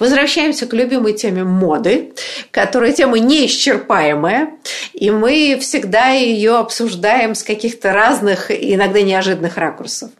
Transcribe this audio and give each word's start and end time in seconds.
Возвращаемся 0.00 0.66
к 0.66 0.72
любимой 0.72 1.12
теме 1.12 1.44
моды, 1.44 2.14
которая 2.50 2.92
тема 2.92 3.18
неисчерпаемая, 3.18 4.54
и 4.94 5.10
мы 5.10 5.58
всегда 5.60 6.08
ее 6.08 6.56
обсуждаем 6.56 7.34
с 7.34 7.42
каких-то 7.42 7.92
разных, 7.92 8.50
иногда 8.50 9.02
неожиданных 9.02 9.58
ракурсов. 9.58 10.10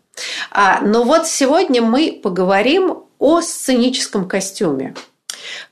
А, 0.50 0.80
но 0.82 1.02
вот 1.02 1.26
сегодня 1.26 1.80
мы 1.80 2.20
поговорим 2.22 3.04
о 3.18 3.40
сценическом 3.40 4.28
костюме 4.28 4.94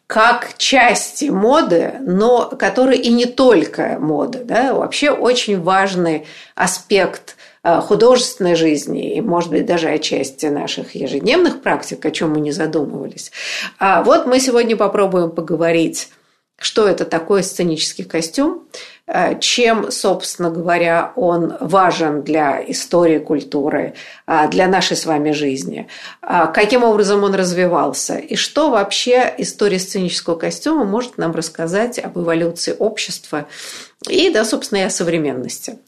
как 0.06 0.56
части 0.56 1.27
моды, 1.27 1.97
но 2.00 2.47
который 2.47 2.97
и 2.97 3.12
не 3.12 3.27
только 3.27 3.98
мода, 4.00 4.42
да, 4.42 4.72
вообще 4.72 5.10
очень 5.10 5.60
важный 5.60 6.27
аспект 6.54 7.36
художественной 7.62 8.54
жизни 8.54 9.16
и, 9.16 9.20
может 9.20 9.50
быть, 9.50 9.66
даже 9.66 9.88
отчасти 9.88 10.46
наших 10.46 10.94
ежедневных 10.94 11.60
практик, 11.62 12.04
о 12.04 12.10
чем 12.10 12.32
мы 12.32 12.40
не 12.40 12.52
задумывались. 12.52 13.32
А 13.78 14.02
вот 14.02 14.26
мы 14.26 14.40
сегодня 14.40 14.76
попробуем 14.76 15.30
поговорить, 15.30 16.10
что 16.58 16.88
это 16.88 17.04
такое 17.04 17.42
сценический 17.42 18.04
костюм, 18.04 18.64
э, 19.06 19.38
чем, 19.38 19.92
собственно 19.92 20.50
говоря, 20.50 21.12
он 21.14 21.56
важен 21.60 22.22
для 22.22 22.60
истории 22.66 23.18
культуры, 23.18 23.94
э, 24.26 24.48
для 24.48 24.66
нашей 24.66 24.96
с 24.96 25.06
вами 25.06 25.30
жизни, 25.30 25.86
каким 26.20 26.82
образом 26.82 27.22
он 27.22 27.34
развивался 27.34 28.16
и 28.16 28.34
что 28.34 28.70
вообще 28.70 29.32
история 29.38 29.78
сценического 29.78 30.34
костюма 30.34 30.84
может 30.84 31.16
нам 31.16 31.32
рассказать 31.32 31.98
об 32.00 32.18
эволюции 32.18 32.74
общества 32.76 33.46
и, 34.06 34.30
да, 34.30 34.44
собственно, 34.44 34.78
и 34.78 34.82
о 34.82 34.91
современности. 34.91 35.78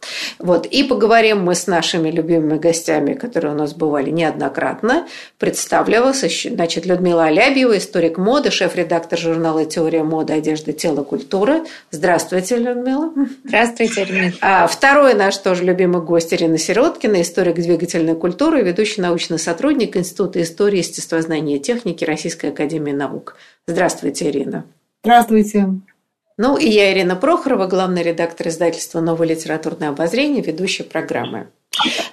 Вот. 0.41 0.66
И 0.66 0.83
поговорим 0.83 1.44
мы 1.44 1.55
с 1.55 1.69
нашими 1.69 2.11
любимыми 2.11 2.58
гостями, 2.58 3.14
которые 3.14 3.55
у 3.55 3.56
нас 3.56 3.72
бывали 3.72 4.11
неоднократно. 4.11 5.06
Представлю 5.39 6.03
вас, 6.03 6.25
значит, 6.44 6.86
Людмила 6.86 7.27
Алябьева, 7.27 7.78
историк 7.78 8.19
моды, 8.19 8.50
шеф-редактор 8.50 9.16
журнала 9.16 9.64
«Теория 9.64 10.03
моды, 10.03 10.33
одежды, 10.33 10.72
тела, 10.72 11.05
культура». 11.05 11.64
Здравствуйте, 11.92 12.56
Людмила. 12.56 13.12
Здравствуйте, 13.44 14.03
Ирина. 14.03 14.33
А 14.41 14.66
второй 14.66 15.14
наш 15.14 15.36
тоже 15.38 15.62
любимый 15.62 16.03
гость 16.03 16.34
Ирина 16.34 16.58
Сироткина, 16.58 17.22
историк 17.22 17.55
двигательной 17.55 18.16
культуры, 18.16 18.62
ведущий 18.62 19.00
научный 19.00 19.38
сотрудник 19.38 19.97
Института 19.97 20.42
истории, 20.42 20.78
естествознания 20.78 21.56
и 21.56 21.60
техники 21.60 22.04
Российской 22.04 22.47
академии 22.50 22.92
наук. 22.92 23.37
Здравствуйте, 23.69 24.28
Ирина. 24.28 24.65
Здравствуйте. 25.04 25.69
Ну 26.43 26.56
и 26.56 26.71
я, 26.71 26.91
Ирина 26.95 27.17
Прохорова, 27.17 27.67
главный 27.67 28.03
редактор 28.03 28.49
издательства 28.49 29.01
«Новое 29.01 29.28
литературное 29.28 29.91
обозрение», 29.91 30.43
ведущая 30.43 30.84
программы. 30.84 31.49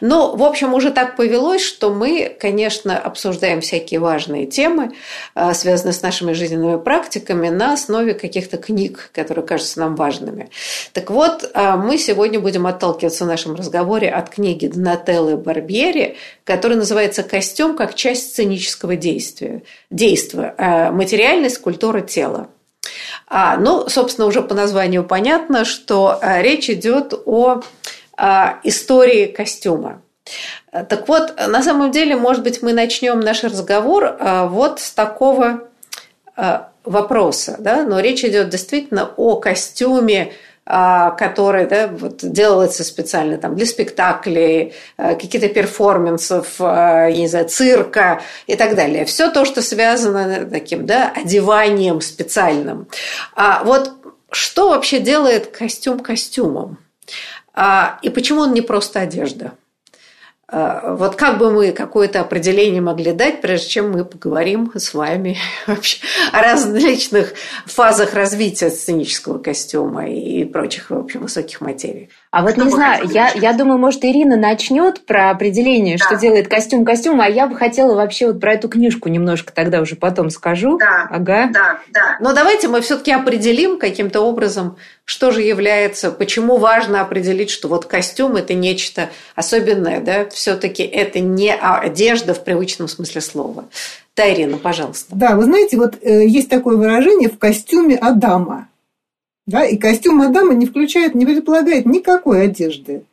Ну, 0.01 0.35
в 0.35 0.43
общем, 0.43 0.73
уже 0.73 0.91
так 0.91 1.15
повелось, 1.15 1.63
что 1.63 1.93
мы, 1.93 2.35
конечно, 2.37 2.97
обсуждаем 2.97 3.61
всякие 3.61 4.01
важные 4.01 4.45
темы, 4.45 4.91
а, 5.33 5.53
связанные 5.53 5.93
с 5.93 6.01
нашими 6.01 6.33
жизненными 6.33 6.77
практиками, 6.77 7.47
на 7.47 7.71
основе 7.71 8.15
каких-то 8.15 8.57
книг, 8.57 9.11
которые 9.13 9.45
кажутся 9.45 9.79
нам 9.79 9.95
важными. 9.95 10.49
Так 10.91 11.09
вот, 11.09 11.49
а, 11.53 11.77
мы 11.77 11.97
сегодня 11.97 12.41
будем 12.41 12.67
отталкиваться 12.67 13.23
в 13.23 13.27
нашем 13.27 13.55
разговоре 13.55 14.09
от 14.09 14.29
книги 14.29 14.67
Донателлы 14.67 15.37
Барбьери, 15.37 16.17
которая 16.43 16.77
называется 16.77 17.23
«Костюм 17.23 17.77
как 17.77 17.95
часть 17.95 18.31
сценического 18.33 18.97
действия». 18.97 19.63
Действия. 19.89 20.53
А, 20.57 20.91
Материальность, 20.91 21.59
культура 21.59 22.01
тела. 22.01 22.49
А, 23.27 23.57
ну, 23.57 23.89
собственно, 23.89 24.27
уже 24.27 24.41
по 24.41 24.55
названию 24.55 25.03
понятно, 25.03 25.65
что 25.65 26.17
а, 26.21 26.41
речь 26.41 26.69
идет 26.69 27.13
о 27.25 27.61
а, 28.15 28.59
истории 28.63 29.25
костюма. 29.25 30.01
Так 30.71 31.07
вот, 31.07 31.33
на 31.47 31.63
самом 31.63 31.91
деле, 31.91 32.15
может 32.15 32.43
быть, 32.43 32.61
мы 32.61 32.73
начнем 32.73 33.19
наш 33.19 33.43
разговор 33.43 34.17
а, 34.19 34.47
вот 34.47 34.79
с 34.79 34.91
такого 34.91 35.63
вопроса, 36.83 37.55
да? 37.57 37.81
но 37.81 37.99
речь 37.99 38.23
идет 38.23 38.49
действительно 38.49 39.09
о 39.17 39.37
костюме 39.37 40.33
а, 40.69 41.11
который 41.11 41.65
да, 41.65 41.87
вот, 41.87 42.17
делается 42.21 42.83
специально 42.83 43.37
там, 43.37 43.55
для 43.55 43.65
спектаклей, 43.65 44.73
а, 44.97 45.15
каких-то 45.15 45.47
перформансов, 45.47 46.55
а, 46.59 47.07
я 47.07 47.17
не 47.17 47.29
знаю, 47.29 47.47
цирка 47.47 48.21
и 48.47 48.55
так 48.57 48.75
далее. 48.75 49.05
Все 49.05 49.31
то, 49.31 49.45
что 49.45 49.61
связано 49.61 50.45
таким 50.45 50.85
да, 50.85 51.13
одеванием 51.15 52.01
специальным. 52.01 52.89
А 53.33 53.63
вот 53.63 53.93
что 54.29 54.71
вообще 54.71 54.99
делает 54.99 55.47
костюм 55.47 56.01
костюмом? 56.01 56.79
И 58.01 58.09
почему 58.09 58.41
он 58.41 58.53
не 58.53 58.61
просто 58.61 58.99
одежда? 58.99 59.53
А, 60.49 60.93
вот 60.93 61.15
как 61.15 61.39
бы 61.39 61.51
мы 61.51 61.73
какое-то 61.73 62.21
определение 62.21 62.79
могли 62.79 63.11
дать, 63.11 63.41
прежде 63.41 63.67
чем 63.67 63.91
мы 63.91 64.05
поговорим 64.05 64.71
с 64.73 64.93
вами 64.93 65.37
вообще 65.67 65.99
о 66.31 66.41
различных 66.41 67.33
фазах 67.65 68.13
развития 68.13 68.69
сценического 68.69 69.39
костюма 69.39 70.09
и 70.09 70.45
прочих, 70.45 70.89
в 70.89 70.97
общем, 70.97 71.21
высоких 71.21 71.59
материй. 71.59 72.09
А 72.29 72.41
вот 72.43 72.57
не 72.57 72.69
знаю, 72.69 73.09
я, 73.09 73.31
я 73.33 73.53
думаю, 73.53 73.79
может, 73.79 74.03
Ирина 74.03 74.35
начнет 74.35 75.05
про 75.05 75.29
определение, 75.29 75.97
да. 75.97 76.05
что 76.05 76.15
делает 76.17 76.49
костюм 76.49 76.83
костюм, 76.83 77.21
а 77.21 77.27
я 77.27 77.47
бы 77.47 77.55
хотела 77.55 77.95
вообще 77.95 78.27
вот 78.27 78.41
про 78.41 78.53
эту 78.53 78.67
книжку 78.67 79.07
немножко 79.07 79.53
тогда 79.53 79.79
уже 79.79 79.95
потом 79.95 80.29
скажу. 80.29 80.77
Да, 80.77 81.07
ага. 81.09 81.49
да, 81.53 81.79
да. 81.93 82.17
Но 82.19 82.33
давайте 82.33 82.67
мы 82.67 82.81
все-таки 82.81 83.11
определим 83.11 83.79
каким-то 83.79 84.21
образом, 84.21 84.75
что 85.05 85.31
же 85.31 85.41
является, 85.41 86.11
почему 86.11 86.57
важно 86.57 86.99
определить, 86.99 87.49
что 87.49 87.69
вот 87.69 87.85
костюм 87.85 88.35
это 88.35 88.53
нечто 88.53 89.09
особенное, 89.35 90.01
да, 90.01 90.27
все-таки 90.29 90.83
это 90.83 91.21
не 91.21 91.53
одежда 91.55 92.33
в 92.33 92.43
привычном 92.43 92.89
смысле 92.89 93.21
слова. 93.21 93.65
Да, 94.17 94.33
Ирина, 94.33 94.57
пожалуйста. 94.57 95.15
Да, 95.15 95.35
вы 95.35 95.43
знаете, 95.43 95.77
вот 95.77 95.95
э, 96.01 96.25
есть 96.25 96.49
такое 96.49 96.75
выражение 96.75 97.29
в 97.29 97.37
костюме 97.37 97.95
Адама. 97.95 98.67
Да, 99.47 99.63
и 99.63 99.77
костюм 99.77 100.21
Адама 100.21 100.53
не 100.53 100.65
включает, 100.65 101.15
не 101.15 101.25
предполагает 101.25 101.85
никакой 101.85 102.43
одежды. 102.43 103.05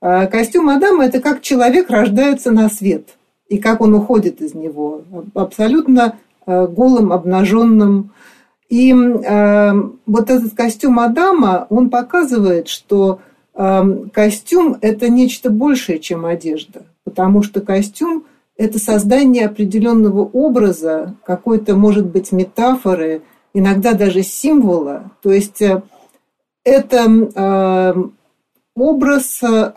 А 0.00 0.26
костюм 0.26 0.68
Адама– 0.68 1.04
это 1.06 1.20
как 1.20 1.42
человек 1.42 1.90
рождается 1.90 2.52
на 2.52 2.70
свет, 2.70 3.08
и 3.48 3.58
как 3.58 3.80
он 3.80 3.94
уходит 3.94 4.40
из 4.40 4.54
него, 4.54 5.02
абсолютно 5.34 6.16
а, 6.46 6.66
голым, 6.68 7.12
обнаженным. 7.12 8.12
И 8.68 8.92
э, 8.92 9.72
вот 10.06 10.30
этот 10.30 10.54
костюм 10.54 11.00
Адама, 11.00 11.66
он 11.70 11.90
показывает, 11.90 12.68
что 12.68 13.18
костюм– 13.52 14.76
это 14.80 15.10
нечто 15.10 15.50
большее, 15.50 15.98
чем 15.98 16.24
одежда, 16.24 16.82
потому 17.02 17.42
что 17.42 17.60
костюм– 17.60 18.24
это 18.56 18.78
создание 18.78 19.46
определенного 19.46 20.20
образа, 20.20 21.16
какой-то, 21.26 21.74
может 21.74 22.06
быть, 22.06 22.30
метафоры– 22.30 23.22
иногда 23.54 23.94
даже 23.94 24.22
символа. 24.22 25.10
То 25.22 25.32
есть 25.32 25.62
э, 25.62 25.82
это 26.64 27.06
э, 27.34 27.94
образ 28.74 29.42
э, 29.42 29.72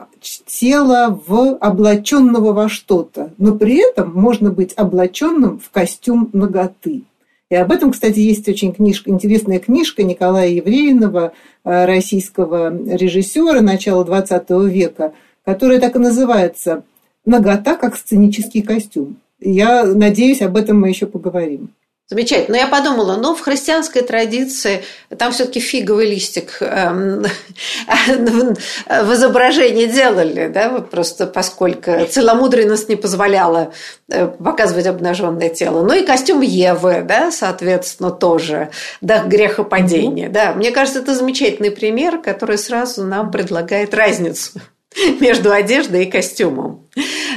тела 0.46 1.20
в 1.26 1.58
облаченного 1.58 2.54
во 2.54 2.70
что-то, 2.70 3.34
но 3.38 3.56
при 3.56 3.78
этом 3.78 4.14
можно 4.14 4.52
быть 4.52 4.74
облаченным 4.74 5.60
в 5.60 5.70
костюм 5.72 6.30
ноготы. 6.34 7.04
И 7.50 7.56
об 7.56 7.72
этом, 7.72 7.92
кстати, 7.92 8.20
есть 8.20 8.48
очень 8.48 8.74
книжка, 8.74 9.12
интересная 9.12 9.60
книжка 9.60 10.02
Николая 10.02 10.48
Евреинова, 10.50 11.34
российского 11.64 12.76
режиссера 12.76 13.62
начала 13.62 14.04
XX 14.04 14.68
века, 14.68 15.14
которая 15.46 15.80
так 15.80 15.96
и 15.96 16.00
называется 16.00 16.84
«Нагота 17.26 17.76
как 17.76 17.96
сценический 17.96 18.64
костюм». 18.64 19.18
Я 19.40 19.84
надеюсь, 19.84 20.42
об 20.42 20.58
этом 20.58 20.80
мы 20.80 20.90
еще 20.90 21.06
поговорим. 21.06 21.70
Замечательно. 22.10 22.58
Но 22.58 22.64
я 22.64 22.68
подумала, 22.68 23.16
ну, 23.16 23.34
в 23.34 23.40
христианской 23.40 24.02
традиции 24.02 24.84
там 25.18 25.32
все-таки 25.32 25.62
фиговый 25.62 26.10
листик 26.10 26.58
эм, 26.60 27.24
в 28.08 29.14
изображении 29.14 29.86
делали, 29.86 30.48
да, 30.48 30.82
просто 30.82 31.28
поскольку 31.28 32.06
целомудренность 32.10 32.90
не 32.90 32.98
позволяла 32.98 33.74
э, 34.10 34.28
показывать 34.28 34.86
обнаженное 34.86 35.48
тело. 35.48 35.82
Ну 35.82 35.94
и 35.94 36.06
костюм 36.06 36.42
Евы, 36.42 37.04
да, 37.08 37.32
соответственно, 37.32 38.12
тоже, 38.12 38.70
да, 39.00 39.24
грехопадения, 39.24 40.28
да. 40.28 40.54
Мне 40.54 40.72
кажется, 40.72 41.00
это 41.00 41.16
замечательный 41.16 41.72
пример, 41.72 42.22
который 42.22 42.58
сразу 42.58 43.06
нам 43.06 43.32
предлагает 43.32 43.94
разницу 43.94 44.60
между 45.22 45.54
одеждой 45.54 46.04
и 46.04 46.12
костюмом. 46.12 46.83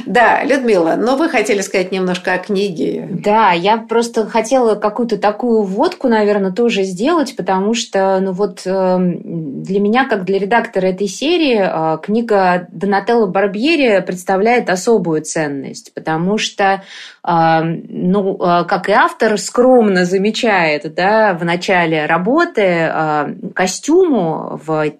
Да, 0.05 0.43
Людмила, 0.43 0.95
но 0.97 1.17
вы 1.17 1.29
хотели 1.29 1.61
сказать 1.61 1.91
немножко 1.91 2.33
о 2.33 2.37
книге. 2.37 3.07
Да, 3.11 3.51
я 3.51 3.77
просто 3.77 4.25
хотела 4.27 4.75
какую-то 4.75 5.17
такую 5.17 5.63
вводку, 5.63 6.07
наверное, 6.07 6.51
тоже 6.51 6.83
сделать, 6.83 7.35
потому 7.35 7.73
что, 7.73 8.19
ну 8.21 8.31
вот, 8.31 8.61
эм, 8.65 9.63
для 9.63 9.79
меня, 9.79 10.07
как 10.07 10.25
для 10.25 10.39
редактора 10.39 10.87
этой 10.87 11.07
серии, 11.07 11.59
э, 11.59 11.97
книга 12.01 12.67
Донателло 12.71 13.25
Барбьери 13.25 13.99
представляет 14.01 14.69
особую 14.69 15.23
ценность, 15.23 15.93
потому 15.93 16.37
что, 16.37 16.83
эм, 17.27 17.83
ну, 17.89 18.35
э, 18.35 18.63
как 18.65 18.89
и 18.89 18.93
автор 18.93 19.37
скромно 19.37 20.05
замечает, 20.05 20.93
да, 20.93 21.33
в 21.33 21.43
начале 21.43 22.05
работы 22.05 22.61
э, 22.61 23.33
костюму, 23.55 24.61
в, 24.65 24.91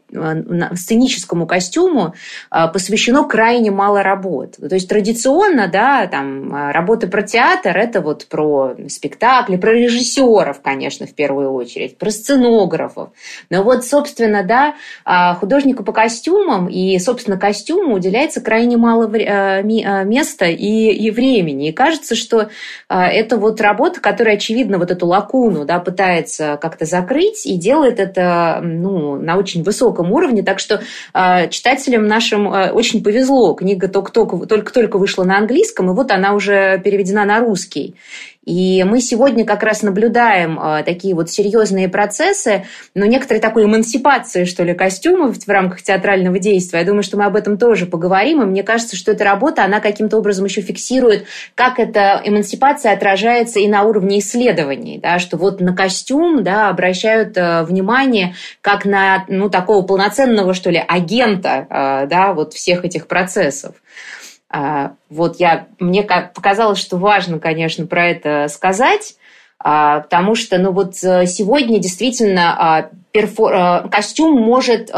сценическому 0.75 1.45
костюму 1.45 2.13
посвящено 2.49 3.25
крайне 3.25 3.71
мало 3.71 4.03
работ. 4.03 4.46
То 4.55 4.73
есть 4.75 4.87
традиционно, 4.87 5.67
да, 5.67 6.07
там 6.07 6.53
а, 6.53 6.71
работа 6.71 7.07
про 7.07 7.21
театр– 7.21 7.77
это 7.77 8.01
вот 8.01 8.25
про 8.27 8.75
спектакли, 8.87 9.57
про 9.57 9.73
режиссеров, 9.73 10.61
конечно, 10.61 11.05
в 11.05 11.13
первую 11.13 11.51
очередь, 11.51 11.97
про 11.97 12.09
сценографов. 12.09 13.09
Но 13.49 13.63
вот, 13.63 13.85
собственно, 13.85 14.43
да, 14.43 14.75
а, 15.05 15.35
художнику 15.35 15.83
по 15.83 15.91
костюмам 15.91 16.67
и, 16.67 16.97
собственно, 16.99 17.37
костюму 17.37 17.95
уделяется 17.95 18.41
крайне 18.41 18.77
мало 18.77 19.05
а, 19.05 19.61
места 19.61 20.45
и, 20.45 20.91
и 20.91 21.11
времени. 21.11 21.69
И 21.69 21.73
кажется, 21.73 22.15
что 22.15 22.49
это 22.89 23.37
вот 23.37 23.61
работа, 23.61 23.99
которая, 23.99 24.35
очевидно, 24.35 24.77
вот 24.77 24.91
эту 24.91 25.07
лакуну 25.07 25.65
да, 25.65 25.79
пытается 25.79 26.57
как-то 26.61 26.85
закрыть 26.85 27.45
и 27.45 27.57
делает 27.57 27.99
это 27.99 28.59
ну, 28.63 29.15
на 29.15 29.37
очень 29.37 29.63
высоком 29.63 30.11
уровне. 30.11 30.43
Так 30.43 30.59
что 30.59 30.81
читателям 31.49 32.07
нашим 32.07 32.47
очень 32.47 33.03
повезло. 33.03 33.53
Книга 33.53 33.87
только-только 34.45 34.87
только 34.87 34.99
вышла 34.99 35.23
на 35.23 35.37
английском, 35.37 35.89
и 35.89 35.93
вот 35.93 36.11
она 36.11 36.33
уже 36.33 36.79
переведена 36.83 37.25
на 37.25 37.39
русский. 37.39 37.95
И 38.47 38.85
мы 38.85 39.01
сегодня 39.01 39.43
как 39.43 39.61
раз 39.61 39.81
наблюдаем 39.81 40.57
э, 40.57 40.81
такие 40.85 41.13
вот 41.13 41.29
серьезные 41.29 41.89
процессы, 41.89 42.65
но 42.95 43.05
некоторые 43.05 43.41
такой 43.41 43.65
эмансипации, 43.65 44.45
что 44.45 44.63
ли, 44.63 44.73
костюмов 44.73 45.35
в 45.37 45.49
рамках 45.49 45.81
театрального 45.81 46.39
действия. 46.39 46.79
Я 46.79 46.85
думаю, 46.85 47.03
что 47.03 47.17
мы 47.17 47.25
об 47.25 47.35
этом 47.35 47.57
тоже 47.57 47.85
поговорим. 47.85 48.41
И 48.41 48.45
мне 48.45 48.63
кажется, 48.63 48.95
что 48.95 49.11
эта 49.11 49.25
работа, 49.25 49.65
она 49.65 49.81
каким-то 49.81 50.17
образом 50.17 50.45
еще 50.45 50.61
фиксирует, 50.61 51.25
как 51.55 51.77
эта 51.77 52.21
эмансипация 52.23 52.93
отражается 52.93 53.59
и 53.59 53.67
на 53.67 53.83
уровне 53.83 54.19
исследований. 54.19 54.97
Да, 54.97 55.19
что 55.19 55.35
вот 55.35 55.59
на 55.59 55.75
костюм 55.75 56.41
да, 56.41 56.69
обращают 56.69 57.35
э, 57.35 57.63
внимание 57.63 58.33
как 58.61 58.85
на 58.85 59.25
ну, 59.27 59.49
такого 59.49 59.85
полноценного, 59.85 60.53
что 60.53 60.69
ли, 60.69 60.81
агента 60.87 61.67
э, 61.69 62.07
да, 62.07 62.31
вот 62.31 62.53
всех 62.53 62.85
этих 62.85 63.07
процессов. 63.07 63.75
А, 64.49 64.93
вот 65.09 65.39
я, 65.39 65.67
мне 65.79 66.03
показалось, 66.03 66.79
что 66.79 66.97
важно, 66.97 67.39
конечно, 67.39 67.85
про 67.85 68.07
это 68.07 68.47
сказать, 68.49 69.15
а, 69.59 70.01
потому 70.01 70.35
что, 70.35 70.57
ну 70.57 70.71
вот 70.71 70.93
э, 71.03 71.25
сегодня 71.25 71.79
действительно 71.79 72.55
а, 72.57 72.89
перфор... 73.11 73.89
костюм 73.89 74.39
может 74.39 74.91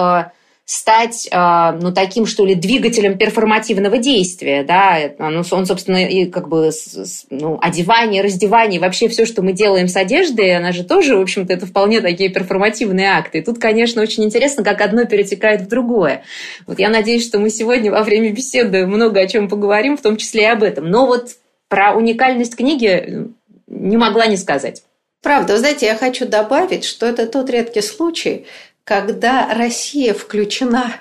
стать, 0.70 1.28
а, 1.32 1.72
ну, 1.72 1.92
таким, 1.92 2.28
что 2.28 2.46
ли, 2.46 2.54
двигателем 2.54 3.18
перформативного 3.18 3.98
действия, 3.98 4.64
да, 4.64 5.00
ну, 5.18 5.42
он, 5.50 5.66
собственно, 5.66 6.06
и 6.06 6.26
как 6.26 6.48
бы, 6.48 6.70
ну, 7.32 7.58
одевание, 7.60 8.22
раздевание, 8.22 8.80
вообще 8.80 9.08
все, 9.08 9.26
что 9.26 9.42
мы 9.42 9.54
делаем 9.54 9.88
с 9.88 9.96
одеждой, 9.96 10.56
она 10.56 10.72
же 10.72 10.84
тоже, 10.84 11.18
в 11.18 11.22
общем-то, 11.22 11.52
это 11.52 11.66
вполне 11.66 12.02
такие 12.02 12.30
перформативные 12.30 13.08
акты. 13.08 13.40
И 13.40 13.42
тут, 13.42 13.58
конечно, 13.58 14.00
очень 14.00 14.24
интересно, 14.26 14.64
как 14.64 14.82
одно 14.82 15.06
перетекает 15.06 15.62
в 15.62 15.68
другое. 15.68 16.22
Вот 16.68 16.78
я 16.78 16.90
надеюсь, 16.90 17.26
что 17.26 17.40
мы 17.40 17.50
сегодня 17.50 17.92
во 17.92 18.04
время 18.04 18.32
беседы 18.32 18.86
много 18.86 19.22
о 19.22 19.28
чем 19.28 19.50
поговорим, 19.50 19.98
в 19.98 20.04
том 20.04 20.18
числе 20.18 20.44
и 20.44 20.46
об 20.46 20.62
этом. 20.62 20.86
Но 20.86 21.08
вот 21.08 21.32
про 21.68 21.96
уникальность 21.96 22.56
книги 22.56 23.26
не 23.66 23.98
могла 23.98 24.28
не 24.28 24.38
сказать. 24.38 24.84
Правда, 25.22 25.54
вы 25.54 25.60
знаете, 25.60 25.86
я 25.88 25.96
хочу 25.96 26.26
добавить, 26.28 26.86
что 26.86 27.06
это 27.06 27.28
тот 27.28 27.50
редкий 27.50 27.82
случай, 27.82 28.46
когда 28.90 29.54
Россия 29.54 30.16
включена 30.16 30.96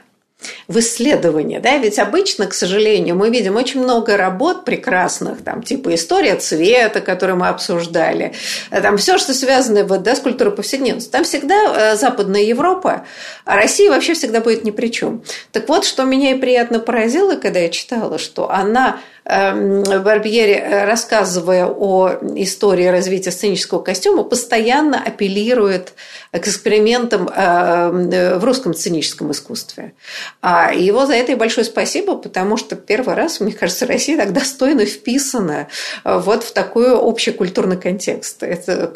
в 0.69 0.79
исследование, 0.79 1.59
да, 1.59 1.79
ведь 1.79 1.99
обычно, 1.99 2.47
к 2.47 2.53
сожалению, 2.53 3.17
мы 3.17 3.31
видим 3.31 3.57
очень 3.57 3.83
много 3.83 4.19
работ 4.19 4.67
прекрасных, 4.67 5.43
там, 5.43 5.63
типа 5.63 5.95
история 5.95 6.37
цвета, 6.37 7.01
которую 7.01 7.39
мы 7.39 7.49
обсуждали, 7.49 8.35
там 8.71 8.99
все, 8.99 9.17
что 9.17 9.33
связано 9.33 9.85
вот, 9.85 10.03
да, 10.03 10.15
с 10.15 10.21
культурой 10.21 10.55
повседневности. 10.55 11.11
Там 11.11 11.25
всегда 11.25 11.55
э, 11.95 11.97
Западная 11.97 12.43
Европа, 12.43 13.07
а 13.47 13.57
Россия 13.57 13.89
вообще 13.89 14.13
всегда 14.13 14.43
будет 14.43 14.65
ни 14.65 14.71
при 14.71 14.89
чем. 14.89 15.25
Так 15.51 15.67
вот, 15.71 15.87
что 15.87 16.05
меня 16.05 16.33
и 16.33 16.39
приятно 16.39 16.81
поразило, 16.81 17.37
когда 17.37 17.61
я 17.61 17.71
читала, 17.71 18.19
что 18.19 18.51
она 18.51 19.01
Барбьери, 19.29 20.55
э, 20.55 20.87
рассказывая 20.87 21.67
о 21.67 22.13
истории 22.37 22.87
развития 22.87 23.31
сценического 23.31 23.83
костюма, 23.83 24.25
постоянно 24.25 25.03
апеллирует 25.03 25.93
к 26.33 26.39
экспериментам 26.39 27.29
э, 27.29 28.39
в 28.39 28.45
русском 28.45 28.73
сценическом 28.73 29.31
искусстве. 29.33 29.93
А 30.41 30.73
его 30.73 31.05
за 31.05 31.13
это 31.13 31.33
и 31.33 31.35
большое 31.35 31.67
спасибо, 31.67 32.17
потому 32.17 32.57
что 32.57 32.75
первый 32.75 33.15
раз, 33.15 33.41
мне 33.41 33.53
кажется, 33.53 33.87
Россия 33.87 34.17
так 34.17 34.33
достойно 34.33 34.87
вписана 34.87 35.69
э, 36.05 36.19
вот 36.19 36.43
в 36.43 36.53
такой 36.53 36.97
общекультурный 36.99 37.77
контекст. 37.77 38.43
Это 38.43 38.95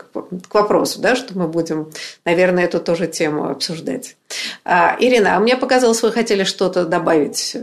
к 0.48 0.54
вопросу, 0.54 0.98
да, 1.00 1.14
что 1.14 1.36
мы 1.38 1.46
будем, 1.46 1.90
наверное, 2.24 2.64
эту 2.64 2.80
тоже 2.80 3.06
тему 3.06 3.50
обсуждать. 3.50 4.16
А, 4.64 4.96
Ирина, 4.98 5.36
а 5.36 5.40
мне 5.40 5.58
показалось, 5.58 6.02
вы 6.02 6.10
хотели 6.10 6.44
что-то 6.44 6.86
добавить. 6.86 7.54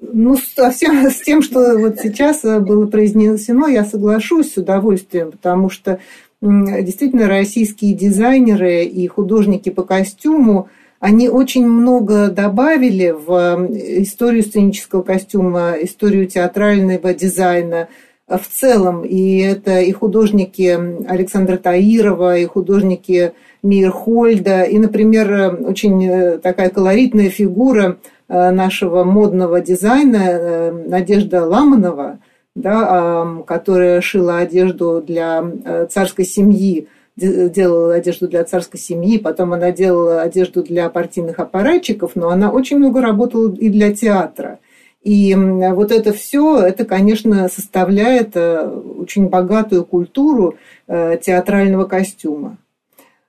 Ну, 0.00 0.36
совсем 0.54 1.10
с 1.10 1.22
тем, 1.22 1.42
что 1.42 1.61
вот 1.78 1.98
сейчас 2.00 2.44
э, 2.44 2.60
было 2.60 2.86
произнесено, 2.86 3.68
я 3.68 3.84
соглашусь 3.84 4.52
с 4.52 4.56
удовольствием, 4.56 5.32
потому 5.32 5.70
что 5.70 5.98
действительно 6.40 7.28
российские 7.28 7.94
дизайнеры 7.94 8.84
и 8.84 9.06
художники 9.06 9.70
по 9.70 9.84
костюму, 9.84 10.68
они 10.98 11.28
очень 11.28 11.66
много 11.66 12.28
добавили 12.28 13.10
в 13.10 13.68
историю 14.02 14.42
сценического 14.42 15.02
костюма, 15.02 15.74
историю 15.80 16.26
театрального 16.26 17.14
дизайна 17.14 17.88
в 18.26 18.42
целом. 18.48 19.04
И 19.04 19.38
это 19.38 19.80
и 19.80 19.92
художники 19.92 20.78
Александра 21.08 21.56
Таирова, 21.58 22.38
и 22.38 22.44
художники 22.46 23.32
Мирхольда, 23.62 24.62
и, 24.62 24.78
например, 24.78 25.60
очень 25.64 26.04
э, 26.04 26.38
такая 26.38 26.70
колоритная 26.70 27.30
фигура– 27.30 27.98
Э, 28.21 28.21
нашего 28.32 29.04
модного 29.04 29.60
дизайна 29.60 30.16
э, 30.16 30.70
Надежда 30.70 31.44
Ламанова, 31.44 32.18
да, 32.54 33.42
которая 33.46 34.00
шила 34.00 34.38
одежду 34.38 35.02
для 35.06 35.44
э, 35.64 35.86
царской 35.90 36.24
семьи, 36.24 36.88
делала 37.16 37.94
одежду 37.94 38.26
для 38.26 38.42
царской 38.44 38.80
семьи, 38.80 39.18
потом 39.18 39.52
она 39.52 39.70
делала 39.70 40.22
одежду 40.22 40.62
для 40.62 40.88
партийных 40.88 41.38
аппаратчиков, 41.38 42.12
но 42.14 42.30
она 42.30 42.50
очень 42.50 42.78
много 42.78 43.02
работала 43.02 43.54
и 43.54 43.68
для 43.68 43.94
театра. 43.94 44.60
И 45.02 45.34
вот 45.34 45.92
это 45.92 46.14
все, 46.14 46.58
это, 46.60 46.86
конечно, 46.86 47.48
составляет 47.48 48.34
очень 48.34 49.28
богатую 49.28 49.84
культуру 49.84 50.54
театрального 50.86 51.84
костюма. 51.84 52.56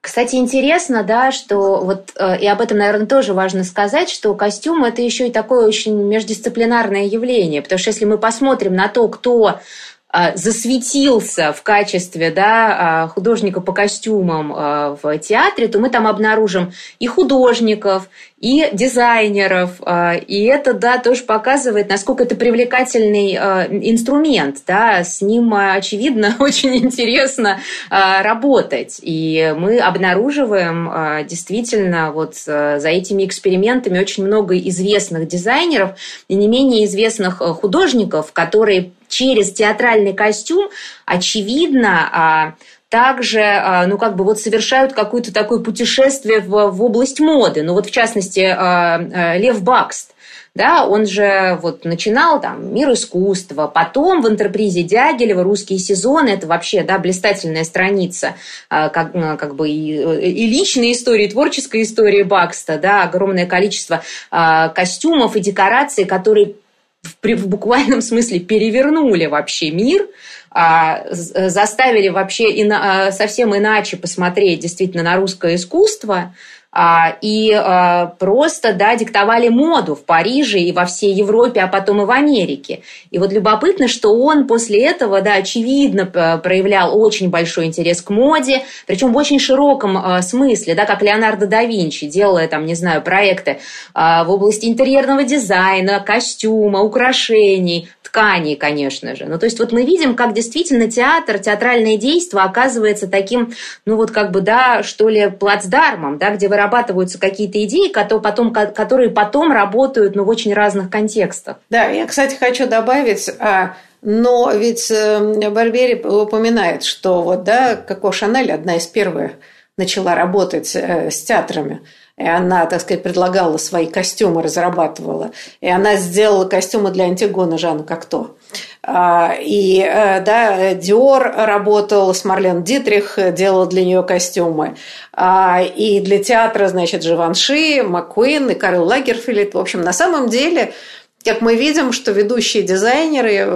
Кстати, 0.03 0.35
интересно, 0.35 1.01
да, 1.01 1.31
что 1.31 1.79
вот, 1.79 2.11
э, 2.17 2.41
и 2.41 2.45
об 2.45 2.59
этом, 2.59 2.77
наверное, 2.77 3.05
тоже 3.05 3.33
важно 3.33 3.63
сказать, 3.63 4.09
что 4.09 4.35
костюм– 4.35 4.83
это 4.85 5.01
еще 5.01 5.29
и 5.29 5.31
такое 5.31 5.65
очень 5.65 5.95
междисциплинарное 5.95 7.05
явление, 7.05 7.61
потому 7.61 7.79
что 7.79 7.91
если 7.91 8.03
мы 8.03 8.17
посмотрим 8.17 8.75
на 8.75 8.89
то, 8.89 9.07
кто 9.07 9.61
а, 10.09 10.35
засветился 10.35 11.53
в 11.53 11.63
качестве 11.63 12.29
да, 12.29 13.03
а, 13.03 13.07
художника 13.07 13.61
по 13.61 13.71
костюмам 13.73 14.53
а, 14.53 14.97
в 15.01 15.17
театре, 15.17 15.67
то 15.67 15.79
мы 15.79 15.89
там 15.89 16.05
обнаружим 16.05 16.71
и 16.99 17.07
художников, 17.07 18.09
и 18.43 18.67
дизайнеров. 18.73 19.79
И 20.27 20.43
это 20.43 20.73
да, 20.73 20.97
тоже 20.97 21.23
показывает, 21.23 21.87
насколько 21.87 22.23
это 22.23 22.35
привлекательный 22.35 23.35
инструмент. 23.35 24.57
Да. 24.67 25.05
С 25.05 25.21
ним, 25.21 25.53
очевидно, 25.53 26.35
очень 26.39 26.75
интересно 26.75 27.61
работать. 27.89 28.99
И 29.01 29.55
мы 29.57 29.79
обнаруживаем 29.79 31.25
действительно 31.25 32.11
вот 32.11 32.35
за 32.35 32.81
этими 32.83 33.23
экспериментами 33.25 33.97
очень 33.97 34.25
много 34.25 34.57
известных 34.57 35.29
дизайнеров 35.29 35.91
и 36.27 36.35
не 36.35 36.49
менее 36.49 36.83
известных 36.83 37.37
художников, 37.37 38.33
которые 38.33 38.91
через 39.13 39.53
театральный 39.53 40.13
костюм, 40.13 40.69
очевидно, 41.05 42.09
а, 42.11 42.53
также, 42.93 43.41
а, 43.41 43.87
ну, 43.87 43.97
как 43.97 44.15
бы 44.15 44.23
вот 44.23 44.39
совершают 44.39 44.93
какое-то 44.93 45.33
такое 45.33 45.57
путешествие 45.57 46.41
в, 46.41 46.69
в 46.69 46.83
область 46.83 47.19
моды. 47.19 47.63
Ну, 47.63 47.73
вот 47.73 47.87
в 47.87 47.91
частности, 47.91 48.41
а, 48.41 48.97
а, 48.97 49.35
Лев 49.35 49.63
Бакст, 49.63 50.11
да, 50.53 50.85
он 50.85 51.07
же 51.07 51.57
вот 51.63 51.85
начинал 51.85 52.39
там 52.39 52.71
мир 52.71 52.93
искусства, 52.93 53.65
потом 53.65 54.21
в 54.21 54.29
интерпризе 54.29 54.83
Дягилева 54.83 55.41
русские 55.41 55.79
сезоны, 55.79 56.29
это 56.29 56.45
вообще, 56.45 56.83
да, 56.83 56.99
блистательная 56.99 57.63
страница, 57.63 58.35
как, 58.69 59.13
как 59.13 59.55
бы 59.55 59.67
и, 59.67 59.95
и 59.95 60.45
личной 60.45 60.91
истории, 60.91 61.25
и 61.25 61.31
творческой 61.31 61.81
истории 61.81 62.21
Бакста, 62.21 62.77
да, 62.77 63.01
огромное 63.01 63.47
количество 63.47 64.03
костюмов 64.29 65.35
и 65.35 65.39
декораций, 65.39 66.05
которые 66.05 66.53
в, 67.01 67.27
в 67.27 67.47
буквальном 67.47 68.03
смысле 68.03 68.39
перевернули 68.39 69.25
вообще 69.25 69.71
мир, 69.71 70.07
заставили 70.53 72.09
вообще 72.09 72.61
ина, 72.61 73.11
совсем 73.11 73.55
иначе 73.55 73.97
посмотреть 73.97 74.59
действительно 74.59 75.03
на 75.03 75.15
русское 75.15 75.55
искусство, 75.55 76.33
а, 76.75 77.17
и 77.21 77.51
а, 77.53 78.15
просто 78.17 78.73
да, 78.73 78.95
диктовали 78.95 79.47
моду 79.47 79.93
в 79.93 80.05
Париже 80.05 80.57
и 80.57 80.71
во 80.71 80.85
всей 80.85 81.13
Европе, 81.13 81.61
а 81.61 81.67
потом 81.67 82.01
и 82.01 82.05
в 82.05 82.09
Америке. 82.09 82.81
И 83.11 83.19
вот 83.19 83.31
любопытно, 83.31 83.87
что 83.87 84.11
он 84.15 84.47
после 84.47 84.83
этого, 84.83 85.21
да, 85.21 85.35
очевидно 85.35 86.07
проявлял 86.07 86.99
очень 86.99 87.29
большой 87.29 87.65
интерес 87.65 88.01
к 88.01 88.09
моде, 88.09 88.63
причем 88.87 89.13
в 89.13 89.17
очень 89.17 89.39
широком 89.39 89.97
а, 89.97 90.23
смысле, 90.23 90.73
да, 90.73 90.85
как 90.85 91.03
Леонардо 91.03 91.45
да 91.45 91.63
Винчи, 91.63 92.07
делая 92.07 92.47
там, 92.47 92.65
не 92.65 92.73
знаю, 92.73 93.03
проекты 93.03 93.59
в 93.93 94.25
области 94.27 94.65
интерьерного 94.65 95.23
дизайна, 95.23 95.99
костюма, 95.99 96.81
украшений, 96.81 97.89
тканей, 98.13 98.55
конечно 98.55 99.15
же. 99.15 99.25
Ну, 99.25 99.39
то 99.39 99.45
есть 99.45 99.59
вот 99.59 99.71
мы 99.71 99.83
видим, 99.83 100.15
как 100.15 100.33
действительно 100.33 100.89
театр, 100.89 101.39
театральное 101.39 101.97
действие 101.97 102.43
оказывается 102.43 103.07
таким, 103.07 103.53
ну, 103.85 103.95
вот 103.95 104.11
как 104.11 104.29
бы, 104.29 104.41
да, 104.41 104.83
что 104.83 105.09
ли, 105.09 105.31
плацдармом, 105.31 106.19
да, 106.19 106.29
где 106.29 106.47
вырабатываются 106.47 107.19
какие-то 107.19 107.63
идеи, 107.63 107.91
которые 107.91 108.21
потом, 108.21 108.53
которые 108.53 109.09
потом 109.09 109.51
работают, 109.51 110.15
ну, 110.15 110.25
в 110.25 110.29
очень 110.29 110.53
разных 110.53 110.91
контекстах. 110.91 111.57
Да, 111.71 111.85
я, 111.85 112.05
кстати, 112.05 112.35
хочу 112.35 112.67
добавить, 112.67 113.29
а, 113.39 113.75
но 114.03 114.51
ведь 114.51 114.91
э, 114.91 115.49
Барбери 115.49 115.95
упоминает, 115.95 116.83
что 116.83 117.23
вот, 117.23 117.43
да, 117.43 117.75
Коко 117.75 118.11
Шанель 118.11 118.51
одна 118.51 118.75
из 118.75 118.85
первых 118.85 119.31
начала 119.75 120.13
работать 120.13 120.75
э, 120.75 121.09
с 121.09 121.23
театрами– 121.23 121.81
и 122.15 122.27
она, 122.27 122.67
так 122.67 122.81
сказать, 122.81 123.01
предлагала 123.01 123.57
свои 123.57 123.87
костюмы, 123.87 124.43
разрабатывала. 124.43 125.31
И 125.61 125.69
она 125.69 125.95
сделала 125.95 126.45
костюмы 126.45 126.91
для 126.91 127.05
Антигона 127.05 127.57
Жанна 127.57 127.83
Кокто. 127.83 128.35
А, 128.83 129.33
и 129.39 129.79
э, 129.79 130.21
да, 130.21 130.75
Диор 130.75 131.23
работал 131.35 132.13
с 132.13 132.23
Марлен 132.23 132.63
Дитрих, 132.63 133.17
делал 133.33 133.65
для 133.65 133.83
нее 133.83 134.03
костюмы. 134.03 134.75
А, 135.11 135.61
и 135.63 136.01
для 136.01 136.23
театра, 136.23 136.67
значит, 136.67 137.01
Живанши, 137.01 137.81
Маккуин 137.81 138.51
и 138.51 138.53
Карл 138.53 138.85
Лагерфилд. 138.85 139.55
В 139.55 139.57
общем, 139.57 139.81
на 139.81 139.93
самом 139.93 140.29
деле 140.29 140.73
как 141.23 141.41
мы 141.41 141.55
видим, 141.55 141.91
что 141.93 142.11
ведущие 142.11 142.63
дизайнеры, 142.63 143.47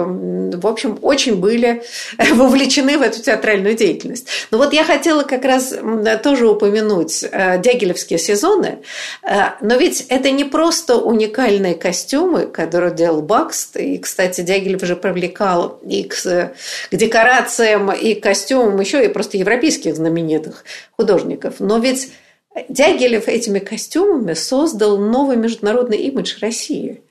в 0.56 0.66
общем, 0.66 0.98
очень 1.02 1.36
были 1.36 1.82
вовлечены 2.32 2.98
в 2.98 3.02
эту 3.02 3.22
театральную 3.22 3.74
деятельность. 3.74 4.26
Но 4.50 4.58
вот 4.58 4.72
я 4.72 4.84
хотела 4.84 5.22
как 5.22 5.44
раз 5.44 5.74
тоже 6.22 6.48
упомянуть 6.48 7.22
э, 7.22 7.60
дягилевские 7.60 8.18
сезоны, 8.18 8.78
э, 9.22 9.34
но 9.60 9.76
ведь 9.76 10.06
это 10.08 10.30
не 10.30 10.44
просто 10.44 10.96
уникальные 10.96 11.74
костюмы, 11.74 12.46
которые 12.46 12.94
делал 12.94 13.22
Бакст, 13.22 13.76
и, 13.76 13.98
кстати, 13.98 14.40
Дягилев 14.40 14.82
же 14.82 14.96
привлекал 14.96 15.78
и 15.86 16.04
к, 16.04 16.14
к 16.16 16.52
декорациям, 16.92 17.92
и 17.92 18.14
к 18.14 18.22
костюмам 18.22 18.80
еще 18.80 19.04
и 19.04 19.08
просто 19.08 19.36
европейских 19.36 19.96
знаменитых 19.96 20.64
художников. 20.96 21.56
Но 21.58 21.78
ведь 21.78 22.12
Дягилев 22.68 23.28
этими 23.28 23.58
костюмами 23.58 24.34
создал 24.34 24.98
новый 24.98 25.36
международный 25.36 25.98
имидж 25.98 26.38
России– 26.40 27.02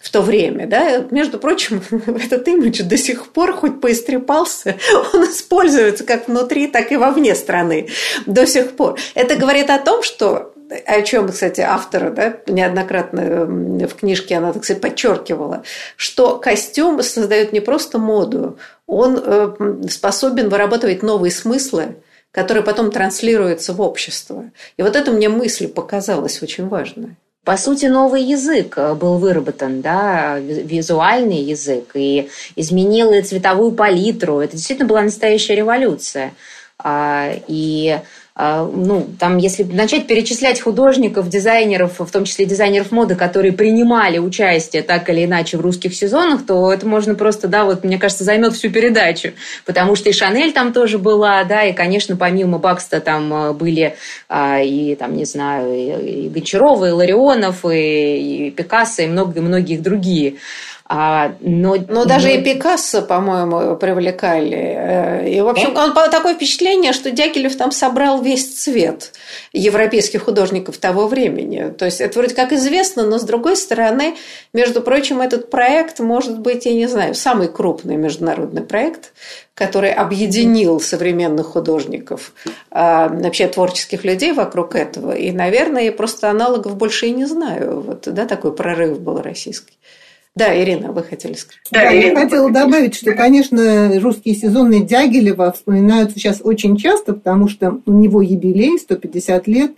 в 0.00 0.10
то 0.10 0.22
время, 0.22 0.66
да, 0.66 1.04
между 1.10 1.38
прочим, 1.38 1.82
этот 2.06 2.48
имидж 2.48 2.82
до 2.82 2.96
сих 2.96 3.32
пор, 3.32 3.52
хоть 3.52 3.80
поистрепался, 3.80 4.76
он 5.12 5.24
используется 5.24 6.04
как 6.04 6.26
внутри, 6.26 6.68
так 6.68 6.90
и 6.90 6.96
вовне 6.96 7.34
страны 7.34 7.88
до 8.26 8.46
сих 8.46 8.72
пор. 8.72 8.98
Это 9.14 9.36
говорит 9.36 9.68
о 9.68 9.78
том, 9.78 10.02
что 10.02 10.54
о 10.86 11.02
чем, 11.02 11.28
кстати, 11.28 11.60
автор 11.60 12.12
да, 12.12 12.36
неоднократно 12.46 13.44
в 13.44 13.94
книжке 13.94 14.36
она, 14.36 14.52
так 14.52 14.64
сказать, 14.64 14.80
подчеркивала, 14.80 15.64
что 15.96 16.38
костюм 16.38 17.02
создает 17.02 17.52
не 17.52 17.60
просто 17.60 17.98
моду, 17.98 18.56
он 18.86 19.20
э, 19.22 19.88
способен 19.90 20.48
вырабатывать 20.48 21.02
новые 21.02 21.32
смыслы, 21.32 21.96
которые 22.30 22.62
потом 22.62 22.92
транслируются 22.92 23.72
в 23.72 23.80
общество. 23.80 24.50
И 24.76 24.82
вот 24.82 24.94
эта 24.94 25.10
мне 25.10 25.28
мысль 25.28 25.66
показалась 25.66 26.40
очень 26.40 26.68
важной. 26.68 27.16
По 27.44 27.56
сути, 27.56 27.86
новый 27.86 28.22
язык 28.22 28.74
э, 28.76 28.94
был 28.94 29.16
выработан, 29.16 29.80
да, 29.80 30.38
визуальный 30.38 31.42
язык, 31.42 31.92
и 31.94 32.28
изменил 32.54 33.12
и 33.12 33.22
цветовую 33.22 33.72
палитру. 33.72 34.40
Это 34.40 34.56
действительно 34.56 34.88
была 34.88 35.02
настоящая 35.02 35.54
революция. 35.54 36.34
А, 36.78 37.30
и 37.46 38.00
ну, 38.72 39.06
там, 39.18 39.36
если 39.36 39.64
начать 39.64 40.06
перечислять 40.06 40.60
художников, 40.60 41.28
дизайнеров, 41.28 41.98
в 41.98 42.10
том 42.10 42.24
числе 42.24 42.46
дизайнеров 42.46 42.90
моды, 42.90 43.14
которые 43.14 43.52
принимали 43.52 44.18
участие 44.18 44.82
так 44.82 45.10
или 45.10 45.26
иначе 45.26 45.58
в 45.58 45.60
русских 45.60 45.94
сезонах, 45.94 46.46
то 46.46 46.72
это 46.72 46.86
можно 46.86 47.14
просто, 47.14 47.48
да, 47.48 47.64
вот, 47.64 47.84
мне 47.84 47.98
кажется, 47.98 48.24
займет 48.24 48.54
всю 48.54 48.70
передачу. 48.70 49.32
Потому 49.66 49.94
что 49.94 50.08
и 50.08 50.12
Шанель 50.12 50.52
там 50.52 50.72
тоже 50.72 50.98
была, 50.98 51.44
да, 51.44 51.64
и, 51.64 51.74
конечно, 51.74 52.16
помимо 52.16 52.58
Бакста 52.58 53.00
там 53.00 53.32
э, 53.32 53.52
были 53.52 53.96
а, 54.28 54.60
и, 54.60 54.94
там, 54.94 55.16
не 55.16 55.26
знаю, 55.26 55.74
и, 55.74 56.26
и 56.26 56.28
Гончарова, 56.28 56.88
и 56.88 56.92
Ларионов, 56.92 57.64
и, 57.64 58.46
и 58.46 58.50
Пикассо, 58.50 59.02
и 59.02 59.06
многие-многие 59.06 59.76
другие. 59.76 60.36
А, 60.92 61.36
но, 61.38 61.76
но 61.86 62.04
даже 62.04 62.26
но... 62.26 62.34
и 62.34 62.42
Пикассо, 62.42 63.02
по-моему, 63.02 63.76
привлекали. 63.76 64.58
Э, 64.58 65.30
и, 65.30 65.40
в 65.40 65.46
общем, 65.46 65.76
он, 65.76 65.94
такое 65.94 66.34
впечатление, 66.34 66.92
что 66.92 67.12
Дягилев 67.12 67.56
там 67.56 67.70
собрал 67.70 68.20
весь 68.20 68.56
цвет 68.56 69.12
европейских 69.52 70.24
художников 70.24 70.78
того 70.78 71.06
времени. 71.06 71.72
То 71.78 71.84
есть 71.84 72.00
это 72.00 72.18
вроде 72.18 72.34
как 72.34 72.52
известно, 72.52 73.04
но 73.04 73.20
с 73.20 73.22
другой 73.22 73.56
стороны, 73.56 74.16
между 74.52 74.82
прочим, 74.82 75.20
этот 75.20 75.48
проект 75.48 76.00
может 76.00 76.40
быть, 76.40 76.66
я 76.66 76.72
не 76.72 76.88
знаю, 76.88 77.14
самый 77.14 77.46
крупный 77.46 77.94
международный 77.94 78.62
проект, 78.62 79.12
который 79.54 79.92
объединил 79.92 80.80
современных 80.80 81.46
художников, 81.46 82.32
а, 82.72 83.08
вообще 83.08 83.46
творческих 83.46 84.04
людей 84.04 84.32
вокруг 84.32 84.74
этого. 84.74 85.12
И, 85.12 85.30
наверное, 85.30 85.84
я 85.84 85.92
просто 85.92 86.30
аналогов 86.30 86.76
больше 86.76 87.06
и 87.06 87.12
не 87.12 87.26
знаю. 87.26 87.80
Вот, 87.82 88.08
да, 88.12 88.26
такой 88.26 88.52
прорыв 88.52 88.98
был 88.98 89.20
российский. 89.22 89.74
Да, 90.36 90.56
Ирина, 90.56 90.92
вы 90.92 91.02
хотели 91.02 91.34
сказать. 91.34 91.60
Да, 91.72 91.80
да 91.80 91.90
я 91.90 92.14
хотела 92.14 92.50
добавить, 92.50 92.94
что, 92.94 93.12
конечно, 93.14 94.00
русские 94.00 94.34
сезоны 94.34 94.80
Дягилева 94.80 95.52
вспоминаются 95.52 96.18
сейчас 96.18 96.40
очень 96.42 96.76
часто, 96.76 97.14
потому 97.14 97.48
что 97.48 97.80
у 97.84 97.92
него 97.92 98.22
юбилей, 98.22 98.78
150 98.78 99.48
лет, 99.48 99.72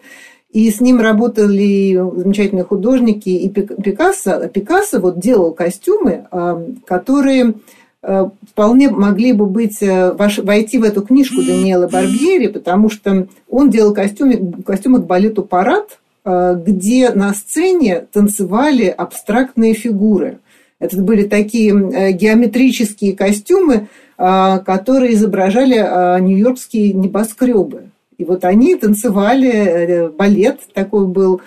и 0.52 0.70
с 0.70 0.80
ним 0.80 1.00
работали 1.00 1.94
замечательные 2.16 2.64
художники 2.64 3.30
и 3.30 3.48
Пикассо. 3.48 4.48
Пикассо 4.48 5.00
вот 5.00 5.18
делал 5.18 5.54
костюмы, 5.54 6.26
а, 6.30 6.62
которые 6.86 7.54
а, 8.02 8.30
вполне 8.50 8.90
могли 8.90 9.32
бы 9.32 9.46
быть, 9.46 9.82
а, 9.82 10.14
войти 10.14 10.76
в 10.76 10.84
эту 10.84 11.00
книжку 11.00 11.42
Даниэла 11.42 11.88
Барбьери, 11.88 12.48
потому 12.48 12.90
что 12.90 13.26
он 13.48 13.70
делал 13.70 13.94
костюмы, 13.94 14.52
костюмы 14.64 15.00
к 15.00 15.06
балету 15.06 15.42
«Парад», 15.42 15.98
где 16.24 17.10
на 17.10 17.34
сцене 17.34 18.06
танцевали 18.12 18.84
абстрактные 18.86 19.74
фигуры. 19.74 20.38
Это 20.82 21.00
были 21.00 21.22
такие 21.22 21.72
э, 21.72 22.10
геометрические 22.10 23.16
костюмы, 23.16 23.86
а, 24.18 24.58
которые 24.58 25.14
изображали 25.14 25.76
а, 25.78 26.18
нью-йоркские 26.18 26.92
небоскребы. 26.92 27.90
И 28.18 28.24
вот 28.24 28.44
они 28.44 28.74
танцевали, 28.74 29.50
э, 29.52 30.08
балет 30.08 30.58
такой 30.74 31.06
был. 31.06 31.40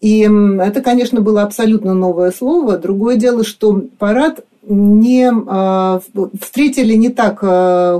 И 0.00 0.28
это, 0.60 0.80
конечно, 0.80 1.20
было 1.20 1.42
абсолютно 1.42 1.94
новое 1.94 2.32
слово. 2.32 2.76
Другое 2.76 3.14
дело, 3.14 3.44
что 3.44 3.84
парад 4.00 4.44
не 4.66 5.30
а, 5.30 6.00
встретили 6.40 6.94
не 6.94 7.10
так 7.10 7.42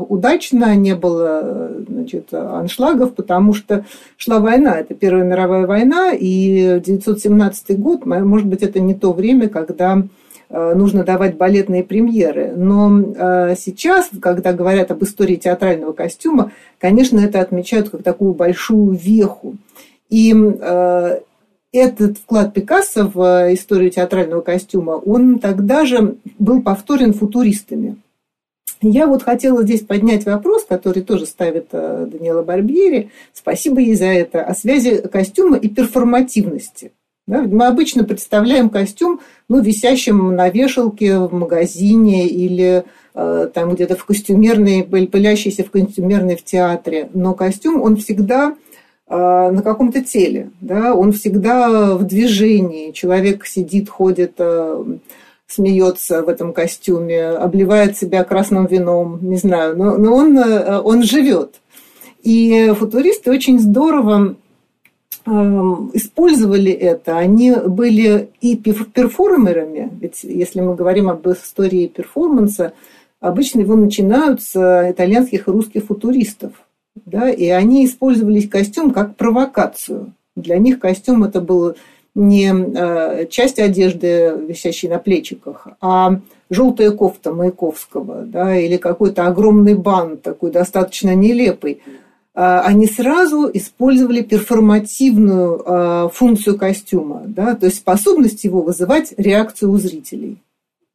удачно, 0.08 0.74
не 0.74 0.96
было 0.96 1.70
значит, 1.88 2.34
аншлагов, 2.34 3.14
потому 3.14 3.52
что 3.52 3.84
шла 4.16 4.40
война, 4.40 4.78
это 4.80 4.94
Первая 4.94 5.24
мировая 5.24 5.66
война, 5.66 6.12
и 6.12 6.78
1917 6.80 7.78
год, 7.78 8.04
может 8.04 8.48
быть, 8.48 8.62
это 8.62 8.80
не 8.80 8.94
то 8.94 9.12
время, 9.12 9.48
когда 9.48 10.02
Э, 10.02 10.21
нужно 10.52 11.04
давать 11.04 11.36
балетные 11.36 11.82
премьеры. 11.82 12.52
Но 12.54 13.00
э, 13.00 13.54
сейчас, 13.56 14.10
когда 14.20 14.52
говорят 14.52 14.90
об 14.90 15.02
истории 15.02 15.36
театрального 15.36 15.92
костюма, 15.92 16.52
конечно, 16.78 17.18
это 17.20 17.40
отмечают 17.40 17.88
как 17.88 18.02
такую 18.02 18.34
большую 18.34 18.94
веху. 18.94 19.56
И 20.10 20.34
э, 20.34 21.20
этот 21.72 22.18
вклад 22.18 22.52
Пикассо 22.52 23.06
в 23.06 23.54
историю 23.54 23.90
театрального 23.90 24.42
костюма, 24.42 24.92
он 24.92 25.38
тогда 25.38 25.86
же 25.86 26.16
был 26.38 26.62
повторен 26.62 27.14
футуристами. 27.14 27.96
Я 28.82 29.06
вот 29.06 29.22
хотела 29.22 29.62
здесь 29.62 29.80
поднять 29.80 30.26
вопрос, 30.26 30.64
который 30.64 31.02
тоже 31.02 31.24
ставит 31.24 31.68
э, 31.72 32.06
Даниэла 32.10 32.42
Барбьери, 32.42 33.10
спасибо 33.32 33.80
ей 33.80 33.94
за 33.94 34.06
это, 34.06 34.42
о 34.42 34.54
связи 34.54 35.00
костюма 35.08 35.56
и 35.56 35.68
перформативности. 35.68 36.92
Да? 37.32 37.40
Мы 37.40 37.66
обычно 37.66 38.04
представляем 38.04 38.68
костюм 38.68 39.20
ну, 39.48 39.62
висящим 39.62 40.36
на 40.36 40.50
вешалке 40.50 41.16
в 41.16 41.32
магазине 41.32 42.28
или 42.28 42.84
э, 43.14 43.48
там 43.54 43.74
где-то 43.74 43.96
в 43.96 44.04
костюмерной, 44.04 44.82
пылящийся 44.84 45.64
в 45.64 45.70
костюмерной 45.70 46.36
в 46.36 46.44
театре. 46.44 47.08
Но 47.14 47.32
костюм, 47.32 47.80
он 47.80 47.96
всегда 47.96 48.54
э, 49.08 49.16
на 49.16 49.62
каком-то 49.62 50.04
теле, 50.04 50.50
да? 50.60 50.94
он 50.94 51.12
всегда 51.12 51.94
в 51.96 52.04
движении. 52.04 52.90
Человек 52.90 53.46
сидит, 53.46 53.88
ходит, 53.88 54.34
э, 54.36 54.84
смеется 55.46 56.22
в 56.22 56.28
этом 56.28 56.52
костюме, 56.52 57.28
обливает 57.28 57.96
себя 57.96 58.24
красным 58.24 58.66
вином, 58.66 59.20
не 59.22 59.38
знаю, 59.38 59.74
но, 59.78 59.96
но 59.96 60.14
он, 60.14 60.36
э, 60.36 60.80
он 60.80 61.02
живет. 61.02 61.62
И 62.22 62.74
футуристы 62.76 63.30
очень 63.30 63.58
здорово 63.58 64.36
использовали 65.26 66.72
это. 66.72 67.16
Они 67.16 67.52
были 67.52 68.30
и 68.40 68.56
перформерами, 68.56 69.90
ведь 70.00 70.24
если 70.24 70.60
мы 70.60 70.74
говорим 70.74 71.08
об 71.08 71.28
истории 71.28 71.86
перформанса, 71.86 72.72
обычно 73.20 73.60
его 73.60 73.76
начинают 73.76 74.42
с 74.42 74.56
итальянских 74.90 75.48
и 75.48 75.50
русских 75.50 75.84
футуристов. 75.84 76.52
Да, 77.06 77.30
и 77.30 77.48
они 77.48 77.86
использовали 77.86 78.42
костюм 78.42 78.90
как 78.90 79.16
провокацию. 79.16 80.12
Для 80.36 80.58
них 80.58 80.78
костюм 80.78 81.24
это 81.24 81.40
был 81.40 81.74
не 82.14 82.52
э, 82.52 83.26
часть 83.28 83.58
одежды, 83.58 84.34
висящей 84.46 84.88
на 84.88 84.98
плечиках, 84.98 85.68
а 85.80 86.20
желтая 86.50 86.90
кофта 86.90 87.32
Маяковского, 87.32 88.22
да, 88.26 88.54
или 88.54 88.76
какой-то 88.76 89.26
огромный 89.26 89.74
бант, 89.74 90.20
такой 90.22 90.50
достаточно 90.50 91.14
нелепый, 91.14 91.80
они 92.40 92.86
сразу 92.86 93.50
использовали 93.52 94.22
перформативную 94.22 95.62
э, 95.64 96.08
функцию 96.14 96.58
костюма, 96.58 97.22
да, 97.26 97.54
то 97.54 97.66
есть 97.66 97.78
способность 97.78 98.44
его 98.44 98.62
вызывать 98.62 99.12
реакцию 99.18 99.70
у 99.70 99.76
зрителей. 99.76 100.38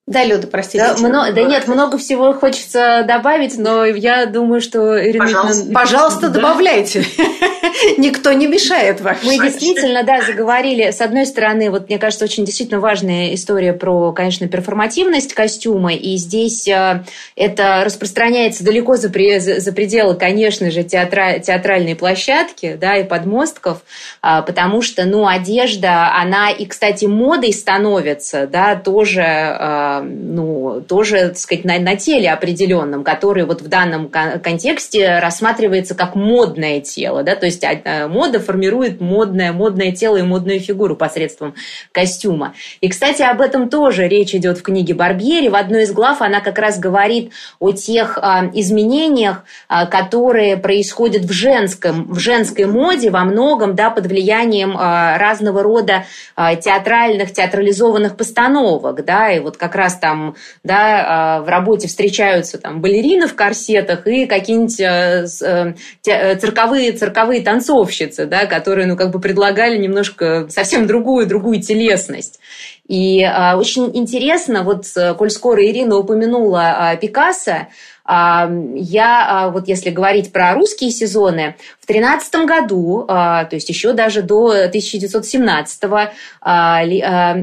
Да, 0.07 0.23
Люда, 0.23 0.47
простите. 0.47 0.77
Да, 0.79 0.95
много, 0.97 1.33
да 1.33 1.43
нет, 1.43 1.67
много 1.67 1.97
всего 1.97 2.33
хочется 2.33 3.03
добавить, 3.05 3.57
но 3.57 3.83
я 3.83 4.25
думаю, 4.25 4.61
что 4.61 4.97
Ирина... 5.05 5.25
Пожалуйста, 5.25 5.71
пожалуйста 5.73 6.21
да. 6.29 6.29
добавляйте. 6.29 7.03
Никто 7.97 8.33
не 8.33 8.47
мешает 8.47 9.01
вам. 9.01 9.15
Мы 9.23 9.37
действительно, 9.39 10.03
да, 10.03 10.21
заговорили. 10.21 10.91
С 10.91 11.01
одной 11.01 11.25
стороны, 11.25 11.69
вот 11.69 11.89
мне 11.89 11.97
кажется, 11.97 12.25
очень 12.25 12.45
действительно 12.45 12.79
важная 12.79 13.33
история 13.33 13.73
про, 13.73 14.11
конечно, 14.11 14.47
перформативность 14.47 15.33
костюма. 15.33 15.93
И 15.93 16.17
здесь 16.17 16.67
э, 16.67 17.03
это 17.35 17.83
распространяется 17.85 18.63
далеко 18.63 18.95
за, 18.95 19.09
за 19.09 19.71
пределы, 19.71 20.15
конечно 20.15 20.71
же, 20.71 20.83
театра, 20.83 21.39
театральной 21.39 21.95
площадки, 21.95 22.77
да, 22.79 22.97
и 22.97 23.03
подмостков, 23.03 23.81
а, 24.21 24.41
потому 24.41 24.81
что, 24.81 25.05
ну, 25.05 25.27
одежда, 25.27 26.13
она 26.13 26.51
и, 26.51 26.65
кстати, 26.65 27.05
модой 27.05 27.53
становится, 27.53 28.47
да, 28.47 28.75
тоже 28.75 29.21
э, 29.21 30.01
ну, 30.01 30.81
тоже, 30.87 31.29
так 31.29 31.37
сказать, 31.37 31.65
на, 31.65 31.79
на 31.79 31.95
теле 31.95 32.31
определенном, 32.31 33.03
который 33.03 33.45
вот 33.45 33.61
в 33.61 33.67
данном 33.67 34.09
контексте 34.09 35.19
рассматривается 35.19 35.95
как 35.95 36.15
модное 36.15 36.81
тело, 36.81 37.23
да, 37.23 37.35
то 37.35 37.45
есть 37.47 37.63
а, 37.63 37.81
а, 37.83 38.07
мода 38.07 38.39
формирует 38.39 39.01
модное, 39.01 39.51
модное 39.51 39.91
тело 39.91 40.17
и 40.17 40.21
модную 40.21 40.59
фигуру 40.59 40.95
посредством 40.95 41.55
костюма. 41.91 42.53
И, 42.81 42.89
кстати, 42.89 43.21
об 43.21 43.41
этом 43.41 43.69
тоже 43.69 44.07
речь 44.07 44.33
идет 44.33 44.59
в 44.59 44.61
книге 44.61 44.93
Барбьери. 44.93 45.49
В 45.49 45.55
одной 45.55 45.83
из 45.83 45.91
глав 45.91 46.21
она 46.21 46.41
как 46.41 46.59
раз 46.59 46.79
говорит 46.79 47.31
о 47.59 47.71
тех 47.71 48.17
а, 48.21 48.49
изменениях, 48.53 49.43
которые 49.67 50.57
происходят 50.57 51.23
в 51.23 51.31
женском, 51.31 52.07
в 52.11 52.19
женской 52.19 52.65
моде 52.65 53.09
во 53.09 53.23
многом, 53.23 53.75
да, 53.75 53.89
под 53.89 54.07
влиянием 54.07 54.77
разного 54.77 55.63
рода 55.63 56.05
театральных, 56.35 57.33
театрализованных 57.33 58.15
постановок, 58.15 59.03
да, 59.05 59.31
и 59.31 59.39
вот 59.39 59.57
как 59.57 59.75
раз 59.75 59.97
там, 59.97 60.35
да, 60.63 61.41
в 61.45 61.49
работе 61.49 61.87
встречаются 61.87 62.57
там 62.57 62.81
балерины 62.81 63.27
в 63.27 63.35
корсетах 63.35 64.05
и 64.07 64.25
какие-нибудь 64.25 64.79
э, 64.79 65.25
э, 65.41 65.73
э, 66.05 66.35
цирковые, 66.35 66.91
цирковые 67.37 67.43
танцовщицы, 67.43 68.25
да, 68.25 68.45
которые, 68.45 68.87
ну, 68.87 68.95
как 68.95 69.11
бы 69.11 69.19
предлагали 69.19 69.77
немножко 69.77 70.47
совсем 70.49 70.87
другую, 70.87 71.27
другую 71.27 71.61
телесность. 71.61 72.39
И 72.87 73.23
а, 73.23 73.57
очень 73.57 73.95
интересно, 73.95 74.63
вот, 74.63 74.85
коль 75.17 75.29
скоро 75.29 75.65
Ирина 75.65 75.97
упомянула 75.97 76.75
а, 76.77 76.95
Пикассо, 76.95 77.67
я, 78.09 79.49
вот 79.51 79.67
если 79.67 79.89
говорить 79.89 80.31
про 80.31 80.53
русские 80.53 80.91
сезоны, 80.91 81.57
в 81.81 81.87
2013 81.87 82.35
году, 82.45 83.03
то 83.05 83.49
есть 83.51 83.67
еще 83.67 83.91
даже 83.91 84.21
до 84.21 84.53
1917-го, 84.67 85.99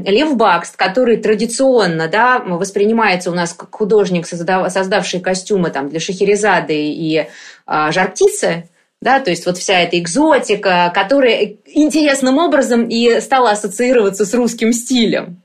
Лев 0.09 0.35
Бакст, 0.35 0.75
который 0.75 1.17
традиционно 1.17 2.07
да, 2.07 2.39
воспринимается 2.39 3.29
у 3.29 3.35
нас 3.35 3.53
как 3.53 3.75
художник, 3.75 4.25
создавший 4.25 5.19
костюмы 5.19 5.69
там, 5.69 5.87
для 5.89 5.99
Шахерезады 5.99 6.73
и 6.73 7.27
Жар-птицы, 7.67 8.63
да, 9.01 9.19
то 9.19 9.29
есть 9.29 9.45
вот 9.45 9.57
вся 9.57 9.81
эта 9.81 9.99
экзотика, 9.99 10.91
которая 10.93 11.57
интересным 11.65 12.37
образом 12.37 12.87
и 12.87 13.19
стала 13.21 13.51
ассоциироваться 13.51 14.25
с 14.25 14.33
русским 14.33 14.73
стилем. 14.73 15.41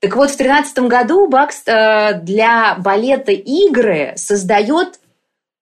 Так 0.00 0.14
вот, 0.16 0.30
в 0.30 0.36
2013 0.36 0.78
году 0.80 1.26
Бакс 1.26 1.62
э, 1.66 2.20
для 2.22 2.76
балета 2.76 3.32
«Игры» 3.32 4.12
создает 4.16 5.00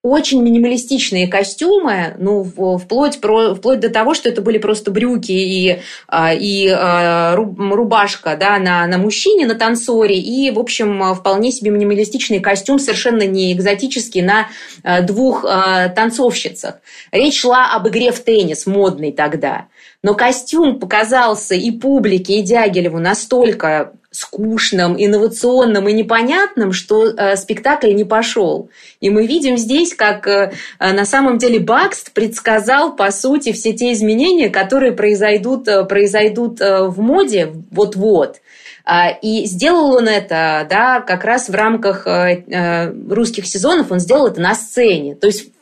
очень 0.05 0.43
минималистичные 0.43 1.27
костюмы, 1.27 2.13
ну, 2.19 2.43
вплоть, 2.43 3.19
про, 3.19 3.55
вплоть 3.55 3.79
до 3.79 3.89
того, 3.89 4.13
что 4.13 4.29
это 4.29 4.43
были 4.43 4.59
просто 4.59 4.91
брюки 4.91 5.31
и, 5.31 5.79
а, 6.07 6.31
и 6.31 6.67
а, 6.67 7.35
рубашка 7.35 8.37
да, 8.39 8.59
на, 8.59 8.85
на 8.85 8.99
мужчине, 8.99 9.47
на 9.47 9.55
танцоре, 9.55 10.19
и, 10.19 10.51
в 10.51 10.59
общем, 10.59 11.15
вполне 11.15 11.51
себе 11.51 11.71
минималистичный 11.71 12.39
костюм, 12.39 12.77
совершенно 12.77 13.23
не 13.23 13.51
экзотический, 13.51 14.21
на 14.21 14.49
а, 14.83 15.01
двух 15.01 15.41
танцовщицах. 15.41 16.75
Речь 17.11 17.39
шла 17.39 17.73
об 17.73 17.87
игре 17.87 18.11
в 18.11 18.19
теннис, 18.19 18.67
модный 18.67 19.11
тогда. 19.11 19.65
Но 20.03 20.13
костюм 20.13 20.79
показался 20.79 21.55
и 21.55 21.71
публике, 21.71 22.35
и 22.35 22.41
Дягилеву 22.43 22.99
настолько 22.99 23.93
скучным, 24.15 24.95
инновационным 24.97 25.87
и 25.87 25.93
непонятным, 25.93 26.71
что 26.71 27.07
э, 27.07 27.35
спектакль 27.35 27.93
не 27.93 28.03
пошел. 28.03 28.69
И 28.99 29.09
мы 29.09 29.27
видим 29.27 29.57
здесь, 29.57 29.93
как 29.93 30.27
э, 30.27 30.53
на 30.79 31.05
самом 31.05 31.37
деле 31.37 31.59
Бакст 31.59 32.11
предсказал, 32.11 32.95
по 32.95 33.11
сути, 33.11 33.51
все 33.51 33.73
те 33.73 33.93
изменения, 33.93 34.49
которые 34.49 34.91
произойдут, 34.91 35.67
э, 35.67 35.83
произойдут 35.85 36.61
э, 36.61 36.83
в 36.83 36.99
моде 36.99 37.53
вот-вот. 37.71 38.41
А, 38.85 39.09
и 39.09 39.45
сделал 39.45 39.95
он 39.95 40.07
это, 40.07 40.67
да, 40.69 41.01
как 41.01 41.23
раз 41.23 41.49
в 41.49 41.55
рамках 41.55 42.05
э, 42.05 42.43
э, 42.47 42.93
русских 43.09 43.47
сезонов, 43.47 43.91
он 43.91 43.99
сделал 43.99 44.27
это 44.27 44.39
на 44.39 44.53
сцене. 44.53 45.15
То 45.15 45.25
есть 45.25 45.54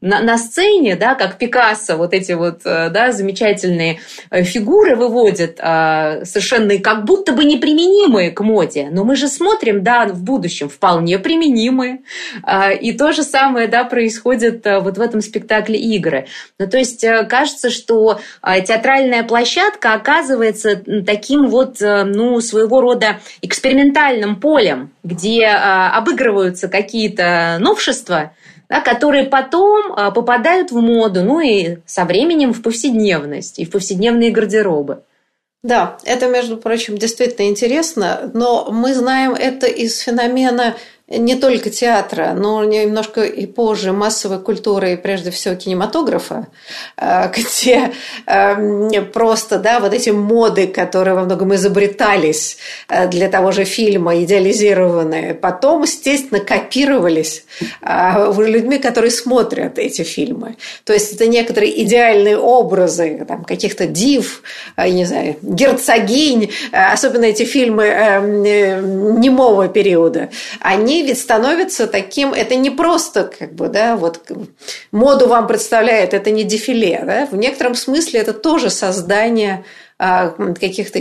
на, 0.00 0.20
на 0.20 0.38
сцене, 0.38 0.96
да, 0.96 1.14
как 1.14 1.38
Пикассо, 1.38 1.96
вот 1.96 2.14
эти 2.14 2.32
вот, 2.32 2.60
э, 2.64 2.90
да, 2.90 3.10
замечательные 3.12 4.00
э, 4.30 4.42
фигуры 4.44 4.94
выводят, 4.94 5.58
а, 5.60 6.24
совершенно 6.24 6.78
как 6.78 7.04
будто 7.04 7.32
бы 7.32 7.44
неприменимые 7.44 8.30
к 8.30 8.40
моде, 8.40 8.88
но 8.92 9.04
мы 9.04 9.16
же 9.16 9.28
смотрим, 9.28 9.82
да, 9.82 10.06
в 10.06 10.22
будущем 10.22 10.68
вполне 10.68 11.18
применимые, 11.18 12.00
а, 12.44 12.70
и 12.70 12.92
то 12.92 13.12
же 13.12 13.24
самое, 13.24 13.66
да, 13.66 13.84
происходит 13.84 14.66
э, 14.66 14.78
вот 14.78 14.98
в 14.98 15.00
этом 15.00 15.20
спектакле 15.20 15.78
игры. 15.78 16.26
Ну, 16.58 16.68
то 16.68 16.78
есть 16.78 17.04
кажется, 17.28 17.70
что 17.70 18.20
театральная 18.42 19.24
площадка 19.24 19.94
оказывается 19.94 20.80
таким 21.06 21.48
вот, 21.48 21.78
ну, 21.80 22.40
своего 22.40 22.80
рода 22.80 23.20
экспериментальным 23.42 24.36
полем, 24.36 24.90
где 25.02 25.46
обыгрываются 25.46 26.68
какие-то 26.68 27.58
новшества, 27.60 28.32
да, 28.68 28.80
которые 28.80 29.24
потом 29.24 29.92
а, 29.96 30.10
попадают 30.10 30.70
в 30.70 30.80
моду, 30.80 31.22
ну 31.22 31.40
и 31.40 31.78
со 31.86 32.04
временем 32.04 32.52
в 32.52 32.62
повседневность 32.62 33.58
и 33.58 33.64
в 33.64 33.70
повседневные 33.70 34.30
гардеробы. 34.30 35.02
Да, 35.62 35.98
это, 36.04 36.28
между 36.28 36.56
прочим, 36.56 36.96
действительно 36.96 37.48
интересно, 37.48 38.30
но 38.32 38.70
мы 38.70 38.94
знаем 38.94 39.32
это 39.32 39.66
из 39.66 39.98
феномена 39.98 40.76
не 41.08 41.36
только 41.36 41.70
театра, 41.70 42.34
но 42.36 42.62
немножко 42.64 43.22
и 43.22 43.46
позже 43.46 43.92
массовой 43.92 44.40
культуры 44.40 44.92
и 44.92 44.96
прежде 44.96 45.30
всего 45.30 45.54
кинематографа, 45.54 46.48
э, 46.98 47.30
где 47.36 47.92
эм, 48.26 48.90
просто 49.12 49.58
да, 49.58 49.80
вот 49.80 49.94
эти 49.94 50.10
моды, 50.10 50.66
которые 50.66 51.14
во 51.14 51.24
многом 51.24 51.54
изобретались 51.54 52.58
э, 52.88 53.08
для 53.08 53.28
того 53.28 53.52
же 53.52 53.64
фильма, 53.64 54.22
идеализированные, 54.22 55.32
потом, 55.34 55.82
естественно, 55.82 56.40
копировались 56.40 57.44
э, 57.80 58.32
людьми, 58.38 58.78
которые 58.78 59.10
смотрят 59.10 59.78
эти 59.78 60.02
фильмы. 60.02 60.56
То 60.84 60.92
есть 60.92 61.14
это 61.14 61.26
некоторые 61.26 61.82
идеальные 61.84 62.36
образы 62.36 63.24
там, 63.26 63.44
каких-то 63.44 63.86
див, 63.86 64.42
не 64.76 65.06
знаю, 65.06 65.36
герцогинь, 65.40 66.50
особенно 66.72 67.24
эти 67.24 67.44
фильмы 67.44 67.84
эм, 67.84 69.20
немого 69.20 69.68
периода, 69.68 70.28
они 70.60 70.97
они 70.98 71.06
ведь 71.06 71.20
становятся 71.20 71.86
таким, 71.86 72.34
это 72.34 72.56
не 72.56 72.70
просто 72.70 73.24
как 73.38 73.54
бы, 73.54 73.68
да, 73.68 73.96
вот 73.96 74.20
моду 74.90 75.28
вам 75.28 75.46
представляет, 75.46 76.12
это 76.12 76.30
не 76.30 76.44
дефиле, 76.44 77.02
да, 77.04 77.26
в 77.26 77.36
некотором 77.36 77.74
смысле 77.74 78.20
это 78.20 78.32
тоже 78.32 78.70
создание 78.70 79.64
а, 79.98 80.30
каких-то 80.60 80.98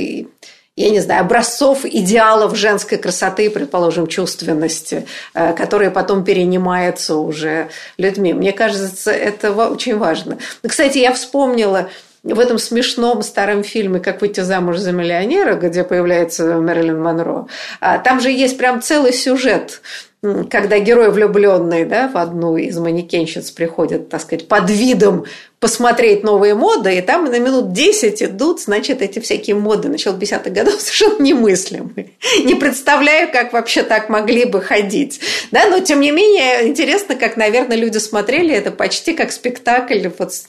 я 0.80 0.92
не 0.92 1.00
знаю, 1.00 1.22
образцов 1.22 1.86
идеалов 1.86 2.56
женской 2.56 3.00
красоты, 3.00 3.50
предположим, 3.50 4.06
чувственности, 4.06 5.08
а, 5.34 5.54
которые 5.54 5.90
потом 5.90 6.24
перенимаются 6.24 7.16
уже 7.16 7.70
людьми. 7.98 8.34
Мне 8.34 8.52
кажется, 8.52 9.12
это 9.12 9.52
очень 9.54 9.98
важно. 9.98 10.38
Кстати, 10.62 11.00
я 11.00 11.14
вспомнила 11.14 11.90
в 12.24 12.40
этом 12.40 12.58
смешном 12.58 13.22
старом 13.22 13.64
фильме 13.64 14.00
«Как 14.00 14.22
выйти 14.22 14.42
замуж 14.42 14.78
за 14.78 14.92
миллионера», 14.92 15.56
где 15.56 15.84
появляется 15.84 16.58
Мэрилин 16.58 17.02
Монро, 17.02 17.48
а, 17.80 18.00
там 18.00 18.20
же 18.20 18.30
есть 18.32 18.58
прям 18.58 18.82
целый 18.82 19.14
сюжет 19.14 19.82
когда 20.22 20.80
герой 20.80 21.12
влюбленный 21.12 21.86
да, 21.86 22.08
в 22.08 22.18
одну 22.18 22.58
из 22.58 22.78
манекенщиц 22.78 23.52
приходит, 23.52 24.10
так 24.10 24.22
сказать, 24.22 24.48
под 24.48 24.70
видом 24.70 25.26
посмотреть 25.60 26.24
новые 26.24 26.56
моды, 26.56 26.98
и 26.98 27.02
там 27.02 27.26
на 27.26 27.40
минут 27.40 27.72
10 27.72 28.24
идут, 28.24 28.62
значит, 28.62 29.02
эти 29.04 29.20
всякие 29.20 29.56
моды 29.56 29.90
начала 29.90 30.18
50-х 30.18 30.50
годов 30.50 30.74
совершенно 30.82 31.22
немыслимые. 31.22 32.12
Не 32.44 32.56
представляю, 32.56 33.32
как 33.32 33.54
вообще 33.54 33.84
так 33.84 34.10
могли 34.10 34.46
бы 34.46 34.60
ходить. 34.60 35.20
Да, 35.52 35.70
но, 35.70 35.80
тем 35.80 36.00
не 36.00 36.12
менее, 36.12 36.68
интересно, 36.68 37.16
как, 37.16 37.38
наверное, 37.38 37.78
люди 37.78 38.00
смотрели 38.00 38.56
это 38.56 38.72
почти 38.72 39.14
как 39.14 39.32
спектакль 39.32 40.08
вот 40.18 40.34
с 40.34 40.48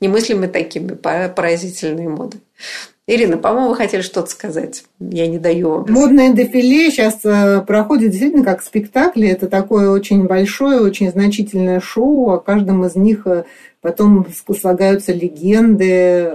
немыслимыми 0.00 0.46
такими 0.46 0.94
поразительные 0.94 2.08
моды. 2.08 2.38
Ирина, 3.10 3.38
по-моему, 3.38 3.70
вы 3.70 3.74
хотели 3.74 4.02
что-то 4.02 4.28
сказать. 4.28 4.84
Я 5.00 5.28
не 5.28 5.38
даю 5.38 5.70
вам. 5.70 5.86
Модное 5.88 6.34
дефиле 6.34 6.90
сейчас 6.90 7.20
э, 7.24 7.62
проходит 7.66 8.10
действительно 8.10 8.44
как 8.44 8.62
спектакль. 8.62 9.24
Это 9.24 9.48
такое 9.48 9.88
очень 9.88 10.26
большое, 10.26 10.82
очень 10.82 11.10
значительное 11.10 11.80
шоу. 11.80 12.28
О 12.28 12.38
каждом 12.38 12.84
из 12.84 12.96
них 12.96 13.26
э, 13.26 13.44
потом 13.80 14.26
слагаются 14.60 15.14
легенды, 15.14 16.34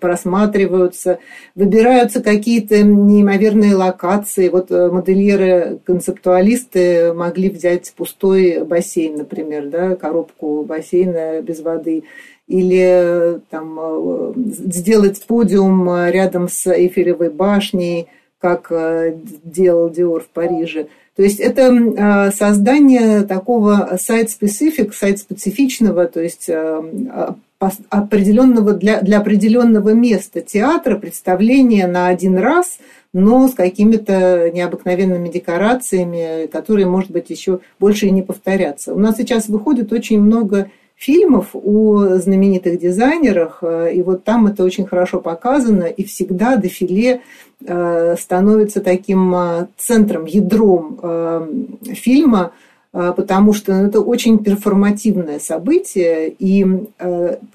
просматриваются, 0.00 1.20
выбираются 1.54 2.20
какие-то 2.20 2.82
неимоверные 2.82 3.76
локации. 3.76 4.48
Вот 4.48 4.72
э, 4.72 4.90
модельеры-концептуалисты 4.90 7.14
могли 7.14 7.50
взять 7.50 7.92
пустой 7.96 8.64
бассейн, 8.64 9.14
например, 9.14 9.68
да, 9.68 9.94
коробку 9.94 10.64
бассейна 10.64 11.40
без 11.40 11.60
воды– 11.60 12.02
или 12.46 13.40
там, 13.50 13.78
э, 13.80 14.32
сделать 14.36 15.22
подиум 15.26 15.88
рядом 16.08 16.48
с 16.48 16.66
Эйфелевой 16.66 17.30
башней, 17.30 18.08
как 18.38 18.70
э, 18.70 19.16
делал 19.42 19.88
Диор 19.88 20.22
в 20.22 20.28
Париже. 20.28 20.88
То 21.16 21.22
есть 21.22 21.40
это 21.40 21.72
э, 21.72 22.30
создание 22.32 23.22
такого 23.22 23.96
сайт-специфик, 23.98 24.94
сайт-специфичного, 24.94 26.06
то 26.06 26.20
есть 26.20 26.50
определенного 27.88 28.74
для, 28.74 29.00
для 29.00 29.18
определенного 29.18 29.90
места 29.90 30.42
театра, 30.42 30.98
представления 30.98 31.86
на 31.86 32.08
один 32.08 32.36
раз, 32.36 32.78
но 33.14 33.48
с 33.48 33.54
какими-то 33.54 34.50
необыкновенными 34.50 35.30
декорациями, 35.30 36.46
которые, 36.48 36.86
может 36.86 37.10
быть, 37.10 37.30
еще 37.30 37.60
больше 37.80 38.06
и 38.06 38.10
не 38.10 38.20
повторятся. 38.20 38.92
У 38.92 38.98
нас 38.98 39.16
сейчас 39.16 39.48
выходит 39.48 39.92
очень 39.94 40.20
много 40.20 40.68
фильмов 41.04 41.50
о 41.52 42.16
знаменитых 42.16 42.78
дизайнерах, 42.78 43.58
э, 43.62 43.92
и 43.94 44.02
вот 44.02 44.24
там 44.24 44.46
это 44.46 44.64
очень 44.64 44.86
хорошо 44.86 45.20
показано, 45.20 45.84
и 45.84 46.02
всегда 46.04 46.56
дефиле 46.56 47.20
э, 47.66 48.16
становится 48.18 48.80
таким 48.80 49.34
э, 49.34 49.66
центром, 49.76 50.24
ядром 50.24 50.98
фильма, 51.82 52.52
потому 52.92 53.52
что 53.52 53.72
это 53.72 54.00
очень 54.00 54.38
перформативное 54.38 55.40
событие, 55.40 56.32
и 56.38 56.64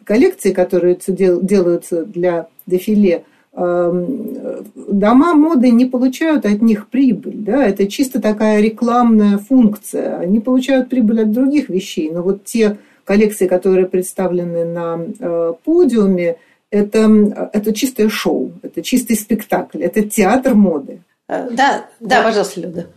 коллекции, 0.03 0.51
которые 0.51 0.97
делаются 1.07 2.03
для 2.03 2.47
дефиле, 2.67 3.23
дома 3.53 5.33
моды 5.33 5.71
не 5.71 5.85
получают 5.85 6.45
от 6.45 6.62
них 6.62 6.88
прибыль. 6.88 7.38
Да? 7.38 7.65
Это 7.65 7.88
чисто 7.88 8.21
такая 8.21 8.62
рекламная 8.62 9.38
функция. 9.38 10.17
Они 10.17 10.39
получают 10.39 10.89
прибыль 10.89 11.21
от 11.21 11.31
других 11.31 11.69
вещей. 11.69 12.12
Но 12.12 12.21
вот 12.21 12.43
те 12.43 12.77
коллекции, 13.09 13.47
которые 13.47 13.87
представлены 13.87 14.65
на 14.65 14.99
э, 15.19 15.53
подиуме, 15.63 16.35
это, 16.69 17.49
это 17.53 17.73
чистое 17.73 18.07
шоу, 18.07 18.51
это 18.61 18.83
чистый 18.83 19.15
спектакль, 19.15 19.81
это 19.81 20.03
театр 20.03 20.53
моды. 20.53 21.01
Э, 21.27 21.49
да, 21.49 21.87
да, 21.99 22.21
пожалуйста, 22.21 22.61
Люда. 22.61 22.87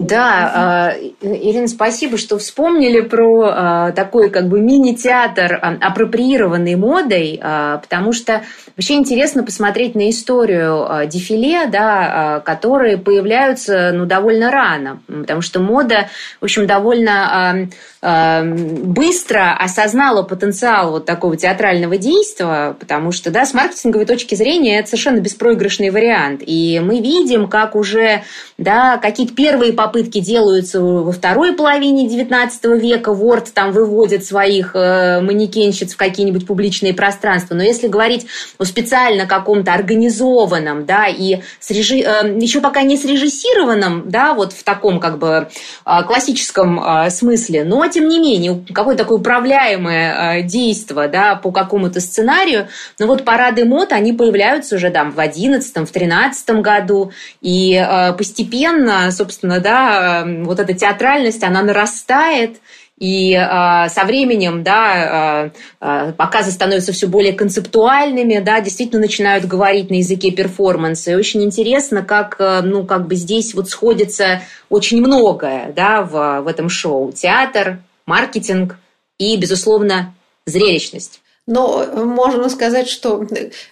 Да, 0.00 0.96
угу. 1.20 1.34
Ирина, 1.34 1.68
спасибо, 1.68 2.16
что 2.16 2.38
вспомнили 2.38 3.00
про 3.02 3.42
а, 3.44 3.92
такой 3.92 4.30
как 4.30 4.48
бы 4.48 4.60
мини-театр, 4.60 5.60
апроприированный 5.80 6.74
модой, 6.74 7.38
потому 7.38 8.12
что 8.12 8.42
вообще 8.76 8.94
интересно 8.94 9.44
посмотреть 9.44 9.94
на 9.94 10.08
историю 10.08 11.06
дефиле, 11.06 11.66
да, 11.66 12.42
которые 12.44 12.96
появляются 12.96 13.92
ну, 13.92 14.06
довольно 14.06 14.50
рано, 14.50 15.02
потому 15.06 15.42
что 15.42 15.60
мода, 15.60 16.08
в 16.40 16.44
общем, 16.44 16.66
довольно 16.66 17.68
быстро 18.02 19.54
осознала 19.54 20.22
потенциал 20.22 20.92
вот 20.92 21.04
такого 21.04 21.36
театрального 21.36 21.98
действия, 21.98 22.74
потому 22.80 23.12
что, 23.12 23.30
да, 23.30 23.44
с 23.44 23.52
маркетинговой 23.52 24.06
точки 24.06 24.34
зрения 24.34 24.78
это 24.78 24.88
совершенно 24.88 25.20
беспроигрышный 25.20 25.90
вариант. 25.90 26.42
И 26.46 26.80
мы 26.82 27.00
видим, 27.00 27.46
как 27.46 27.76
уже, 27.76 28.22
да, 28.56 28.96
какие-то 28.96 29.34
первые 29.34 29.74
попытки 29.74 29.89
делаются 29.98 30.80
во 30.80 31.12
второй 31.12 31.54
половине 31.54 32.06
XIX 32.06 32.78
века. 32.78 33.10
Word 33.10 33.48
там 33.54 33.72
выводит 33.72 34.24
своих 34.24 34.74
э, 34.74 35.20
манекенщиц 35.20 35.94
в 35.94 35.96
какие-нибудь 35.96 36.46
публичные 36.46 36.94
пространства. 36.94 37.54
Но 37.54 37.62
если 37.62 37.88
говорить 37.88 38.26
о 38.58 38.64
специально 38.64 39.26
каком-то 39.26 39.72
организованном, 39.72 40.84
да, 40.86 41.06
и 41.06 41.40
с 41.58 41.70
режи... 41.70 42.00
э, 42.00 42.38
еще 42.40 42.60
пока 42.60 42.82
не 42.82 42.96
срежиссированном, 42.96 44.10
да, 44.10 44.34
вот 44.34 44.52
в 44.52 44.62
таком 44.62 45.00
как 45.00 45.18
бы 45.18 45.48
э, 45.86 46.02
классическом 46.06 46.80
смысле, 47.10 47.64
но 47.64 47.86
тем 47.86 48.08
не 48.08 48.18
менее, 48.18 48.64
какое-то 48.72 49.04
такое 49.04 49.18
управляемое 49.18 50.42
действие 50.42 50.80
да, 51.08 51.36
по 51.36 51.52
какому-то 51.52 52.00
сценарию. 52.00 52.68
Но 52.98 53.06
вот 53.06 53.24
парады 53.24 53.64
мод, 53.64 53.92
они 53.92 54.12
появляются 54.12 54.76
уже 54.76 54.90
там, 54.90 55.12
в 55.12 55.20
11 55.20 55.88
в 55.88 55.92
13 55.92 56.50
году. 56.60 57.12
И 57.40 57.82
постепенно, 58.16 59.10
собственно, 59.12 59.60
да, 59.60 59.69
э, 59.70 60.44
вот 60.44 60.60
эта 60.60 60.74
театральность, 60.74 61.42
она 61.42 61.62
нарастает. 61.62 62.60
И 62.98 63.32
э, 63.32 63.88
со 63.88 64.04
временем, 64.04 64.62
да, 64.62 65.50
э, 65.80 66.12
показы 66.12 66.50
становятся 66.50 66.92
все 66.92 67.06
более 67.06 67.32
концептуальными, 67.32 68.40
да, 68.40 68.60
действительно 68.60 69.00
начинают 69.00 69.46
говорить 69.46 69.88
на 69.88 69.94
языке 69.94 70.30
перформанса. 70.30 71.12
И 71.12 71.14
очень 71.14 71.42
интересно, 71.42 72.02
как, 72.02 72.36
э, 72.38 72.60
ну, 72.60 72.84
как 72.84 73.06
бы 73.06 73.14
здесь 73.14 73.54
вот 73.54 73.70
сходится 73.70 74.42
очень 74.68 75.00
многое, 75.00 75.72
да, 75.74 76.02
в, 76.02 76.42
в 76.42 76.46
этом 76.46 76.68
шоу. 76.68 77.10
Театр, 77.10 77.78
маркетинг 78.04 78.76
и, 79.18 79.36
безусловно, 79.38 80.14
зрелищность. 80.44 81.22
Но 81.50 81.84
можно 81.96 82.48
сказать, 82.48 82.88
что, 82.88 83.26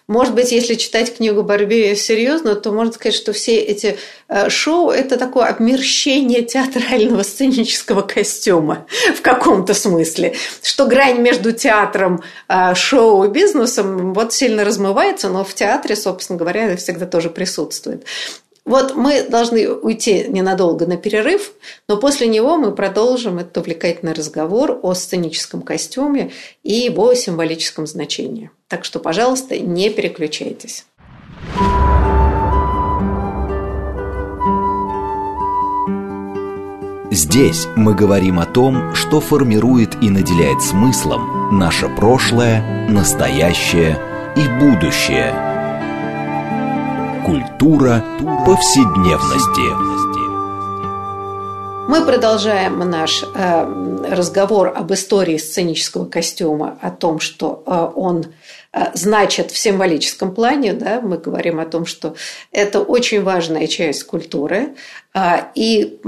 может 0.08 0.34
быть, 0.34 0.50
если 0.50 0.74
читать 0.74 1.16
книгу 1.16 1.44
Барбея 1.44 1.94
серьезно, 1.94 2.56
то 2.56 2.72
можно 2.72 2.92
сказать, 2.92 3.14
что 3.14 3.32
все 3.32 3.56
эти 3.60 3.96
э, 4.26 4.48
шоу– 4.48 4.90
это 4.90 5.16
такое 5.16 5.46
обмерщение 5.46 6.42
театрального 6.42 7.22
сценического 7.22 8.02
костюма 8.02 8.86
в 9.14 9.22
каком-то 9.22 9.74
смысле, 9.74 10.34
что 10.60 10.86
грань 10.86 11.20
между 11.20 11.52
театром, 11.52 12.24
э, 12.48 12.74
шоу 12.74 13.22
и 13.26 13.28
бизнесом 13.28 14.12
вот 14.12 14.32
сильно 14.32 14.64
размывается, 14.64 15.28
но 15.28 15.44
в 15.44 15.54
театре, 15.54 15.94
собственно 15.94 16.36
говоря, 16.36 16.64
это 16.64 16.82
всегда 16.82 17.06
тоже 17.06 17.30
присутствует. 17.30 18.04
Вот 18.68 18.94
мы 18.94 19.22
должны 19.22 19.66
уйти 19.66 20.26
ненадолго 20.28 20.86
на 20.86 20.98
перерыв, 20.98 21.52
но 21.88 21.96
после 21.96 22.26
него 22.28 22.58
мы 22.58 22.72
продолжим 22.72 23.38
этот 23.38 23.56
увлекательный 23.56 24.12
разговор 24.12 24.78
о 24.82 24.92
сценическом 24.92 25.62
костюме 25.62 26.32
и 26.62 26.74
его 26.74 27.14
символическом 27.14 27.86
значении. 27.86 28.50
Так 28.68 28.84
что, 28.84 28.98
пожалуйста, 28.98 29.58
не 29.58 29.88
переключайтесь. 29.88 30.84
Здесь 37.10 37.66
мы 37.74 37.94
говорим 37.94 38.38
о 38.38 38.44
том, 38.44 38.94
что 38.94 39.22
формирует 39.22 39.94
и 40.02 40.10
наделяет 40.10 40.60
смыслом 40.60 41.58
наше 41.58 41.88
прошлое, 41.88 42.86
настоящее 42.90 43.98
и 44.36 44.46
будущее– 44.60 45.44
Культура 47.28 48.02
повседневности. 48.46 49.60
Мы 51.86 52.06
продолжаем 52.06 52.78
наш 52.78 53.22
э, 53.22 54.06
разговор 54.10 54.72
об 54.74 54.94
истории 54.94 55.36
сценического 55.36 56.06
костюма, 56.06 56.78
о 56.80 56.90
том, 56.90 57.20
что 57.20 57.62
э, 57.66 57.98
он 58.00 58.32
э, 58.72 58.86
значит 58.94 59.50
в 59.50 59.58
символическом 59.58 60.34
плане. 60.34 60.72
Да? 60.72 61.02
Мы 61.02 61.18
говорим 61.18 61.60
о 61.60 61.66
том, 61.66 61.84
что 61.84 62.14
это 62.50 62.80
очень 62.80 63.22
важная 63.22 63.66
часть 63.66 64.04
культуры. 64.04 64.74
А, 65.14 65.50
и 65.54 65.98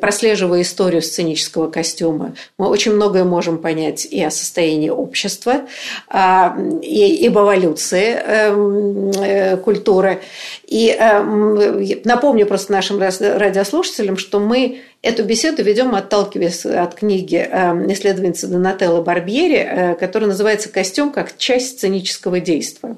прослеживая 0.00 0.62
историю 0.62 1.02
сценического 1.02 1.70
костюма, 1.70 2.34
мы 2.56 2.68
очень 2.68 2.92
многое 2.92 3.24
можем 3.24 3.58
понять 3.58 4.06
и 4.06 4.22
о 4.22 4.30
состоянии 4.30 4.88
общества, 4.88 5.62
а, 6.08 6.56
и 6.82 7.26
об 7.26 7.34
эволюции 7.34 8.14
эм, 8.14 9.10
э, 9.10 9.56
культуры. 9.58 10.20
И 10.66 10.88
эм, 10.88 11.80
напомню 12.04 12.46
просто 12.46 12.72
нашим 12.72 12.98
радиослушателям, 12.98 14.16
что 14.16 14.40
мы 14.40 14.80
Эту 15.00 15.22
беседу 15.22 15.62
ведем, 15.62 15.94
отталкиваясь 15.94 16.66
от 16.66 16.96
книги 16.96 17.36
эм, 17.36 17.86
исследовательницы 17.92 18.48
Донателло 18.48 19.00
Барбьери, 19.00 19.58
э, 19.58 19.94
которая 19.94 20.28
называется 20.28 20.70
«Костюм 20.70 21.12
как 21.12 21.36
часть 21.36 21.76
сценического 21.76 22.40
действия». 22.40 22.96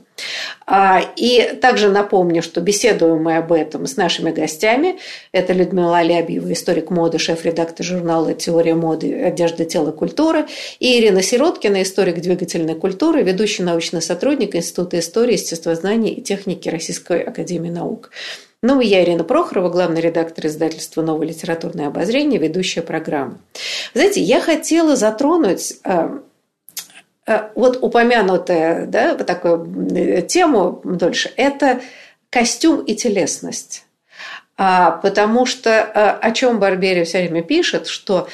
А, 0.66 1.02
и 1.16 1.58
также 1.60 1.90
напомню, 1.90 2.42
что 2.42 2.62
беседуем 2.62 3.22
мы 3.22 3.36
об 3.36 3.52
этом 3.52 3.86
с 3.86 3.98
нашими 3.98 4.30
гостями. 4.30 4.98
Это 5.32 5.49
Людмила 5.52 5.98
Алябьева, 5.98 6.52
историк 6.52 6.90
моды, 6.90 7.18
шеф-редактор 7.18 7.84
журнала 7.84 8.34
«Теория 8.34 8.74
моды. 8.74 9.14
Одежда, 9.22 9.64
тело, 9.64 9.92
культура». 9.92 10.46
И 10.78 10.98
Ирина 10.98 11.22
Сироткина, 11.22 11.82
историк 11.82 12.20
двигательной 12.20 12.74
культуры, 12.74 13.22
ведущий 13.22 13.62
научный 13.62 14.02
сотрудник 14.02 14.54
Института 14.54 14.98
истории, 14.98 15.34
естествознания 15.34 16.12
и 16.12 16.20
техники 16.20 16.68
Российской 16.68 17.22
академии 17.22 17.70
наук. 17.70 18.10
Ну 18.62 18.80
и 18.80 18.86
я, 18.86 19.02
Ирина 19.02 19.24
Прохорова, 19.24 19.70
главный 19.70 20.02
редактор 20.02 20.46
издательства 20.46 21.00
«Новое 21.00 21.28
литературное 21.28 21.86
обозрение», 21.86 22.38
ведущая 22.38 22.82
программы. 22.82 23.38
Знаете, 23.94 24.20
я 24.20 24.40
хотела 24.40 24.96
затронуть 24.96 25.78
э, 25.82 26.18
э, 27.26 27.48
вот 27.54 27.78
упомянутая 27.80 28.86
да, 28.86 29.14
такую 29.14 29.96
э, 29.96 30.22
тему 30.22 30.82
дольше– 30.84 31.30
это 31.36 31.80
костюм 32.28 32.82
и 32.82 32.94
телесность. 32.94 33.86
А, 34.62 34.90
потому 34.90 35.46
что 35.46 35.82
о 35.82 36.32
чем 36.32 36.58
Барбери 36.58 37.04
все 37.04 37.20
время 37.20 37.42
пишет, 37.42 37.86
что 37.86 38.28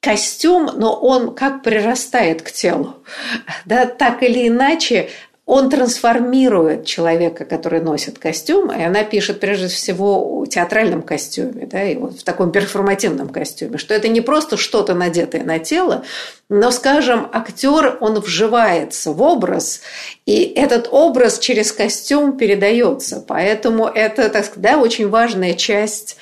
костюм, 0.00 0.68
но 0.74 0.92
он 0.92 1.36
как 1.36 1.62
прирастает 1.62 2.42
к 2.42 2.50
телу. 2.50 2.96
Да, 3.64 3.86
так 3.86 4.24
или 4.24 4.48
иначе, 4.48 5.08
он 5.48 5.70
трансформирует 5.70 6.84
человека, 6.84 7.46
который 7.46 7.80
носит 7.80 8.18
костюм, 8.18 8.70
и 8.70 8.82
она 8.82 9.02
пишет 9.02 9.40
прежде 9.40 9.68
всего 9.68 10.40
в 10.40 10.46
театральном 10.46 11.00
костюме, 11.00 11.64
да, 11.64 11.84
и 11.84 11.96
вот 11.96 12.20
в 12.20 12.22
таком 12.22 12.52
перформативном 12.52 13.30
костюме, 13.30 13.78
что 13.78 13.94
это 13.94 14.08
не 14.08 14.20
просто 14.20 14.58
что-то 14.58 14.92
надетое 14.92 15.42
на 15.44 15.58
тело, 15.58 16.04
но, 16.50 16.70
скажем, 16.70 17.30
актер, 17.32 17.96
он 18.02 18.20
вживается 18.20 19.12
в 19.12 19.22
образ, 19.22 19.80
и 20.26 20.42
этот 20.42 20.88
образ 20.90 21.38
через 21.38 21.72
костюм 21.72 22.36
передается. 22.36 23.24
Поэтому 23.26 23.86
это, 23.86 24.28
так 24.28 24.44
сказать, 24.44 24.60
да, 24.60 24.76
очень 24.76 25.08
важная 25.08 25.54
часть 25.54 26.18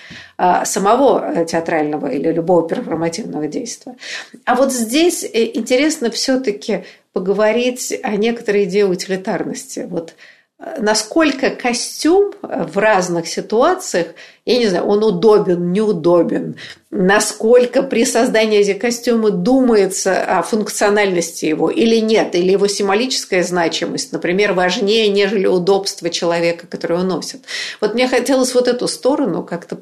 самого 0.65 1.45
театрального 1.47 2.09
или 2.09 2.31
любого 2.31 2.69
перформативного 2.69 3.47
действия. 3.47 3.97
А 4.45 4.55
вот 4.55 4.73
здесь 4.73 5.25
э, 5.25 5.51
интересно 5.55 6.11
все-таки 6.11 6.85
поговорить 7.13 7.99
о 8.03 8.17
некоторой 8.17 8.65
идее 8.65 8.87
утилитарности. 8.87 9.87
Вот 9.89 10.15
э, 10.59 10.77
насколько 10.81 11.51
костюм 11.51 12.35
в 12.43 12.77
разных 12.77 13.29
ситуациях, 13.29 14.09
я 14.47 14.59
не 14.59 14.67
знаю, 14.69 14.87
он 14.87 15.03
удобен, 15.03 15.73
неудобен, 15.73 16.55
насколько 16.93 17.83
при 17.83 18.05
создании 18.05 18.61
этих 18.61 18.79
костюма 18.79 19.31
думается 19.31 20.23
о 20.23 20.43
функциональности 20.43 21.47
его 21.47 21.69
или 21.69 21.97
нет, 21.97 22.37
или 22.37 22.53
его 22.53 22.69
символическая 22.69 23.43
значимость, 23.43 24.13
например, 24.13 24.53
важнее, 24.53 25.09
нежели 25.09 25.49
удобство 25.49 26.11
человека, 26.11 26.69
который 26.69 26.97
его 26.97 27.05
носит. 27.05 27.41
Вот 27.81 27.95
мне 27.95 28.07
хотелось 28.07 28.55
вот 28.55 28.69
эту 28.69 28.87
сторону 28.87 29.43
как-то 29.43 29.79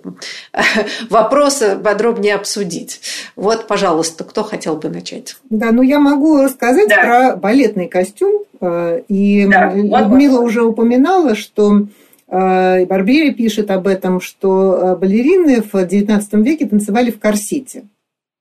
вопросы 1.10 1.76
подробнее 1.76 2.34
обсудить. 2.34 3.02
Вот, 3.36 3.66
пожалуйста, 3.66 4.24
кто 4.24 4.44
хотел 4.44 4.76
бы 4.76 4.88
начать? 4.88 5.36
Да, 5.50 5.72
ну 5.72 5.82
я 5.82 6.00
могу 6.00 6.40
рассказать 6.40 6.88
да. 6.88 7.02
про 7.02 7.36
балетный 7.36 7.86
костюм. 7.86 8.44
Э, 8.62 9.02
и 9.08 9.46
да, 9.46 9.74
Людмила 9.74 10.38
вот. 10.38 10.46
уже 10.46 10.62
упоминала, 10.62 11.34
что 11.34 11.86
Э, 12.28 12.86
Барбери 12.86 13.32
пишет 13.32 13.70
об 13.70 13.86
этом, 13.86 14.20
что 14.20 14.76
э, 14.76 14.96
балерины 14.96 15.62
в 15.62 15.74
XIX 15.74 16.22
веке 16.42 16.66
танцевали 16.66 17.10
в 17.10 17.18
корсете. 17.18 17.84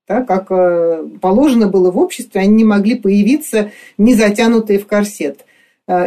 Так, 0.07 0.27
как 0.27 0.47
э, 0.51 1.05
положено 1.21 1.67
было 1.67 1.91
в 1.91 1.97
обществе, 1.97 2.41
они 2.41 2.53
не 2.53 2.63
могли 2.63 2.95
появиться 2.95 3.71
не 3.97 4.15
затянутые 4.15 4.79
в 4.79 4.87
корсет 4.87 5.45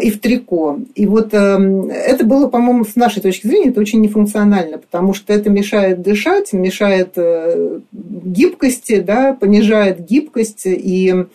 и 0.02 0.10
в 0.10 0.20
трико. 0.20 0.78
И 0.94 1.04
вот 1.04 1.34
это 1.34 2.24
было, 2.24 2.48
по-моему, 2.48 2.86
с 2.86 2.96
нашей 2.96 3.20
точки 3.20 3.46
зрения, 3.46 3.68
это 3.68 3.80
очень 3.80 4.00
нефункционально, 4.00 4.78
потому 4.78 5.12
что 5.12 5.34
это 5.34 5.50
мешает 5.50 6.00
дышать, 6.00 6.54
мешает 6.54 7.14
гибкости, 7.92 9.00
да, 9.00 9.34
понижает 9.34 10.00
гибкость 10.00 10.62
и 10.64 11.26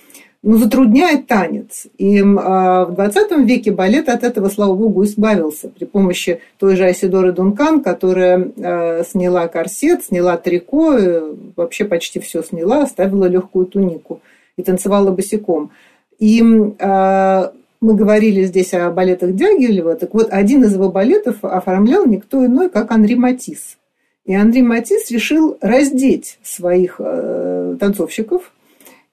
ну, 0.43 0.57
затрудняет 0.57 1.27
танец. 1.27 1.85
И 1.97 2.19
а, 2.19 2.85
в 2.85 2.95
20 2.95 3.31
веке 3.45 3.71
балет 3.71 4.09
от 4.09 4.23
этого, 4.23 4.49
слава 4.49 4.73
богу, 4.73 5.03
избавился 5.03 5.69
при 5.69 5.85
помощи 5.85 6.39
той 6.57 6.75
же 6.75 6.85
Асидоры 6.85 7.31
Дункан, 7.31 7.83
которая 7.83 8.51
а, 8.57 9.03
сняла 9.03 9.47
корсет, 9.47 10.03
сняла 10.03 10.37
трико, 10.37 10.93
э, 10.93 11.33
вообще 11.55 11.85
почти 11.85 12.19
все 12.19 12.41
сняла, 12.41 12.81
оставила 12.81 13.25
легкую 13.25 13.67
тунику 13.67 14.21
и 14.57 14.63
танцевала 14.63 15.11
босиком. 15.11 15.71
И 16.17 16.43
а, 16.79 17.53
мы 17.79 17.93
говорили 17.93 18.43
здесь 18.43 18.73
о 18.73 18.89
балетах 18.89 19.35
Дягилева, 19.35 19.95
так 19.95 20.13
вот, 20.15 20.29
один 20.31 20.63
из 20.63 20.73
его 20.73 20.89
балетов 20.89 21.43
оформлял 21.43 22.07
никто 22.07 22.43
иной, 22.43 22.69
как 22.69 22.91
Анри 22.91 23.13
Матис. 23.13 23.77
И 24.25 24.33
Андрей 24.33 24.61
Матис 24.61 25.11
решил 25.11 25.57
раздеть 25.61 26.39
своих 26.41 26.95
э, 26.97 27.75
танцовщиков– 27.79 28.51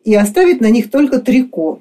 и 0.05 0.15
оставить 0.15 0.61
на 0.61 0.71
них 0.71 0.91
только 0.91 1.19
трико. 1.19 1.81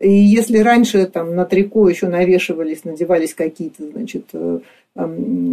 И 0.00 0.10
если 0.10 0.58
раньше 0.58 1.06
там 1.06 1.34
на 1.34 1.44
трико 1.44 1.88
еще 1.88 2.08
навешивались, 2.08 2.84
надевались 2.84 3.34
какие-то, 3.34 3.90
значит, 3.90 4.26
э, 4.32 4.60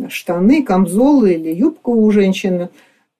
штаны, 0.09 0.63
камзолы 0.63 1.33
или 1.33 1.53
юбка 1.53 1.89
у 1.89 2.09
женщины, 2.11 2.69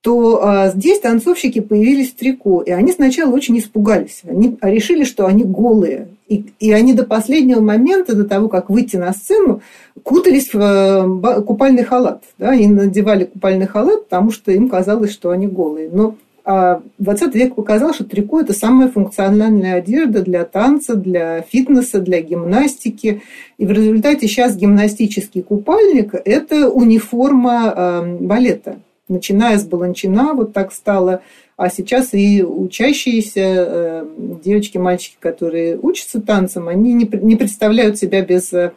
то 0.02 0.40
а, 0.44 0.70
здесь 0.70 1.00
танцовщики 1.00 1.62
появились 1.62 2.12
в 2.12 2.16
трико, 2.16 2.62
и 2.62 2.70
они 2.70 2.92
сначала 2.92 3.34
очень 3.34 3.58
испугались. 3.58 4.22
Они 4.24 4.56
решили, 4.62 5.04
что 5.04 5.26
они 5.26 5.44
голые. 5.44 6.10
И, 6.28 6.46
и 6.60 6.72
они 6.72 6.94
до 6.94 7.06
последнего 7.06 7.60
момента, 7.60 8.16
до 8.16 8.24
того, 8.24 8.48
как 8.48 8.70
выйти 8.70 8.98
на 8.98 9.14
сцену, 9.14 9.62
кутались 10.04 10.54
в 10.54 10.60
э, 10.60 11.42
купальный 11.42 11.84
халат. 11.84 12.22
Да? 12.38 12.52
Они 12.52 12.68
надевали 12.68 13.26
купальный 13.26 13.66
халат, 13.66 14.04
потому 14.04 14.30
что 14.30 14.52
им 14.52 14.70
казалось, 14.70 15.12
что 15.12 15.32
они 15.32 15.48
голые. 15.48 15.90
Но 15.92 16.10
а 16.10 16.14
20 16.46 17.34
век 17.34 17.56
показал, 17.56 17.94
что 17.94 18.04
трико– 18.04 18.40
это 18.42 18.54
самая 18.54 18.90
функциональная 18.90 19.76
одежда 19.76 20.22
для 20.22 20.46
танца, 20.46 20.96
для 20.96 21.42
фитнеса, 21.42 22.00
для 22.00 22.22
гимнастики. 22.22 23.24
И 23.58 23.66
в 23.66 23.72
результате 23.72 24.28
сейчас 24.28 24.56
гимнастический 24.56 25.42
купальник– 25.42 26.14
это 26.26 26.70
униформа 26.70 27.74
э, 27.76 28.18
балета. 28.20 28.78
Начиная 29.08 29.58
с 29.58 29.66
баланчина, 29.66 30.34
вот 30.34 30.54
так 30.54 30.72
стало, 30.72 31.22
а 31.58 31.70
сейчас 31.70 32.14
и 32.14 32.44
учащиеся 32.44 33.42
э, 33.44 34.06
девочки, 34.44 34.78
мальчики, 34.78 35.18
которые 35.20 35.78
учатся 35.78 36.22
танцам, 36.22 36.68
они 36.68 36.94
не 36.94 37.36
представляют 37.36 37.98
себя 37.98 38.22
без 38.22 38.54
э, 38.54 38.72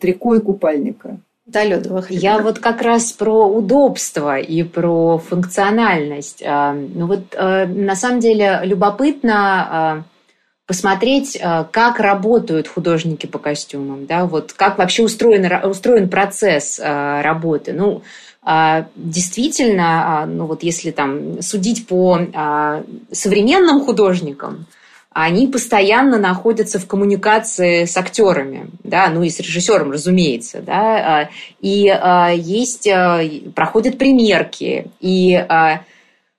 трико 0.00 0.36
и 0.36 0.40
купальника. 0.40 1.18
Да, 1.46 1.62
Лёдова. 1.62 2.06
Я 2.08 2.38
вот 2.38 2.58
как 2.58 2.80
раз 2.80 3.12
про 3.12 3.46
удобство 3.46 4.38
и 4.38 4.62
про 4.62 5.18
функциональность. 5.18 6.42
А, 6.42 6.72
ну 6.72 7.06
вот 7.06 7.20
э, 7.34 7.66
на 7.66 7.94
самом 7.96 8.20
деле 8.20 8.60
любопытно 8.64 9.34
а, 9.36 10.02
посмотреть, 10.66 11.38
а, 11.42 11.64
как 11.64 12.00
работают 12.00 12.66
художники 12.66 13.26
по 13.26 13.38
костюмам, 13.38 14.06
да, 14.06 14.24
вот 14.24 14.54
как 14.54 14.78
вообще 14.78 15.04
устроен, 15.04 15.44
устроен 15.68 16.08
процесс 16.08 16.80
работы. 16.82 17.74
Ну, 17.74 18.02
действительно, 18.96 20.26
ну 20.26 20.44
вот 20.44 20.62
если 20.62 20.90
там 20.90 21.40
судить 21.40 21.86
по 21.86 22.18
современным 23.10 23.80
художникам, 23.80 24.66
они 25.14 25.46
постоянно 25.46 26.18
находятся 26.18 26.80
в 26.80 26.86
коммуникации 26.86 27.84
с 27.84 27.96
актерами, 27.96 28.68
да, 28.82 29.08
ну 29.08 29.22
и 29.22 29.30
с 29.30 29.38
режиссером, 29.38 29.92
разумеется, 29.92 30.60
да, 30.60 31.20
а, 31.20 31.30
и 31.60 31.88
а, 31.88 32.30
есть, 32.30 32.88
а, 32.88 33.20
проходят 33.54 33.96
примерки, 33.96 34.88
и 35.00 35.32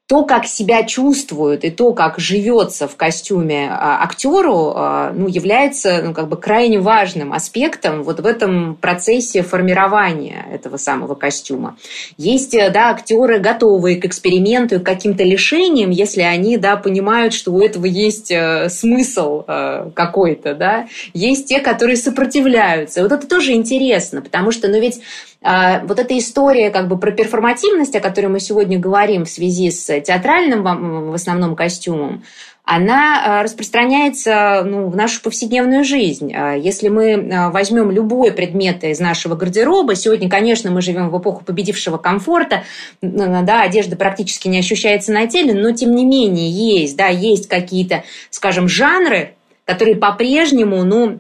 то, 0.08 0.24
как 0.24 0.46
себя 0.46 0.84
чувствует 0.84 1.66
и 1.66 1.72
то, 1.72 1.94
как 1.94 2.20
живется 2.20 2.88
в 2.88 2.96
костюме 2.96 3.70
а, 3.72 4.04
актеру, 4.04 4.74
а, 4.76 5.12
ну, 5.12 5.28
является 5.28 6.04
ну, 6.04 6.14
как 6.14 6.30
бы 6.30 6.38
крайне 6.38 6.80
важным 6.80 7.34
аспектом 7.34 8.04
вот 8.04 8.20
в 8.20 8.26
этом 8.26 8.76
процессе 8.76 9.42
формирования 9.42 10.46
этого 10.52 10.78
самого 10.78 11.16
костюма. 11.16 11.78
Есть 12.18 12.54
э, 12.54 12.70
да, 12.70 12.90
актеры, 12.92 13.40
готовые 13.40 14.00
к 14.00 14.06
эксперименту 14.06 14.76
и 14.76 14.80
к 14.80 14.84
каким-то 14.84 15.24
лишениям, 15.24 15.90
если 15.90 16.22
они 16.22 16.58
да, 16.58 16.78
понимают, 16.78 17.34
что 17.34 17.52
у 17.52 17.60
этого 17.60 17.86
есть 17.86 18.30
э, 18.30 18.70
смысл 18.70 19.44
э, 19.48 19.90
какой-то. 19.96 20.54
Да? 20.54 20.88
Есть 21.16 21.48
те, 21.48 21.60
которые 21.60 21.98
сопротивляются. 21.98 23.02
Вот 23.02 23.12
это 23.12 23.26
тоже 23.26 23.54
интересно, 23.54 24.22
потому 24.22 24.52
что 24.52 24.68
ну, 24.68 24.80
ведь 24.80 25.02
вот 25.46 26.00
эта 26.00 26.18
история 26.18 26.72
как 26.72 26.88
бы 26.88 26.98
про 26.98 27.12
перформативность, 27.12 27.96
о 27.96 28.00
которой 28.00 28.28
мы 28.28 28.40
сегодня 28.40 28.80
говорим 28.80 29.26
в 29.26 29.30
связи 29.30 29.70
с 29.70 30.02
театральным 30.02 30.64
в 31.12 31.14
основном 31.14 31.56
костюмом, 31.56 32.24
она 32.64 33.44
распространяется 33.44 34.64
ну, 34.66 34.90
в 34.90 34.96
нашу 34.96 35.22
повседневную 35.22 35.84
жизнь. 35.84 36.34
Если 36.58 36.88
мы 36.88 37.52
возьмем 37.52 37.92
любой 37.92 38.32
предмет 38.32 38.84
из 38.84 39.00
нашего 39.00 39.36
гардероба, 39.36 39.94
сегодня, 39.94 40.28
конечно, 40.32 40.72
мы 40.72 40.82
живем 40.82 41.12
в 41.12 41.20
эпоху 41.20 41.46
победившего 41.46 41.98
комфорта, 41.98 42.64
да, 43.04 43.62
одежда 43.62 43.96
практически 43.96 44.48
не 44.48 44.58
ощущается 44.58 45.14
на 45.14 45.28
теле, 45.28 45.54
но 45.54 45.74
тем 45.74 45.94
не 45.94 46.06
менее 46.06 46.50
есть, 46.50 46.98
да, 46.98 47.08
есть 47.08 47.48
какие-то, 47.48 48.04
скажем, 48.32 48.68
жанры, 48.68 49.36
которые 49.66 49.96
по-прежнему, 49.96 50.84
ну, 50.84 51.20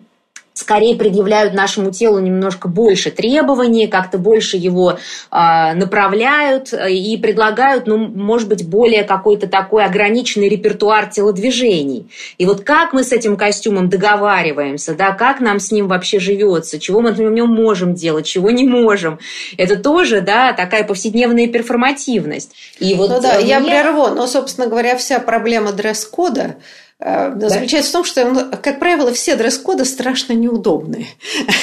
скорее 0.56 0.96
предъявляют 0.96 1.54
нашему 1.54 1.92
телу 1.92 2.20
немножко 2.20 2.70
больше 2.70 3.12
требований, 3.12 3.88
как-то 3.88 4.18
больше 4.18 4.56
его 4.56 4.92
э, 4.94 5.74
направляют 5.74 6.74
и 6.74 7.18
предлагают, 7.18 7.88
ну, 7.88 7.98
может 7.98 8.48
быть, 8.48 8.68
более 8.68 9.04
какой-то 9.04 9.48
такой 9.48 9.84
ограниченный 9.84 10.48
репертуар 10.48 11.10
телодвижений. 11.10 12.10
И 12.38 12.46
вот 12.46 12.62
как 12.64 12.94
мы 12.94 13.04
с 13.04 13.12
этим 13.12 13.36
костюмом 13.36 13.90
договариваемся, 13.90 14.96
да, 14.96 15.12
как 15.12 15.42
нам 15.42 15.60
с 15.60 15.72
ним 15.72 15.90
вообще 15.90 16.20
живется, 16.20 16.80
чего 16.80 17.02
мы 17.02 17.12
в 17.12 17.20
нем 17.20 17.50
можем 17.50 17.94
делать, 17.94 18.26
чего 18.26 18.50
не 18.50 18.64
можем, 18.64 19.20
это 19.58 19.76
тоже, 19.76 20.22
да, 20.22 20.54
такая 20.54 20.86
повседневная 20.86 21.48
перформативность. 21.48 22.56
И 22.80 22.94
вот 22.94 23.10
ну 23.10 23.22
да, 23.22 23.40
мне... 23.40 23.50
я 23.50 23.60
прерву, 23.60 24.08
но, 24.16 24.26
собственно 24.26 24.68
говоря, 24.68 24.96
вся 24.96 25.20
проблема 25.20 25.74
дресс-кода– 25.74 26.56
Э, 26.66 26.85
да. 26.98 27.50
заключается 27.50 27.90
в 27.90 27.94
том, 27.94 28.04
что, 28.06 28.58
как 28.62 28.80
правило, 28.80 29.12
все 29.12 29.36
дресс-коды 29.36 29.84
страшно 29.84 30.32
неудобные. 30.32 31.08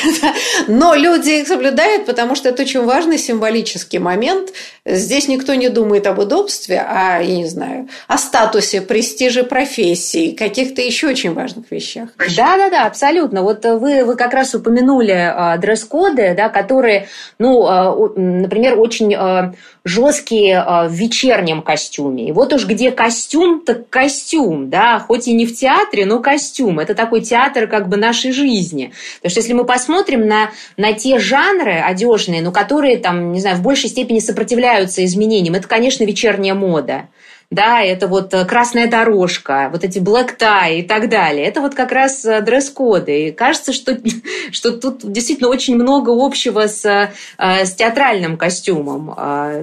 Но 0.69 0.95
люди 0.95 1.41
их 1.41 1.49
соблюдают, 1.49 2.05
потому 2.05 2.35
что 2.35 2.51
это 2.51 2.63
очень 2.63 2.85
важный 2.85 3.17
символический 3.17 3.99
момент. 3.99 4.51
Здесь 4.85 5.29
никто 5.29 5.55
не 5.55 5.71
думает 5.71 6.07
об 6.07 6.19
удобстве, 6.19 6.85
а, 6.87 7.21
я 7.21 7.37
не 7.37 7.47
знаю, 7.47 7.89
о 8.09 8.19
статусе, 8.19 8.83
престиже 8.83 9.43
профессии, 9.43 10.33
каких-то 10.33 10.83
еще 10.83 11.09
очень 11.09 11.33
важных 11.33 11.71
вещах. 11.71 12.11
Да, 12.19 12.57
да, 12.57 12.69
да, 12.69 12.87
абсолютно. 12.87 13.43
Вот 13.43 13.65
вы, 13.65 14.05
вы 14.05 14.17
как 14.17 14.35
раз 14.35 14.55
упомянули 14.55 15.13
а, 15.13 15.57
дресс-коды, 15.57 16.35
да, 16.37 16.51
которые, 16.51 17.09
ну, 17.39 17.65
а, 17.67 17.95
например, 18.17 18.79
очень 18.79 19.15
а, 19.15 19.55
жесткие 19.85 20.63
в 20.63 20.93
вечернем 20.93 21.63
костюме. 21.63 22.29
И 22.29 22.33
вот 22.33 22.53
уж 22.53 22.67
где 22.67 22.91
костюм, 22.91 23.63
так 23.65 23.89
костюм, 23.89 24.69
да, 24.69 24.99
хоть 25.01 25.22
и 25.29 25.35
не 25.35 25.47
в 25.47 25.57
театре, 25.57 26.07
но 26.07 26.21
костюм. 26.21 26.81
Это 26.81 26.95
такой 26.95 27.21
театр 27.21 27.67
как 27.67 27.89
бы 27.89 27.97
нашей 27.97 28.33
жизни. 28.33 28.93
Потому 29.17 29.31
что 29.31 29.41
если 29.41 29.53
мы 29.53 29.65
посмотрим 29.65 30.27
на, 30.27 30.51
на 30.77 30.93
те 30.93 31.19
жанры 31.19 31.75
одежные, 31.75 32.43
ну, 32.43 32.53
которые 32.53 32.99
там, 32.99 33.33
не 33.33 33.41
знаю, 33.41 33.57
в 33.57 33.63
большей 33.63 33.91
степени 33.91 34.19
сопротивляются 34.19 35.05
изменениям, 35.05 35.55
это, 35.55 35.69
конечно, 35.69 36.05
вечерняя 36.05 36.55
мода 36.55 37.09
да, 37.53 37.83
это 37.83 38.09
вот 38.09 38.33
э, 38.33 38.47
красная 38.47 38.89
дорожка, 38.89 39.69
вот 39.71 39.85
эти 39.85 39.99
black 39.99 40.39
tie 40.39 40.79
и 40.79 40.83
так 40.83 41.11
далее. 41.11 41.47
Это 41.47 41.61
вот 41.61 41.75
как 41.75 41.93
раз 41.93 42.25
э, 42.25 42.41
дресс-коды. 42.41 43.29
И 43.29 43.31
кажется, 43.31 43.75
что, 43.75 43.97
что 44.53 44.73
тут 44.73 45.01
действительно 45.05 45.51
очень 45.51 45.77
много 45.77 46.11
общего 46.13 46.67
с, 46.67 46.85
э, 46.87 47.11
с 47.39 47.75
театральным 47.75 48.39
костюмом, 48.39 49.15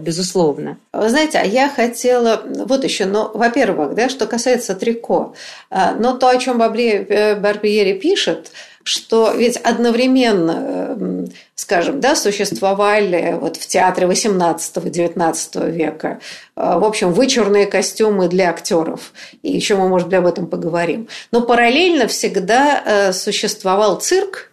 безусловно. 0.01 0.77
Вы 0.93 1.09
знаете, 1.09 1.39
а 1.39 1.45
я 1.45 1.67
хотела, 1.67 2.43
вот 2.45 2.83
еще, 2.83 3.05
ну, 3.05 3.31
во-первых, 3.33 3.95
да, 3.95 4.07
что 4.09 4.27
касается 4.27 4.75
трико, 4.75 5.33
но 5.71 6.15
то, 6.15 6.29
о 6.29 6.37
чем 6.37 6.59
Барбьери 6.59 7.93
пишет, 7.93 8.51
что 8.89 9.31
ведь 9.33 9.57
одновременно, 9.57 11.27
скажем, 11.53 11.99
да, 11.99 12.15
существовали 12.15 13.37
вот 13.39 13.57
в 13.57 13.67
театре 13.67 14.07
XVIII-XIX 14.07 15.71
века, 15.71 16.19
э, 16.55 16.79
в 16.79 16.83
общем, 16.83 17.13
вычурные 17.13 17.67
костюмы 17.67 18.27
для 18.27 18.49
актеров. 18.49 19.13
И 19.43 19.51
еще 19.51 19.75
мы, 19.75 19.87
может 19.87 20.07
быть, 20.07 20.17
об 20.17 20.25
этом 20.25 20.47
поговорим. 20.47 21.07
Но 21.31 21.41
параллельно 21.41 22.07
всегда 22.07 22.81
э, 22.83 23.13
существовал 23.13 23.99
цирк, 23.99 24.51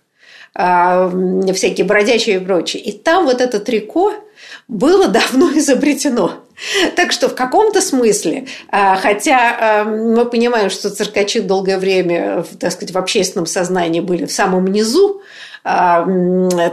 э, 0.55 1.53
всякие 1.55 1.87
бродячие 1.87 2.37
и 2.37 2.45
прочие. 2.45 2.83
И 2.83 2.93
там 2.93 3.25
вот 3.25 3.41
это 3.41 3.59
трико 3.59 4.13
было 4.69 5.09
давно 5.09 5.51
изобретено. 5.55 6.46
Так 6.95 7.13
что 7.13 7.29
в 7.29 7.35
каком-то 7.35 7.81
смысле, 7.81 8.47
а, 8.71 8.97
хотя 8.97 9.57
а, 9.59 9.85
мы 9.85 10.25
понимаем, 10.25 10.71
что 10.71 10.91
циркачи 10.91 11.41
долгое 11.41 11.79
время, 11.79 12.45
так 12.59 12.73
сказать, 12.73 12.95
в 12.95 12.99
общественном 12.99 13.47
сознании 13.47 14.01
были 14.01 14.25
в 14.25 14.33
самом 14.33 14.67
низу, 14.67 15.21
а, 15.65 16.07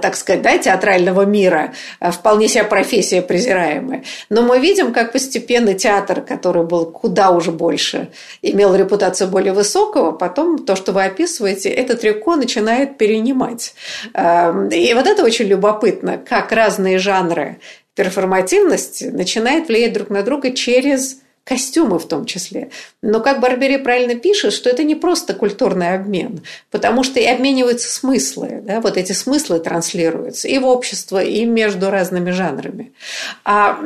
так 0.01 0.15
сказать, 0.15 0.43
да, 0.43 0.57
театрального 0.57 1.23
мира, 1.23 1.73
вполне 1.99 2.47
себе 2.47 2.63
профессия 2.63 3.23
презираемая. 3.23 4.03
Но 4.29 4.43
мы 4.43 4.59
видим, 4.59 4.93
как 4.93 5.11
постепенно 5.11 5.73
театр, 5.73 6.21
который 6.21 6.63
был 6.63 6.85
куда 6.85 7.31
уже 7.31 7.51
больше, 7.51 8.09
имел 8.43 8.75
репутацию 8.75 9.29
более 9.29 9.53
высокого, 9.53 10.11
потом 10.11 10.59
то, 10.59 10.75
что 10.75 10.91
вы 10.91 11.05
описываете, 11.05 11.69
это 11.69 11.97
трико 11.97 12.35
начинает 12.35 12.99
перенимать. 12.99 13.73
И 14.13 14.93
вот 14.93 15.07
это 15.07 15.23
очень 15.23 15.45
любопытно, 15.45 16.19
как 16.19 16.51
разные 16.51 16.99
жанры 16.99 17.57
перформативность 17.95 19.11
начинает 19.11 19.67
влиять 19.67 19.93
друг 19.93 20.09
на 20.09 20.23
друга 20.23 20.51
через 20.51 21.17
костюмы 21.43 21.99
в 21.99 22.07
том 22.07 22.25
числе. 22.25 22.69
Но 23.01 23.19
как 23.19 23.41
Барбери 23.41 23.77
правильно 23.77 24.15
пишет, 24.15 24.53
что 24.53 24.69
это 24.69 24.83
не 24.83 24.95
просто 24.95 25.33
культурный 25.33 25.93
обмен, 25.93 26.41
потому 26.71 27.03
что 27.03 27.19
и 27.19 27.25
обмениваются 27.25 27.89
смыслы, 27.89 28.61
да, 28.63 28.79
вот 28.79 28.97
эти 28.97 29.11
смыслы 29.11 29.59
транслируются 29.59 30.47
и 30.47 30.57
в 30.57 30.65
общество, 30.65 31.21
и 31.21 31.45
между 31.45 31.89
разными 31.89 32.31
жанрами. 32.31 32.93
А, 33.43 33.77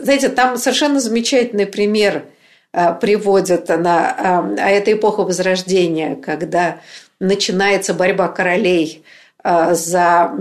знаете, 0.00 0.28
там 0.28 0.56
совершенно 0.58 1.00
замечательный 1.00 1.66
пример 1.66 2.26
а, 2.72 2.92
приводят 2.92 3.68
на 3.68 4.10
а, 4.10 4.54
а 4.56 4.70
это 4.70 4.92
эпоха 4.92 5.22
Возрождения, 5.22 6.14
когда 6.14 6.80
начинается 7.18 7.94
борьба 7.94 8.28
королей– 8.28 9.02
за 9.46 10.32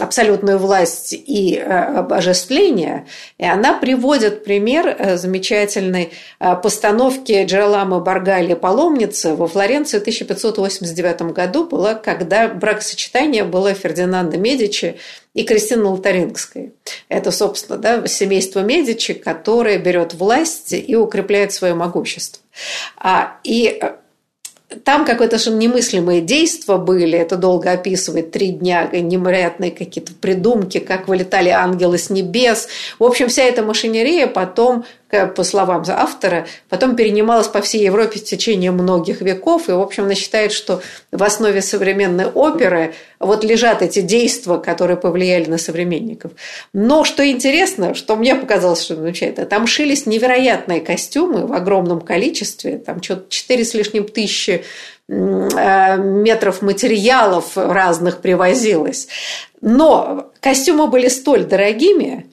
абсолютную 0.00 0.58
власть 0.58 1.12
и 1.12 1.56
э, 1.56 1.62
обожествление. 1.62 3.06
И 3.38 3.44
она 3.44 3.72
приводит 3.72 4.44
пример 4.44 4.86
э, 4.86 5.16
замечательной 5.16 6.12
постановки 6.38 7.44
Джераламы 7.44 8.00
Баргали 8.00 8.54
«Паломницы» 8.54 9.34
во 9.34 9.48
Флоренции 9.48 9.98
в 9.98 10.02
1589 10.02 11.32
году 11.32 11.64
было, 11.64 11.94
когда 11.94 12.48
бракосочетание 12.48 13.44
было 13.44 13.74
Фердинанда 13.74 14.36
Медичи 14.36 14.98
и 15.34 15.44
Кристины 15.44 15.84
Лотарингской. 15.84 16.72
Это, 17.08 17.30
собственно, 17.30 17.78
да, 17.78 18.06
семейство 18.06 18.60
Медичи, 18.60 19.14
которое 19.14 19.78
берет 19.78 20.14
власть 20.14 20.72
и 20.72 20.94
укрепляет 20.94 21.52
свое 21.52 21.74
могущество. 21.74 22.42
А, 22.96 23.38
и 23.44 23.80
там 24.84 25.04
какое-то 25.04 25.38
же 25.38 25.50
немыслимые 25.50 26.20
действия 26.20 26.76
были, 26.76 27.18
это 27.18 27.36
долго 27.36 27.72
описывает, 27.72 28.30
три 28.30 28.48
дня, 28.48 28.88
невероятные 28.92 29.70
какие-то 29.70 30.12
придумки, 30.14 30.78
как 30.78 31.08
вылетали 31.08 31.48
ангелы 31.48 31.98
с 31.98 32.10
небес. 32.10 32.68
В 32.98 33.04
общем, 33.04 33.28
вся 33.28 33.44
эта 33.44 33.62
машинерия 33.62 34.26
потом 34.26 34.84
по 35.12 35.44
словам 35.44 35.84
автора, 35.88 36.46
потом 36.70 36.96
перенималась 36.96 37.46
по 37.46 37.60
всей 37.60 37.84
Европе 37.84 38.18
в 38.18 38.24
течение 38.24 38.70
многих 38.70 39.20
веков. 39.20 39.68
И, 39.68 39.72
в 39.72 39.80
общем, 39.80 40.04
она 40.04 40.14
считает, 40.14 40.52
что 40.52 40.80
в 41.10 41.22
основе 41.22 41.60
современной 41.60 42.26
оперы 42.26 42.94
вот 43.18 43.44
лежат 43.44 43.82
эти 43.82 44.00
действия, 44.00 44.56
которые 44.56 44.96
повлияли 44.96 45.50
на 45.50 45.58
современников. 45.58 46.32
Но 46.72 47.04
что 47.04 47.28
интересно, 47.28 47.94
что 47.94 48.16
мне 48.16 48.34
показалось, 48.34 48.82
что 48.82 48.96
замечательно, 48.96 49.44
там 49.44 49.66
шились 49.66 50.06
невероятные 50.06 50.80
костюмы 50.80 51.46
в 51.46 51.52
огромном 51.52 52.00
количестве, 52.00 52.78
там 52.78 53.02
что-то 53.02 53.28
4 53.28 53.64
с 53.66 53.74
лишним 53.74 54.04
тысячи 54.04 54.64
э, 55.08 55.96
метров 55.98 56.62
материалов 56.62 57.52
разных 57.56 58.22
привозилось. 58.22 59.08
Но 59.60 60.32
костюмы 60.40 60.86
были 60.86 61.08
столь 61.08 61.44
дорогими, 61.44 62.26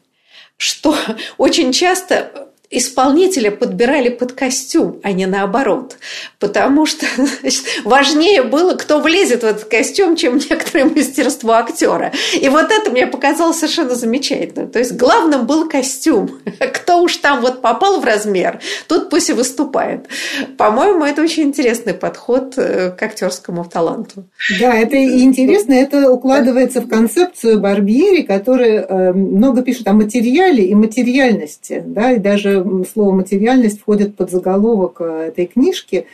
что 0.56 0.96
очень 1.38 1.74
часто 1.74 2.49
исполнителя 2.72 3.50
подбирали 3.50 4.10
под 4.10 4.34
костюм, 4.34 5.00
а 5.04 5.12
не 5.12 5.26
наоборот. 5.26 5.98
Потому 6.40 6.86
что 6.86 7.06
значит, 7.42 7.64
важнее 7.84 8.44
было, 8.44 8.76
кто 8.76 9.00
влезет 9.00 9.42
в 9.42 9.46
этот 9.46 9.66
костюм, 9.66 10.16
чем 10.16 10.38
некоторое 10.38 10.86
мастерство 10.86 11.54
актера. 11.54 12.12
И 12.40 12.48
вот 12.50 12.72
это 12.72 12.92
мне 12.92 13.08
показалось 13.08 13.58
совершенно 13.58 13.96
замечательно. 13.96 14.68
То 14.68 14.80
есть 14.80 14.94
главным 14.94 15.48
был 15.48 15.68
костюм. 15.68 16.40
Кто 16.74 17.02
уж 17.02 17.18
там 17.18 17.42
вот 17.42 17.62
попал 17.62 18.00
в 18.00 18.06
размер, 18.06 18.60
тут 18.88 19.10
пусть 19.10 19.30
и 19.30 19.34
выступает. 19.34 20.08
По-моему, 20.58 21.04
это 21.04 21.22
очень 21.22 21.44
интересный 21.44 21.94
подход 21.94 22.54
э, 22.58 22.92
к 22.92 23.02
актерскому 23.02 23.66
таланту. 23.66 24.26
Да, 24.60 24.76
это 24.76 24.96
интересно, 24.98 25.74
это 25.74 26.12
укладывается 26.12 26.82
в 26.82 26.88
концепцию 26.88 27.60
Барбьери, 27.60 28.24
который 28.24 28.76
э, 28.76 29.14
много 29.14 29.62
пишет 29.62 29.88
о 29.88 29.94
материале 29.94 30.66
и 30.66 30.76
материальности, 30.76 31.84
да, 31.86 32.12
и 32.12 32.20
даже 32.20 32.59
даже 32.64 32.86
слово 32.86 33.12
материальность 33.14 33.82
входит 33.82 34.16
под 34.16 34.32
заголовок 34.32 35.02
этой 35.02 35.46
книжки. 35.46 36.06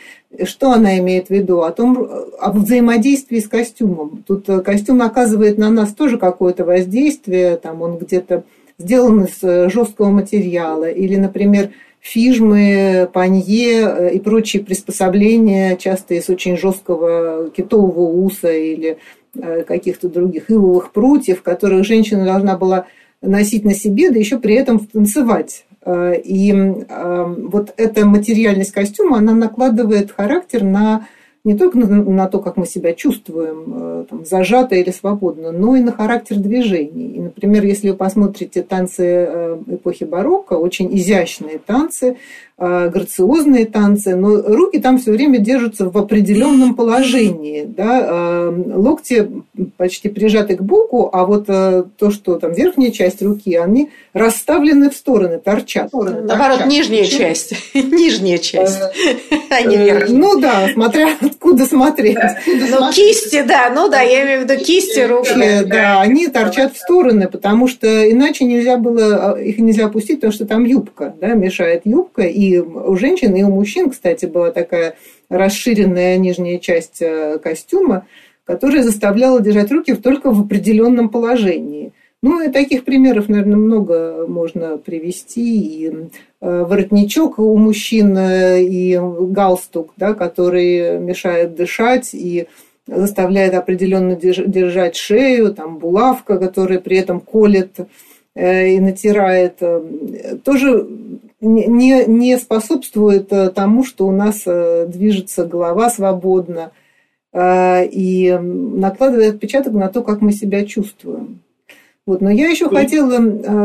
Что 0.44 0.72
она 0.72 0.98
имеет 0.98 1.28
в 1.28 1.30
виду? 1.30 1.62
О 1.62 1.70
том, 1.72 2.08
о 2.38 2.52
взаимодействии 2.52 3.38
с 3.38 3.48
костюмом. 3.48 4.24
Тут 4.26 4.46
костюм 4.64 5.02
оказывает 5.02 5.58
на 5.58 5.70
нас 5.70 5.92
тоже 5.92 6.18
какое-то 6.18 6.64
воздействие, 6.64 7.56
там 7.56 7.82
он 7.82 7.98
где-то 7.98 8.44
сделан 8.78 9.24
из 9.24 9.40
жесткого 9.72 10.10
материала, 10.10 10.88
или, 10.90 11.16
например, 11.16 11.70
фижмы, 12.06 13.08
панье 13.12 13.80
э, 13.80 14.14
и 14.14 14.20
прочие 14.20 14.62
приспособления, 14.62 15.76
часто 15.76 16.14
из 16.14 16.28
очень 16.28 16.56
жесткого 16.56 17.50
китового 17.50 18.24
уса 18.24 18.52
или 18.52 18.98
э, 19.34 19.64
каких-то 19.64 20.08
других 20.08 20.50
ивовых 20.50 20.92
прутьев, 20.92 21.42
которых 21.42 21.84
женщина 21.84 22.24
должна 22.24 22.56
была 22.56 22.86
носить 23.22 23.64
на 23.64 23.74
себе, 23.74 24.10
да 24.10 24.18
еще 24.18 24.38
при 24.38 24.54
этом 24.54 24.78
танцевать. 24.78 25.65
Э, 25.86 26.20
и 26.22 26.52
вот 26.52 27.72
эта 27.76 28.04
материальность 28.04 28.72
костюма, 28.72 29.18
она 29.18 29.32
накладывает 29.32 30.10
характер 30.10 30.62
на 30.62 31.06
не 31.46 31.56
только 31.56 31.78
на, 31.78 32.26
то, 32.26 32.40
как 32.40 32.56
мы 32.56 32.66
себя 32.66 32.92
чувствуем, 32.92 33.66
э, 33.68 34.04
там, 34.10 34.24
зажато 34.24 34.74
или 34.74 34.90
свободно, 34.90 35.52
но 35.52 35.76
и 35.76 35.80
на 35.80 35.92
характер 35.92 36.38
движений. 36.38 37.12
И, 37.14 37.20
например, 37.20 37.64
если 37.64 37.90
вы 37.90 37.96
посмотрите 37.96 38.62
танцы 38.62 39.04
э, 39.04 39.58
эпохи 39.68 40.02
барокко, 40.02 40.54
очень 40.54 40.92
изящные 40.98 41.60
танцы, 41.64 42.16
грациозные 42.58 43.66
танцы, 43.66 44.16
но 44.16 44.40
руки 44.40 44.78
там 44.78 44.98
все 44.98 45.12
время 45.12 45.38
держатся 45.38 45.90
в 45.90 45.98
определенном 45.98 46.74
положении. 46.74 47.64
Да? 47.64 48.50
Локти 48.74 49.30
почти 49.76 50.08
прижаты 50.08 50.56
к 50.56 50.62
боку, 50.62 51.10
а 51.12 51.26
вот 51.26 51.46
то, 51.46 52.10
что 52.10 52.36
там 52.36 52.52
верхняя 52.52 52.90
часть 52.90 53.20
руки, 53.22 53.54
они 53.56 53.90
расставлены 54.14 54.88
в 54.88 54.94
стороны, 54.94 55.38
торчат. 55.38 55.92
Наоборот, 55.92 56.58
торчат. 56.58 56.66
нижняя 56.66 57.04
часть. 57.04 57.52
Нижняя 57.74 58.38
часть, 58.38 58.80
а 59.50 59.62
не 59.62 59.76
верхняя. 59.76 60.18
Ну 60.18 60.40
да, 60.40 60.68
смотря 60.72 61.10
откуда 61.20 61.66
смотреть. 61.66 62.16
Ну, 62.46 62.90
кисти, 62.92 63.42
да, 63.46 63.70
ну 63.74 63.88
да, 63.88 64.00
я 64.00 64.24
имею 64.24 64.40
в 64.40 64.50
виду 64.50 64.64
кисти, 64.64 65.00
руки. 65.00 65.30
Да, 65.66 66.00
они 66.00 66.28
торчат 66.28 66.74
в 66.74 66.78
стороны, 66.78 67.28
потому 67.28 67.68
что 67.68 68.10
иначе 68.10 68.44
нельзя 68.44 68.78
было, 68.78 69.38
их 69.38 69.58
нельзя 69.58 69.86
опустить, 69.86 70.16
потому 70.16 70.32
что 70.32 70.46
там 70.46 70.64
юбка, 70.64 71.14
да, 71.20 71.34
мешает 71.34 71.82
юбка. 71.84 72.22
И 72.22 72.45
у 72.54 72.96
женщин, 72.96 73.34
и 73.34 73.42
у 73.42 73.50
мужчин, 73.50 73.90
кстати, 73.90 74.26
была 74.26 74.50
такая 74.50 74.96
расширенная 75.28 76.16
нижняя 76.18 76.58
часть 76.58 77.02
э, 77.02 77.38
костюма, 77.38 78.06
которая 78.44 78.82
заставляла 78.82 79.40
держать 79.40 79.72
руки 79.72 79.94
только 79.94 80.30
в 80.30 80.42
определенном 80.42 81.08
положении. 81.08 81.92
Ну, 82.22 82.42
и 82.42 82.50
таких 82.50 82.84
примеров, 82.84 83.28
наверное, 83.28 83.56
много 83.56 84.26
можно 84.26 84.78
привести. 84.78 85.60
И 85.60 85.88
э, 85.88 86.64
воротничок 86.64 87.38
у 87.38 87.56
мужчин, 87.56 88.16
э, 88.16 88.62
и 88.62 88.98
галстук, 88.98 89.92
да, 89.96 90.14
который 90.14 90.98
мешает 90.98 91.54
дышать, 91.54 92.10
и 92.14 92.46
заставляет 92.86 93.54
определенно 93.54 94.14
держать 94.14 94.94
шею, 94.94 95.52
там 95.52 95.78
булавка, 95.78 96.38
которая 96.38 96.78
при 96.78 96.98
этом 96.98 97.18
колет 97.18 97.78
и 98.36 98.78
натирает, 98.78 99.60
тоже 100.44 100.86
не, 101.40 102.04
не 102.06 102.38
способствует 102.38 103.28
тому, 103.54 103.84
что 103.84 104.06
у 104.06 104.12
нас 104.12 104.42
движется 104.44 105.44
голова 105.44 105.90
свободно 105.90 106.72
и 107.34 108.38
накладывает 108.40 109.34
отпечаток 109.34 109.74
на 109.74 109.88
то, 109.88 110.02
как 110.02 110.22
мы 110.22 110.32
себя 110.32 110.64
чувствуем. 110.64 111.40
Вот. 112.06 112.20
Но 112.20 112.30
я 112.30 112.48
еще 112.48 112.68
хотела, 112.68 113.20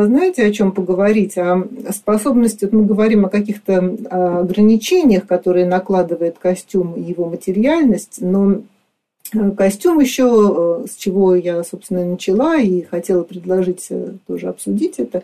знаете, 0.06 0.44
о 0.44 0.52
чем 0.52 0.72
поговорить? 0.72 1.38
О 1.38 1.68
способности, 1.92 2.66
вот 2.66 2.74
мы 2.74 2.86
говорим 2.86 3.26
о 3.26 3.30
каких-то 3.30 3.78
ограничениях, 4.42 5.28
которые 5.28 5.68
накладывает 5.68 6.40
костюм 6.40 6.96
и 6.96 7.02
его 7.02 7.30
материальность, 7.30 8.18
но 8.20 8.64
костюм 9.56 10.00
еще, 10.00 10.84
с 10.92 10.96
чего 10.96 11.36
я, 11.36 11.64
собственно, 11.64 12.04
начала 12.04 12.58
и 12.58 12.82
хотела 12.82 13.24
предложить 13.24 13.88
э, 13.90 14.14
тоже 14.28 14.48
обсудить 14.48 14.96
это, 14.98 15.24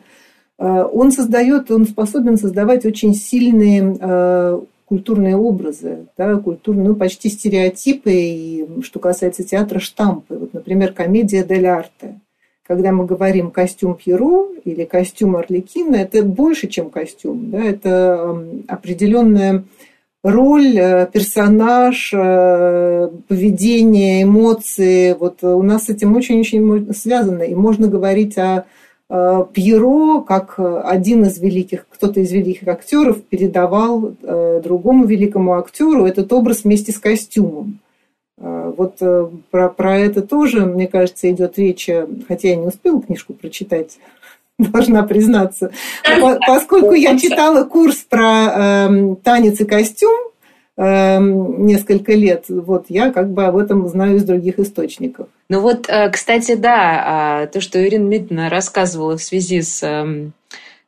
он 0.58 1.12
создает, 1.12 1.70
он 1.70 1.86
способен 1.86 2.38
создавать 2.38 2.86
очень 2.86 3.14
сильные 3.14 4.66
культурные 4.86 5.36
образы, 5.36 6.08
да, 6.18 6.36
культурные, 6.38 6.88
ну, 6.88 6.96
почти 6.96 7.30
стереотипы, 7.30 8.12
и 8.14 8.68
что 8.84 9.00
касается 9.00 9.44
театра, 9.44 9.80
штампы. 9.80 10.36
Вот, 10.36 10.54
например, 10.54 10.94
комедия 10.94 11.44
«Дель 11.44 11.68
арте», 11.68 12.20
когда 12.66 12.92
мы 12.92 13.06
говорим 13.06 13.52
костюм 13.52 13.96
Пьеро 13.96 14.48
или 14.64 14.86
костюм 14.86 15.36
Орликина, 15.38 15.96
это 15.96 16.24
больше, 16.24 16.68
чем 16.68 16.90
костюм. 16.90 17.50
Да? 17.50 17.64
Это 17.64 18.44
определенная 18.68 19.64
роль, 20.24 20.78
э, 20.78 21.08
персонаж, 21.12 22.12
э, 22.14 23.10
поведение, 23.28 24.24
эмоции. 24.24 25.16
Вот 25.18 25.44
у 25.44 25.64
нас 25.64 25.86
с 25.86 25.90
этим 25.90 26.16
очень-очень 26.16 26.94
связано. 26.94 27.44
И 27.44 27.56
можно 27.56 27.88
говорить 27.88 28.38
о 28.38 28.66
Пьеро 29.10 30.22
как 30.22 30.60
один 30.60 31.24
из 31.24 31.40
великих, 31.40 31.88
кто-то 31.90 32.20
из 32.20 32.32
великих 32.32 32.68
актеров 32.68 33.24
передавал 33.24 34.14
э, 34.22 34.62
другому 34.62 35.06
великому 35.06 35.54
актеру 35.54 36.06
этот 36.06 36.34
образ 36.34 36.66
вместе 36.66 36.92
с 36.92 37.00
костюмом. 37.00 37.80
Вот 38.78 38.98
э, 39.02 39.28
про, 39.50 39.70
про 39.70 39.98
это 39.98 40.22
тоже, 40.22 40.66
мне 40.66 40.88
кажется, 40.88 41.30
идет 41.32 41.58
речь, 41.58 41.90
э, 41.90 42.08
хотя 42.28 42.50
я 42.50 42.56
не 42.56 42.68
успела 42.68 43.02
книжку 43.02 43.34
прочитать, 43.34 43.98
должна 44.60 45.02
признаться. 45.04 45.72
поскольку 46.46 46.94
я 46.94 47.18
читала 47.18 47.64
курс 47.64 47.96
про 48.08 48.88
э, 48.90 49.16
танец 49.24 49.60
и 49.60 49.66
костюм 49.66 50.12
э, 50.12 50.37
несколько 50.78 52.14
лет, 52.14 52.46
вот 52.50 52.86
я 52.90 53.12
как 53.12 53.32
бы 53.32 53.46
об 53.46 53.58
этом 53.58 53.88
знаю 53.88 54.18
из 54.18 54.24
других 54.24 54.60
источников. 54.60 55.28
Ну 55.50 55.62
вот, 55.62 55.90
э, 55.90 56.10
кстати, 56.12 56.56
да, 56.56 57.04
а, 57.06 57.48
то, 57.48 57.62
что 57.62 57.84
Ирина 57.84 58.06
Дмитриевна 58.06 58.50
рассказывала 58.50 59.18
в 59.18 59.24
связи 59.24 59.62
с 59.62 59.82
эм, 59.82 60.34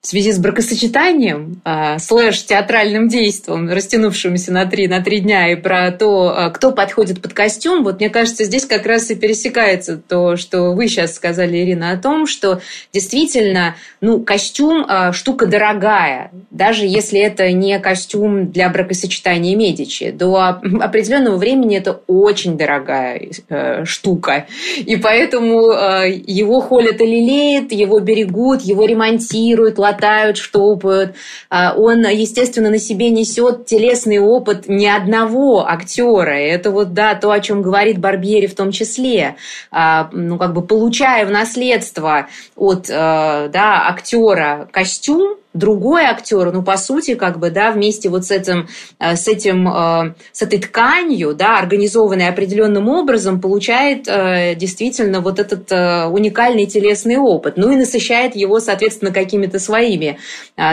в 0.02 0.08
связи 0.08 0.32
с 0.32 0.39
бракосочетанием, 0.39 1.62
э, 1.66 2.00
слэш 2.00 2.45
театральным 2.45 3.10
действием, 3.10 3.70
растянувшимся 3.70 4.54
на 4.54 4.66
три, 4.66 4.88
на 4.88 5.02
три 5.02 5.20
дня, 5.20 5.52
и 5.52 5.56
про 5.56 5.91
то, 5.91 6.34
э, 6.34 6.52
кто 6.52 6.72
подходит 6.72 7.22
под 7.22 7.34
костюм, 7.34 7.84
вот 7.84 8.00
мне 8.00 8.10
кажется, 8.10 8.45
здесь 8.45 8.66
как 8.66 8.86
раз 8.86 9.12
и 9.12 9.16
пересекается 9.16 9.97
то, 9.97 10.38
что 10.38 10.72
вы 10.72 10.88
сейчас 10.88 11.16
сказали, 11.16 11.58
Ирина, 11.58 11.91
о 11.91 11.97
том, 11.97 12.28
что 12.28 12.62
действительно, 12.93 13.76
ну, 14.00 14.22
костюм 14.22 14.86
э, 14.88 15.12
штука 15.12 15.47
дорогая, 15.47 16.32
даже 16.50 16.86
если 16.86 17.20
это 17.20 17.52
не 17.52 17.78
костюм 17.80 18.52
для 18.52 18.70
бракосочетания 18.70 19.58
Медичи. 19.58 20.12
До 20.12 20.38
определенного 20.38 21.36
времени 21.36 21.78
это 21.78 22.00
очень 22.08 22.58
дорогая 22.58 23.32
э, 23.50 23.84
штука, 23.84 24.47
и 24.78 24.95
поэтому 24.95 25.72
э, 25.72 26.10
его 26.26 26.62
холят 26.62 27.02
и 27.02 27.06
лелеют, 27.06 27.74
его 27.74 28.00
берегут, 28.00 28.62
его 28.62 28.86
ремонтируют, 28.86 29.78
латают, 29.89 30.37
штопают. 30.37 31.15
А, 31.49 31.73
он, 31.75 32.05
естественно, 32.07 32.69
на 32.69 32.79
себе 32.79 33.09
несет 33.09 33.65
телесный 33.65 34.19
опыт 34.19 34.67
ни 34.67 34.85
одного 34.85 35.67
актера. 35.67 36.31
Это 36.31 36.71
вот, 36.71 36.93
да, 36.93 37.15
то, 37.15 37.31
о 37.31 37.39
чем 37.39 37.61
говорит 37.61 37.99
Барбьери 37.99 38.47
в 38.47 38.55
том 38.55 38.71
числе. 38.71 39.35
А, 39.71 40.09
ну, 40.11 40.37
как 40.37 40.53
бы 40.53 40.61
получая 40.61 41.25
в 41.25 41.31
наследство 41.31 42.27
от, 42.55 42.89
э, 42.89 43.49
да, 43.51 43.87
актера 43.87 44.67
костюм, 44.71 45.37
другой 45.54 46.04
актер, 46.04 46.52
ну, 46.52 46.62
по 46.62 46.78
сути, 46.78 47.16
как 47.16 47.39
бы, 47.39 47.50
да, 47.50 47.72
вместе 47.72 48.10
вот 48.10 48.26
с 48.26 48.32
этим, 48.32 48.68
э, 49.00 49.16
с 49.16 49.28
этим, 49.28 49.68
э, 49.68 50.14
с 50.32 50.41
этой 50.41 50.60
тканью, 50.60 51.34
да, 51.34 51.58
организованной 51.58 52.28
определенным 52.28 52.88
образом, 52.88 53.41
получает 53.41 54.08
э, 54.08 54.54
действительно 54.56 55.22
вот 55.22 55.39
этот 55.39 55.72
уникальный 56.12 56.66
телесный 56.66 57.18
опыт, 57.18 57.56
ну, 57.58 57.72
и 57.72 57.76
насыщает 57.76 58.36
его, 58.36 58.60
соответственно, 58.60 59.12
какими-то 59.12 59.60
своими, 59.60 60.18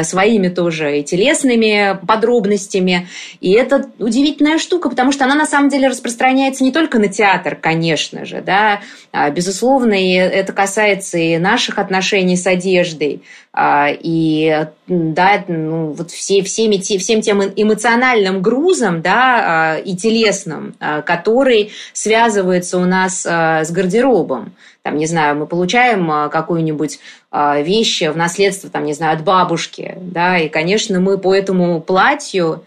своими 0.02 0.48
тоже 0.48 1.00
и 1.00 1.04
телесными 1.04 1.98
подробностями, 2.06 3.08
и 3.40 3.52
это 3.52 3.86
удивительная 3.98 4.58
штука, 4.58 4.88
потому 4.90 5.12
что 5.12 5.24
она, 5.24 5.34
на 5.34 5.46
самом 5.46 5.68
деле, 5.68 5.88
распространяется 5.88 6.64
не 6.64 6.72
только 6.72 6.98
на 6.98 7.08
театр, 7.08 7.56
конечно 7.56 8.24
же, 8.24 8.42
да, 8.44 8.80
а, 9.12 9.30
безусловно, 9.30 9.94
и 9.94 10.12
это 10.12 10.52
касается 10.52 11.18
и 11.18 11.38
наших 11.38 11.78
отношений 11.78 12.36
с 12.36 12.46
одеждой, 12.46 13.22
и 13.58 14.66
да, 14.86 15.44
ну, 15.48 15.92
вот 15.92 16.10
все, 16.10 16.42
всеми, 16.42 16.76
всем 16.78 17.22
тем 17.22 17.42
эмоциональным 17.42 18.42
грузом 18.42 19.00
да, 19.00 19.74
а, 19.74 19.78
и 19.78 19.96
телесным, 19.96 20.74
который 21.06 21.72
связывается 21.92 22.76
у 22.78 22.84
нас 22.84 23.24
с 23.24 23.70
гардеробом. 23.70 24.52
Там, 24.82 24.96
не 24.96 25.06
знаю, 25.06 25.36
мы 25.36 25.46
получаем 25.46 26.30
какую-нибудь 26.30 27.00
вещь 27.32 28.02
в 28.02 28.16
наследство, 28.16 28.68
там, 28.68 28.84
не 28.84 28.92
знаю, 28.92 29.16
от 29.16 29.24
бабушки, 29.24 29.96
да, 30.00 30.38
и, 30.38 30.48
конечно, 30.48 31.00
мы 31.00 31.16
по 31.16 31.34
этому 31.34 31.80
платью 31.80 32.64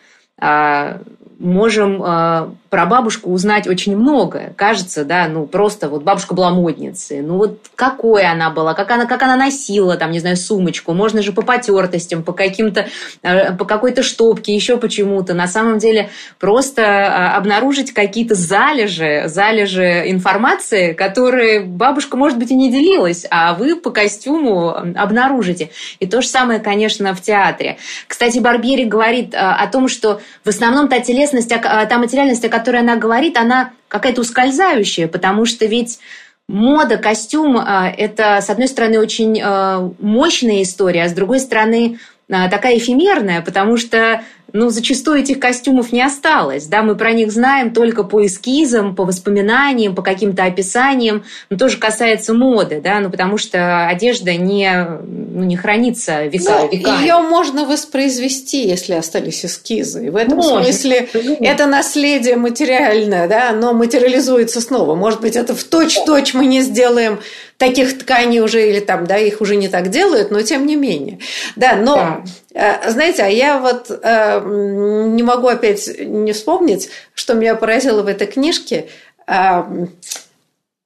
можем 1.40 2.04
э, 2.04 2.50
про 2.70 2.86
бабушку 2.86 3.32
узнать 3.32 3.66
очень 3.66 3.96
многое. 3.96 4.54
Кажется, 4.58 5.06
да, 5.06 5.28
ну 5.30 5.48
просто 5.48 5.88
вот 5.88 6.04
бабушка 6.04 6.34
была 6.34 6.52
модницей. 6.52 7.22
Ну 7.22 7.38
вот 7.38 7.60
какой 7.76 8.24
она 8.24 8.50
была, 8.50 8.74
как 8.74 8.92
она, 8.92 9.06
как 9.06 9.24
она 9.24 9.38
носила, 9.38 9.96
там, 9.96 10.12
не 10.12 10.20
знаю, 10.20 10.36
сумочку. 10.36 10.94
Можно 10.94 11.22
же 11.22 11.32
по 11.32 11.42
потертостям, 11.42 12.24
по 12.24 12.34
каким-то, 12.34 12.88
э, 13.24 13.54
по 13.56 13.64
какой-то 13.64 14.04
штопке, 14.04 14.54
еще 14.54 14.76
почему-то. 14.76 15.34
На 15.34 15.48
самом 15.48 15.78
деле 15.78 16.10
просто 16.40 16.82
э, 16.82 17.36
обнаружить 17.38 17.94
какие-то 17.94 18.36
залежи, 18.36 19.24
залежи 19.28 20.04
информации, 20.08 20.92
которые 20.92 21.62
бабушка, 21.62 22.18
может 22.18 22.38
быть, 22.38 22.52
и 22.52 22.56
не 22.56 22.70
делилась, 22.70 23.26
а 23.32 23.54
вы 23.54 23.78
по 23.78 23.92
костюму 23.92 24.72
обнаружите. 24.72 25.70
И 26.00 26.06
то 26.06 26.22
же 26.22 26.28
самое, 26.28 26.60
конечно, 26.60 27.16
в 27.16 27.22
театре. 27.22 27.78
Кстати, 28.08 28.40
Барбьери 28.40 28.84
говорит 28.84 29.34
о 29.34 29.66
том, 29.68 29.88
что 29.88 30.20
в 30.44 30.50
основном 30.50 30.90
та 30.90 31.00
телесность 31.00 31.29
телесность, 31.30 31.52
а, 31.52 31.86
та 31.86 31.98
материальность, 31.98 32.46
о 32.46 32.50
которой 32.50 32.82
она 32.82 32.96
говорит, 32.96 33.38
она 33.38 33.72
какая-то 33.88 34.22
ускользающая, 34.22 35.08
потому 35.08 35.46
что 35.46 35.66
ведь 35.66 36.00
мода, 36.48 36.98
костюм 36.98 37.58
а,– 37.58 37.90
это, 37.98 38.42
с 38.42 38.50
одной 38.50 38.68
стороны, 38.68 39.00
очень 39.00 39.40
а, 39.42 39.92
мощная 40.00 40.64
история, 40.64 41.04
а 41.04 41.10
с 41.10 41.14
другой 41.14 41.40
стороны, 41.40 42.00
такая 42.28 42.78
эфемерная, 42.78 43.42
потому 43.42 43.76
что 43.78 44.22
ну, 44.54 44.70
зачастую 44.70 45.20
этих 45.20 45.40
костюмов 45.40 45.92
не 45.92 46.02
осталось. 46.02 46.66
Да, 46.66 46.82
мы 46.82 46.96
про 46.96 47.12
них 47.12 47.32
знаем 47.32 47.74
только 47.74 48.04
по 48.04 48.26
эскизам, 48.26 48.96
по 48.96 49.06
воспоминаниям, 49.06 49.96
по 49.96 50.02
каким-то 50.02 50.44
описаниям. 50.44 51.24
Но 51.50 51.58
тоже 51.58 51.78
касается 51.78 52.34
моды, 52.34 52.82
да, 52.84 53.00
ну, 53.00 53.10
потому 53.10 53.38
что 53.38 53.88
одежда 53.88 54.34
не, 54.34 54.88
ну, 55.04 55.44
не 55.44 55.56
хранится 55.56 56.26
века, 56.26 56.62
ну, 56.62 56.72
веками. 56.72 57.02
Ее 57.02 57.18
можно 57.20 57.66
воспроизвести, 57.66 58.68
если 58.68 58.94
остались 58.94 59.46
эскизы. 59.46 60.08
И 60.08 60.10
в 60.10 60.16
этом 60.16 60.38
Может, 60.38 60.66
смысле 60.66 61.10
это 61.40 61.66
наследие 61.66 62.36
материальное, 62.36 63.28
да, 63.28 63.50
оно 63.50 63.74
материализуется 63.74 64.62
снова. 64.62 64.96
Может 64.96 65.22
быть, 65.22 65.36
это 65.36 65.56
в 65.56 65.64
точь-точь 65.64 66.34
мы 66.34 66.46
не 66.46 66.62
сделаем 66.62 67.20
таких 67.58 67.98
тканей 68.00 68.40
уже, 68.40 68.70
или 68.70 68.80
там, 68.80 69.06
да, 69.06 69.18
их 69.18 69.42
уже 69.42 69.58
не 69.58 69.68
так 69.68 69.90
делают, 69.90 70.32
но 70.32 70.42
тем 70.42 70.66
не 70.66 70.76
менее. 70.76 71.20
Да, 71.56 71.76
но, 71.76 71.96
да. 71.96 72.24
Э, 72.54 72.90
знаете, 72.90 73.24
а 73.24 73.28
я 73.28 73.60
вот 73.60 73.90
э, 73.92 74.42
не 74.44 75.24
могу 75.24 75.48
опять 75.48 75.90
не 76.00 76.34
вспомнить, 76.34 76.90
что 77.14 77.34
меня 77.34 77.56
поразило 77.56 78.02
в 78.02 78.08
этой 78.08 78.28
книжке. 78.28 78.88
Э, 79.28 79.64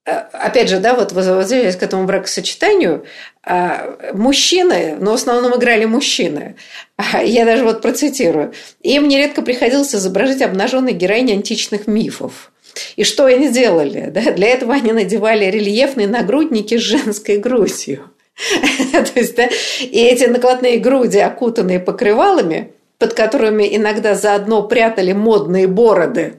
опять 0.06 0.70
же, 0.70 0.80
да, 0.80 0.96
вот 0.96 1.14
возвращаясь 1.14 1.78
к 1.78 1.84
этому 1.84 2.06
бракосочетанию, 2.06 3.06
мужчины, 4.14 4.98
но 5.00 5.12
в 5.12 5.16
основном 5.16 5.58
играли 5.58 5.86
мужчины. 5.86 6.56
Я 7.24 7.46
даже 7.46 7.64
вот 7.64 7.82
процитирую. 7.82 8.54
Им 8.82 9.08
нередко 9.08 9.42
приходилось 9.42 9.96
изображать 9.96 10.42
обнаженные 10.42 10.94
героини 10.94 11.34
античных 11.34 11.88
мифов. 11.88 12.52
И 12.96 13.04
что 13.04 13.26
они 13.26 13.50
делали? 13.50 14.10
Да? 14.14 14.32
Для 14.32 14.50
этого 14.50 14.74
они 14.74 14.92
надевали 14.92 15.46
рельефные 15.46 16.08
нагрудники 16.08 16.78
с 16.78 16.82
женской 16.82 17.38
грудью. 17.38 18.10
То 18.92 19.20
есть, 19.20 19.36
да, 19.36 19.48
и 19.80 20.00
эти 20.00 20.26
накладные 20.26 20.80
груди, 20.80 21.20
окутанные 21.20 21.80
покрывалами, 21.80 22.74
под 23.04 23.16
которыми 23.16 23.68
иногда 23.76 24.16
заодно 24.16 24.64
прятали 24.64 25.12
модные 25.12 25.68
бороды 25.68 26.36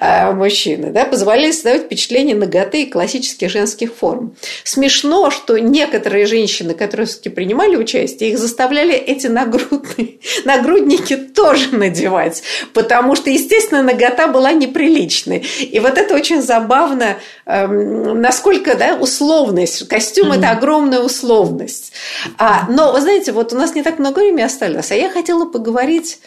э, 0.00 0.32
мужчины, 0.32 0.90
да, 0.90 1.04
позволяли 1.04 1.50
создавать 1.50 1.82
впечатление 1.82 2.34
ноготы 2.34 2.84
и 2.84 2.90
классических 2.90 3.50
женских 3.50 3.92
форм. 3.92 4.34
Смешно, 4.64 5.30
что 5.30 5.58
некоторые 5.58 6.24
женщины, 6.24 6.72
которые 6.72 7.06
все-таки 7.06 7.28
принимали 7.28 7.76
участие, 7.76 8.30
их 8.30 8.38
заставляли 8.38 8.94
эти 8.94 9.26
нагрудные, 9.26 10.14
нагрудники 10.46 11.16
тоже 11.16 11.76
надевать, 11.76 12.42
потому 12.72 13.14
что, 13.14 13.28
естественно, 13.28 13.82
нагота 13.82 14.28
была 14.28 14.52
неприличной. 14.52 15.44
И 15.60 15.78
вот 15.80 15.98
это 15.98 16.14
очень 16.14 16.40
забавно, 16.40 17.18
насколько 17.46 18.74
да, 18.74 18.96
условность. 18.96 19.88
Костюм 19.88 20.32
mm-hmm.– 20.32 20.38
это 20.38 20.50
огромная 20.50 21.00
условность. 21.00 21.92
А, 22.38 22.66
но, 22.68 22.92
вы 22.92 23.00
знаете, 23.00 23.32
вот 23.32 23.52
у 23.52 23.56
нас 23.56 23.74
не 23.74 23.82
так 23.82 23.98
много 23.98 24.18
времени 24.18 24.42
осталось, 24.42 24.90
а 24.90 24.94
я 24.94 25.08
хотела 25.10 25.46
поговорить 25.46 25.86
говорить 25.86 26.20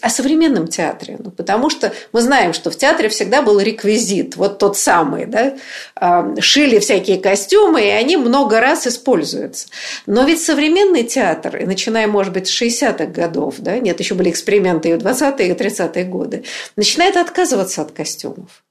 о 0.00 0.10
современном 0.10 0.68
театре, 0.68 1.16
ну, 1.18 1.32
потому 1.32 1.70
что 1.70 1.92
мы 2.12 2.20
знаем, 2.20 2.52
что 2.52 2.70
в 2.70 2.76
театре 2.76 3.08
всегда 3.08 3.42
был 3.42 3.58
реквизит, 3.58 4.36
вот 4.36 4.58
тот 4.58 4.76
самый, 4.76 5.26
да, 5.26 5.56
шили 6.40 6.78
всякие 6.78 7.18
костюмы, 7.18 7.84
и 7.84 7.88
они 7.88 8.16
много 8.16 8.60
раз 8.60 8.86
используются. 8.86 9.66
Но 10.06 10.22
ведь 10.22 10.40
современный 10.40 11.02
театр, 11.02 11.66
начиная, 11.66 12.06
может 12.06 12.32
быть, 12.32 12.46
с 12.46 12.62
60-х 12.62 13.06
годов, 13.06 13.56
да, 13.58 13.80
нет, 13.80 13.98
еще 13.98 14.14
были 14.14 14.30
эксперименты 14.30 14.90
и 14.90 14.94
в 14.94 14.98
20-е, 14.98 15.48
и 15.48 15.52
30-е 15.52 16.04
годы, 16.04 16.44
начинает 16.76 17.16
отказываться 17.16 17.82
от 17.82 17.90
костюмов. 17.90 18.62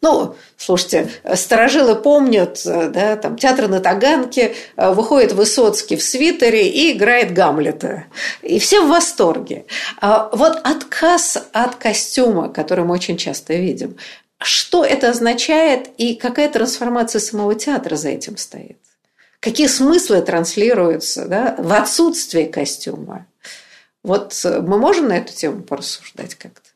Ну, 0.00 0.36
слушайте, 0.56 1.10
старожилы 1.34 1.96
помнят, 1.96 2.60
да, 2.64 3.16
там 3.16 3.36
театр 3.36 3.66
на 3.68 3.80
Таганке, 3.80 4.54
выходит 4.76 5.32
Высоцкий 5.32 5.96
в 5.96 6.02
свитере 6.04 6.68
и 6.68 6.92
играет 6.92 7.32
Гамлета. 7.32 8.04
И 8.42 8.60
все 8.60 8.82
в 8.82 8.88
восторге. 8.88 9.66
А 10.00 10.30
вот 10.32 10.60
отказ 10.62 11.36
от 11.52 11.74
костюма, 11.74 12.48
который 12.48 12.84
мы 12.84 12.94
очень 12.94 13.16
часто 13.16 13.54
видим, 13.54 13.96
что 14.40 14.84
это 14.84 15.10
означает 15.10 15.90
и 15.98 16.14
какая 16.14 16.48
трансформация 16.48 17.18
самого 17.18 17.56
театра 17.56 17.96
за 17.96 18.10
этим 18.10 18.36
стоит? 18.36 18.78
Какие 19.40 19.66
смыслы 19.66 20.22
транслируются 20.22 21.26
да, 21.26 21.56
в 21.58 21.72
отсутствии 21.72 22.44
костюма? 22.44 23.26
Вот 24.04 24.32
мы 24.44 24.78
можем 24.78 25.08
на 25.08 25.18
эту 25.18 25.32
тему 25.32 25.62
порассуждать 25.62 26.36
как-то? 26.36 26.70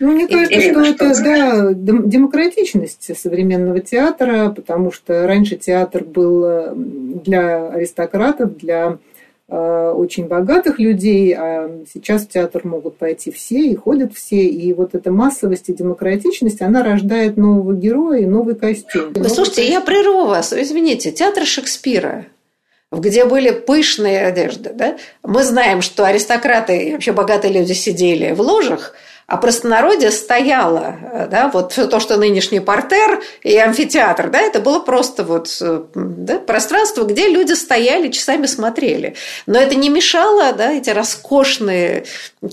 Ну, 0.00 0.12
мне 0.12 0.28
кажется, 0.28 0.60
что 0.60 0.80
это 0.80 1.14
да, 1.14 1.72
демократичность 1.72 3.18
современного 3.18 3.80
театра, 3.80 4.52
потому 4.54 4.92
что 4.92 5.26
раньше 5.26 5.56
театр 5.56 6.04
был 6.04 6.44
э, 6.44 6.72
для 6.74 7.68
аристократов, 7.68 8.56
для 8.56 8.98
э, 9.48 9.92
очень 9.96 10.26
богатых 10.26 10.78
людей, 10.78 11.34
а 11.34 11.70
сейчас 11.92 12.22
в 12.22 12.28
театр 12.28 12.62
могут 12.64 12.96
пойти 12.96 13.32
все 13.32 13.58
и 13.58 13.74
ходят 13.74 14.14
все. 14.14 14.46
И 14.46 14.72
вот 14.72 14.94
эта 14.94 15.10
массовость 15.10 15.68
и 15.68 15.74
демократичность, 15.74 16.62
она 16.62 16.84
рождает 16.84 17.36
нового 17.36 17.74
героя 17.74 18.20
и 18.20 18.26
новый 18.26 18.54
костюм. 18.54 19.12
Вы 19.14 19.28
слушайте, 19.28 19.68
я 19.68 19.80
прерву 19.80 20.26
вас, 20.26 20.52
извините, 20.52 21.10
театр 21.10 21.44
Шекспира 21.44 22.26
где 22.90 23.26
были 23.26 23.50
пышные 23.50 24.26
одежды. 24.26 24.70
Да? 24.72 24.96
Мы 25.22 25.44
знаем, 25.44 25.82
что 25.82 26.06
аристократы 26.06 26.88
и 26.88 26.92
вообще 26.92 27.12
богатые 27.12 27.52
люди 27.52 27.72
сидели 27.72 28.32
в 28.32 28.40
ложах, 28.40 28.94
а 29.28 29.36
простонародье 29.36 30.10
стояло, 30.10 31.28
да, 31.30 31.50
вот 31.52 31.74
то, 31.74 32.00
что 32.00 32.16
нынешний 32.16 32.60
портер 32.60 33.20
и 33.42 33.54
амфитеатр, 33.58 34.30
да, 34.30 34.40
это 34.40 34.58
было 34.58 34.80
просто 34.80 35.22
вот 35.22 35.54
да, 35.94 36.38
пространство, 36.38 37.04
где 37.04 37.28
люди 37.28 37.52
стояли, 37.52 38.08
часами 38.08 38.46
смотрели. 38.46 39.16
Но 39.44 39.58
это 39.58 39.74
не 39.74 39.90
мешало, 39.90 40.54
да, 40.54 40.72
эти 40.72 40.88
роскошные 40.88 42.04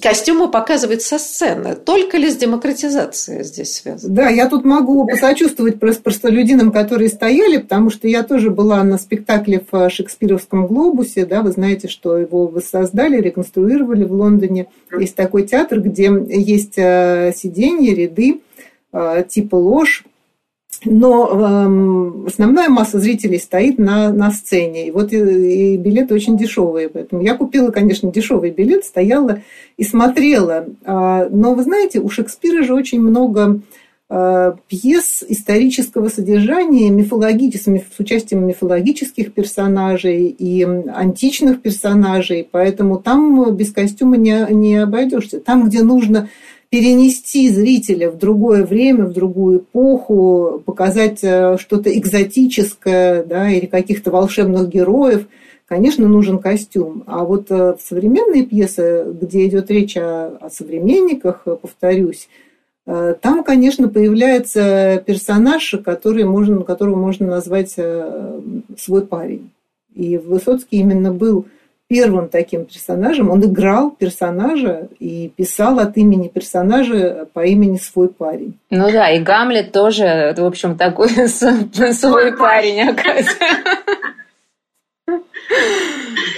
костюмы 0.01 0.51
показывать 0.51 1.01
со 1.01 1.17
сцены. 1.17 1.75
Только 1.75 2.17
ли 2.17 2.29
с 2.29 2.35
демократизацией 2.35 3.45
здесь 3.45 3.75
связано? 3.77 4.13
Да, 4.13 4.27
я 4.27 4.49
тут 4.49 4.65
могу 4.65 5.07
посочувствовать 5.07 5.79
простолюдинам, 5.79 6.73
которые 6.73 7.07
стояли, 7.07 7.55
потому 7.55 7.89
что 7.89 8.09
я 8.09 8.21
тоже 8.23 8.49
была 8.49 8.83
на 8.83 8.97
спектакле 8.97 9.63
в 9.71 9.89
Шекспировском 9.89 10.67
глобусе, 10.67 11.25
да, 11.25 11.41
вы 11.41 11.51
знаете, 11.51 11.87
что 11.87 12.17
его 12.17 12.47
воссоздали, 12.47 13.21
реконструировали 13.21 14.03
в 14.03 14.11
Лондоне. 14.11 14.67
Есть 14.99 15.15
такой 15.15 15.47
театр, 15.47 15.79
где 15.79 16.11
есть 16.27 16.64
есть 16.65 16.77
э, 16.77 17.33
сиденья, 17.35 17.93
ряды, 17.93 18.41
э, 18.91 19.23
типа 19.27 19.55
ложь, 19.55 20.03
но 20.83 21.29
э, 21.29 22.27
основная 22.27 22.69
масса 22.69 22.99
зрителей 22.99 23.39
стоит 23.39 23.77
на, 23.77 24.11
на 24.11 24.31
сцене. 24.31 24.87
И 24.87 24.91
вот 24.91 25.13
и, 25.13 25.73
и 25.73 25.77
билеты 25.77 26.13
очень 26.13 26.37
дешевые. 26.37 26.89
Поэтому 26.89 27.21
я 27.21 27.35
купила, 27.35 27.71
конечно, 27.71 28.11
дешевый 28.11 28.51
билет, 28.51 28.83
стояла 28.85 29.41
и 29.77 29.83
смотрела. 29.83 30.65
А, 30.83 31.27
но 31.29 31.55
вы 31.55 31.63
знаете, 31.63 31.99
у 31.99 32.09
Шекспира 32.09 32.63
же 32.63 32.73
очень 32.73 33.01
много 33.01 33.61
пьес 34.07 35.23
исторического 35.27 36.09
содержания, 36.09 36.91
мифологических, 36.91 37.81
с 37.91 37.99
участием 37.99 38.45
мифологических 38.45 39.33
персонажей 39.33 40.27
и 40.27 40.61
античных 40.61 41.63
персонажей, 41.63 42.47
поэтому 42.49 42.99
там 42.99 43.55
без 43.55 43.73
костюма 43.73 44.17
не, 44.17 44.45
не 44.51 44.75
обойдешься. 44.75 45.39
Там, 45.39 45.67
где 45.67 45.81
нужно 45.81 46.29
перенести 46.69 47.49
зрителя 47.49 48.11
в 48.11 48.17
другое 48.17 48.65
время, 48.65 49.05
в 49.05 49.13
другую 49.13 49.59
эпоху, 49.59 50.61
показать 50.65 51.23
э, 51.23 51.57
что-то 51.57 51.95
экзотическое 51.97 53.23
да, 53.23 53.49
или 53.49 53.65
каких-то 53.65 54.11
волшебных 54.11 54.69
героев, 54.69 55.27
конечно, 55.67 56.07
нужен 56.07 56.39
костюм. 56.39 57.03
А 57.05 57.23
вот 57.23 57.47
э, 57.49 57.75
современные 57.81 58.45
пьесы, 58.45 59.05
где 59.21 59.47
идет 59.47 59.69
речь 59.71 59.95
о, 59.97 60.37
о 60.41 60.49
современниках, 60.49 61.43
э, 61.45 61.55
повторюсь, 61.61 62.29
там, 62.85 63.43
конечно, 63.43 63.89
появляется 63.89 65.03
персонаж, 65.07 65.73
который 65.83 66.23
можно, 66.23 66.61
которого 66.61 66.95
можно 66.95 67.25
назвать 67.25 67.71
свой 67.71 69.07
парень. 69.07 69.49
И 69.95 70.19
Высоцкий 70.19 70.77
именно 70.81 71.11
был 71.11 71.47
первым 71.87 72.29
таким 72.29 72.65
персонажем. 72.65 73.29
Он 73.29 73.43
играл 73.43 73.91
персонажа 73.91 74.89
и 74.99 75.29
писал 75.35 75.79
от 75.79 75.97
имени 75.97 76.27
персонажа 76.27 77.27
по 77.33 77.45
имени 77.45 77.77
свой 77.77 78.09
парень. 78.09 78.57
Ну 78.69 78.91
да, 78.91 79.11
и 79.11 79.19
Гамлет 79.19 79.71
тоже, 79.71 80.33
в 80.37 80.45
общем, 80.45 80.77
такой 80.77 81.09
свой 81.27 82.37
парень, 82.37 82.89
оказывается. 82.89 83.35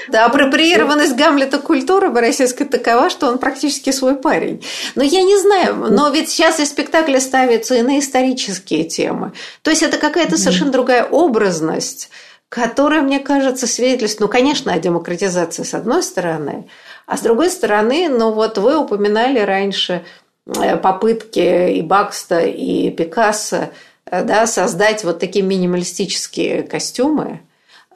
Да, 0.09 0.25
апроприированность 0.25 1.15
Гамлета 1.15 1.59
культуры 1.59 2.13
российской 2.13 2.65
такова, 2.65 3.09
что 3.09 3.27
он 3.27 3.39
практически 3.39 3.91
свой 3.91 4.15
парень. 4.15 4.63
Но 4.95 5.03
я 5.03 5.21
не 5.21 5.37
знаю, 5.37 5.75
но 5.89 6.09
ведь 6.09 6.29
сейчас 6.29 6.59
и 6.59 6.65
спектакли 6.65 7.19
ставятся 7.19 7.75
и 7.75 7.81
на 7.81 7.99
исторические 7.99 8.85
темы. 8.85 9.33
То 9.61 9.69
есть 9.69 9.83
это 9.83 9.97
какая-то 9.97 10.37
совершенно 10.37 10.71
другая 10.71 11.03
образность, 11.03 12.09
которая, 12.49 13.01
мне 13.01 13.19
кажется, 13.19 13.67
свидетельствует, 13.67 14.21
ну, 14.21 14.27
конечно, 14.27 14.73
о 14.73 14.79
демократизации 14.79 15.63
с 15.63 15.73
одной 15.73 16.01
стороны, 16.01 16.69
а 17.05 17.17
с 17.17 17.21
другой 17.21 17.49
стороны, 17.49 18.09
ну 18.09 18.31
вот 18.31 18.57
вы 18.57 18.77
упоминали 18.77 19.39
раньше 19.39 20.03
э, 20.45 20.77
попытки 20.77 21.71
и 21.71 21.81
Бакста, 21.81 22.39
и 22.39 22.89
Пикассо 22.91 23.69
э, 24.05 24.23
да, 24.23 24.47
создать 24.47 25.03
вот 25.03 25.19
такие 25.19 25.43
минималистические 25.43 26.63
костюмы, 26.63 27.41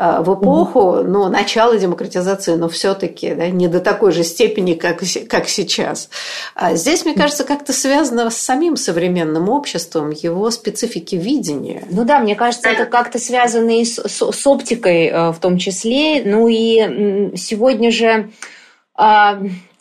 в 0.02 0.34
эпоху 0.34 1.04
ну, 1.04 1.30
начала 1.30 1.78
демократизации, 1.78 2.56
но 2.56 2.70
все-таки 2.70 3.36
да, 3.36 3.50
не 3.50 3.68
до 3.68 3.80
такой 3.80 4.12
же 4.12 4.24
степени, 4.24 4.74
как, 4.74 5.04
как 5.30 5.48
сейчас. 5.48 6.10
А 6.56 6.74
здесь, 6.76 7.06
мне 7.06 7.14
кажется, 7.14 7.44
как-то 7.44 7.72
связано 7.72 8.32
с 8.32 8.38
самим 8.38 8.78
современным 8.78 9.48
обществом, 9.50 10.10
его 10.10 10.50
специфики 10.50 11.16
видения. 11.16 11.84
Ну 11.92 12.04
да, 12.04 12.18
мне 12.18 12.36
кажется, 12.36 12.70
это 12.70 12.86
как-то 12.86 13.20
связано 13.20 13.80
и 13.80 13.86
с, 13.86 14.00
с, 14.00 14.32
с 14.32 14.48
оптикой 14.48 15.08
э, 15.08 15.32
в 15.32 15.40
том 15.40 15.60
числе. 15.60 16.24
Ну 16.24 16.48
и 16.48 17.36
сегодня 17.38 17.92
же 17.92 18.32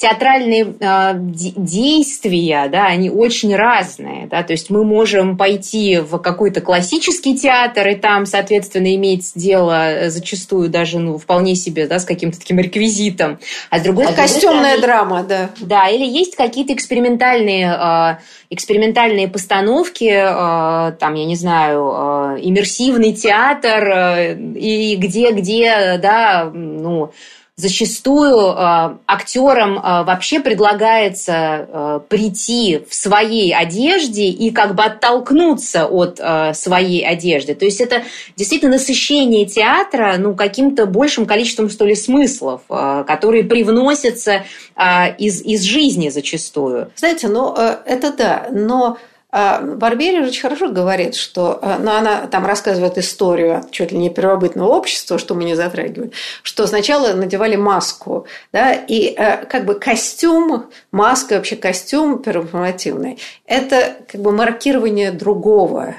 театральные 0.01 0.77
э, 0.81 1.13
действия, 1.15 2.69
да, 2.73 2.87
они 2.87 3.11
очень 3.11 3.55
разные, 3.55 4.27
да, 4.29 4.43
то 4.43 4.55
есть 4.55 4.71
мы 4.71 4.83
можем 4.83 5.37
пойти 5.37 5.99
в 5.99 6.17
какой-то 6.19 6.63
классический 6.63 7.37
театр 7.37 7.87
и 7.89 7.97
там, 7.97 8.25
соответственно, 8.25 8.95
иметь 8.95 9.33
дело 9.35 10.09
зачастую 10.09 10.71
даже, 10.71 10.99
ну, 10.99 11.19
вполне 11.19 11.55
себе, 11.55 11.87
да, 11.87 11.99
с 11.99 12.07
каким-то 12.07 12.39
таким 12.39 12.59
реквизитом, 12.59 13.41
а 13.69 13.79
с 13.79 13.83
другой, 13.83 14.07
а 14.07 14.15
костюмная 14.15 14.79
стороны, 14.79 14.81
драма, 14.81 15.23
да, 15.23 15.51
да, 15.61 15.89
или 15.89 16.07
есть 16.07 16.35
какие-то 16.35 16.73
экспериментальные 16.73 17.67
э, 17.67 18.17
экспериментальные 18.49 19.29
постановки, 19.29 20.11
э, 20.11 20.93
там, 20.99 21.15
я 21.15 21.27
не 21.27 21.37
знаю, 21.37 22.37
э, 22.37 22.39
иммерсивный 22.41 23.13
театр 23.13 23.89
э, 23.89 24.35
и 24.55 24.97
где, 24.97 25.33
где, 25.33 25.99
да, 25.99 26.51
ну 26.53 27.13
зачастую 27.61 28.53
э, 28.53 28.97
актерам 29.07 29.79
э, 29.79 30.05
вообще 30.05 30.41
предлагается 30.41 31.33
э, 31.69 32.01
прийти 32.09 32.83
в 32.89 32.95
своей 32.95 33.55
одежде 33.55 34.25
и 34.25 34.51
как 34.51 34.75
бы 34.75 34.85
оттолкнуться 34.85 35.87
от 35.87 36.19
э, 36.19 36.55
своей 36.55 37.07
одежды. 37.07 37.55
То 37.55 37.65
есть 37.65 37.81
это 37.81 38.03
действительно 38.37 38.73
насыщение 38.73 39.47
театра 39.47 40.17
ну, 40.19 40.35
каким-то 40.35 40.87
большим 40.87 41.27
количеством, 41.27 41.71
что 41.71 41.85
ли, 41.85 41.95
смыслов, 41.95 42.63
э, 42.69 43.05
которые 43.07 43.45
привносятся 43.45 44.45
э, 44.77 45.17
из, 45.19 45.43
из 45.43 45.63
жизни 45.63 46.09
зачастую. 46.09 46.91
Знаете, 46.97 47.29
ну 47.29 47.55
э, 47.57 47.77
это 47.85 48.13
да, 48.13 48.47
но 48.51 48.97
Барбери 49.33 50.21
очень 50.21 50.43
хорошо 50.43 50.71
говорит, 50.71 51.15
что 51.15 51.59
э, 51.63 51.77
ну, 51.79 51.93
она 51.93 52.27
там 52.27 52.45
рассказывает 52.47 52.99
историю 52.99 53.65
чуть 53.71 53.93
ли 53.93 53.99
не 53.99 54.11
первобытного 54.11 54.69
общества, 54.69 55.19
что 55.19 55.35
мы 55.35 55.45
не 55.45 55.55
затрагиваем, 55.55 56.11
что 56.43 56.67
сначала 56.67 57.13
надевали 57.13 57.57
маску, 57.57 58.27
да, 58.53 58.73
и 58.73 59.15
э, 59.17 59.45
как 59.47 59.67
бы 59.67 59.75
костюм, 59.75 60.67
маска, 60.91 61.35
вообще 61.35 61.57
костюм 61.57 62.23
перформативный, 62.23 63.19
это 63.47 63.97
как 64.11 64.21
бы 64.21 64.33
маркирование 64.33 65.13
другого, 65.13 65.95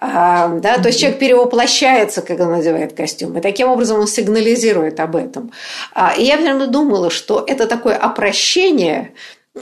а, 0.00 0.48
да, 0.48 0.78
то 0.78 0.88
есть 0.88 1.00
человек 1.00 1.18
перевоплощается, 1.18 2.22
когда 2.22 2.46
надевает 2.46 2.92
костюм, 2.92 3.36
и 3.38 3.40
таким 3.40 3.68
образом 3.68 4.00
он 4.00 4.06
сигнализирует 4.06 5.00
об 5.00 5.16
этом. 5.16 5.52
А, 5.94 6.14
и 6.16 6.24
я 6.24 6.36
прямо 6.36 6.66
думала, 6.66 7.10
что 7.10 7.42
это 7.46 7.66
такое 7.66 7.96
опрощение 7.96 9.12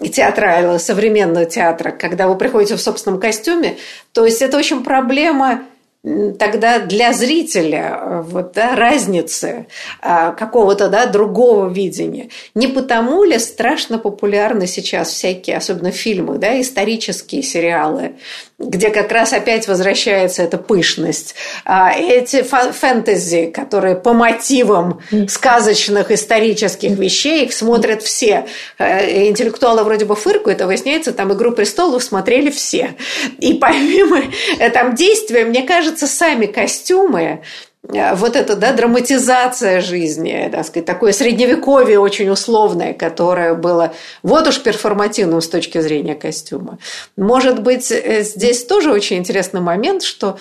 театра, 0.00 0.78
современного 0.78 1.44
театра, 1.46 1.90
когда 1.90 2.28
вы 2.28 2.36
приходите 2.36 2.76
в 2.76 2.80
собственном 2.80 3.20
костюме, 3.20 3.76
то 4.12 4.24
есть 4.24 4.42
это 4.42 4.56
очень 4.56 4.84
проблема 4.84 5.62
тогда 6.04 6.80
для 6.80 7.12
зрителя 7.12 7.96
э, 8.00 8.22
вот, 8.22 8.52
да, 8.52 8.74
разницы 8.74 9.66
а, 10.00 10.32
какого-то 10.32 10.88
да, 10.88 11.06
другого 11.06 11.68
видения. 11.68 12.28
Не 12.56 12.66
потому 12.66 13.22
ли 13.22 13.38
страшно 13.38 13.98
популярны 13.98 14.66
сейчас 14.66 15.10
всякие, 15.10 15.56
особенно 15.56 15.92
фильмы, 15.92 16.38
да, 16.38 16.60
исторические 16.60 17.44
сериалы, 17.44 18.16
где 18.58 18.90
как 18.90 19.12
раз 19.12 19.32
опять 19.32 19.68
возвращается 19.68 20.42
эта 20.42 20.58
пышность. 20.58 21.36
А 21.64 21.92
эти 21.92 22.42
фэнтези, 22.42 23.46
которые 23.46 23.94
по 23.94 24.12
мотивам 24.12 25.00
сказочных 25.28 26.10
исторических 26.10 26.98
вещей 26.98 27.44
их 27.44 27.52
смотрят 27.52 28.02
все. 28.02 28.46
Э, 28.78 29.28
интеллектуалы 29.28 29.84
вроде 29.84 30.04
бы 30.04 30.16
фыркают, 30.16 30.62
а 30.62 30.66
выясняется, 30.66 31.12
там 31.12 31.32
«Игру 31.32 31.52
престолов» 31.52 32.02
смотрели 32.02 32.50
все. 32.50 32.96
И 33.38 33.54
помимо 33.54 34.20
э, 34.58 34.70
там 34.70 34.96
действия, 34.96 35.44
мне 35.44 35.62
кажется, 35.62 35.91
сами 35.98 36.46
костюмы 36.46 37.42
Э, 37.88 38.14
вот 38.14 38.36
эта 38.36 38.56
да, 38.56 38.72
драматизация 38.72 39.80
жизни, 39.80 40.48
так 40.52 40.66
сказать, 40.66 40.86
такое 40.86 41.12
средневековье 41.12 41.98
очень 41.98 42.28
условное, 42.28 42.94
которое 42.94 43.54
было 43.54 43.94
вот 44.22 44.46
уж 44.46 44.60
перформативным 44.60 45.40
с 45.40 45.48
точки 45.48 45.80
зрения 45.80 46.14
костюма. 46.14 46.78
Может 47.16 47.62
быть, 47.62 47.90
э, 47.90 48.22
здесь 48.22 48.64
тоже 48.64 48.92
очень 48.92 49.18
интересный 49.18 49.60
момент, 49.60 50.02
что 50.02 50.38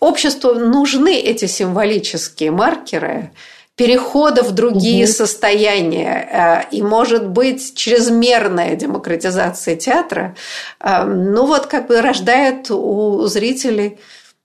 обществу 0.00 0.54
нужны 0.54 1.18
эти 1.18 1.46
символические 1.46 2.50
маркеры, 2.50 3.32
перехода 3.76 4.44
в 4.44 4.52
другие 4.52 5.04
угу. 5.04 5.12
состояния 5.12 6.64
э, 6.70 6.76
и, 6.76 6.80
может 6.80 7.28
быть, 7.28 7.74
чрезмерная 7.74 8.76
демократизация 8.76 9.74
театра, 9.74 10.36
ну 10.80 11.44
вот 11.44 11.66
как 11.66 11.88
бы 11.88 12.00
рождает 12.00 12.70
у 12.70 13.26
зрителей 13.26 13.98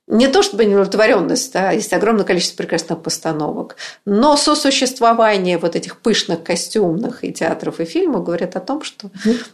не 0.10 0.28
то 0.28 0.42
чтобы 0.42 0.66
неудовлетворенность, 0.66 1.54
да, 1.54 1.72
есть 1.72 1.94
огромное 1.94 2.26
количество 2.26 2.58
прекрасных 2.58 3.02
постановок, 3.02 3.76
но 4.06 4.36
сосуществование 4.38 5.60
вот 5.60 5.76
этих 5.76 5.98
пышных 5.98 6.44
костюмных 6.44 7.24
и 7.24 7.32
театров, 7.32 7.80
и 7.80 7.86
фильмов 7.86 8.24
говорит 8.24 8.56
о 8.56 8.60
том, 8.60 8.82
что 8.82 9.12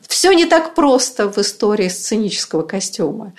все 0.07 0.31
не 0.31 0.45
так 0.45 0.73
просто 0.73 1.29
в 1.29 1.37
истории 1.37 1.89
сценического 1.89 2.61
костюма. 2.61 3.33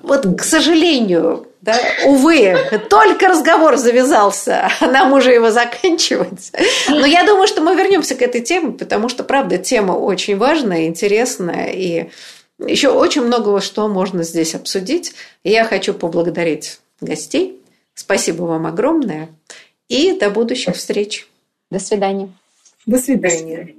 Вот, 0.00 0.26
к 0.38 0.44
сожалению, 0.44 1.48
да, 1.60 1.76
увы, 2.04 2.56
только 2.88 3.26
разговор 3.26 3.76
завязался, 3.76 4.68
а 4.80 4.86
нам 4.86 5.12
уже 5.12 5.32
его 5.32 5.50
заканчивать. 5.50 6.52
Но 6.88 7.04
я 7.04 7.24
думаю, 7.24 7.48
что 7.48 7.62
мы 7.62 7.74
вернемся 7.74 8.14
к 8.14 8.22
этой 8.22 8.42
теме, 8.42 8.72
потому 8.72 9.08
что, 9.08 9.24
правда, 9.24 9.58
тема 9.58 9.92
очень 9.92 10.36
важная, 10.36 10.86
интересная, 10.86 11.72
и 11.72 12.10
еще 12.58 12.90
очень 12.90 13.22
многого, 13.22 13.60
что 13.60 13.88
можно 13.88 14.22
здесь 14.22 14.54
обсудить. 14.54 15.14
я 15.42 15.64
хочу 15.64 15.94
поблагодарить 15.94 16.80
гостей. 17.00 17.60
Спасибо 17.94 18.42
вам 18.42 18.66
огромное. 18.66 19.28
И 19.88 20.12
до 20.18 20.30
будущих 20.30 20.76
встреч. 20.76 21.28
До 21.70 21.78
свидания. 21.78 22.32
До 22.86 22.98
свидания. 22.98 23.74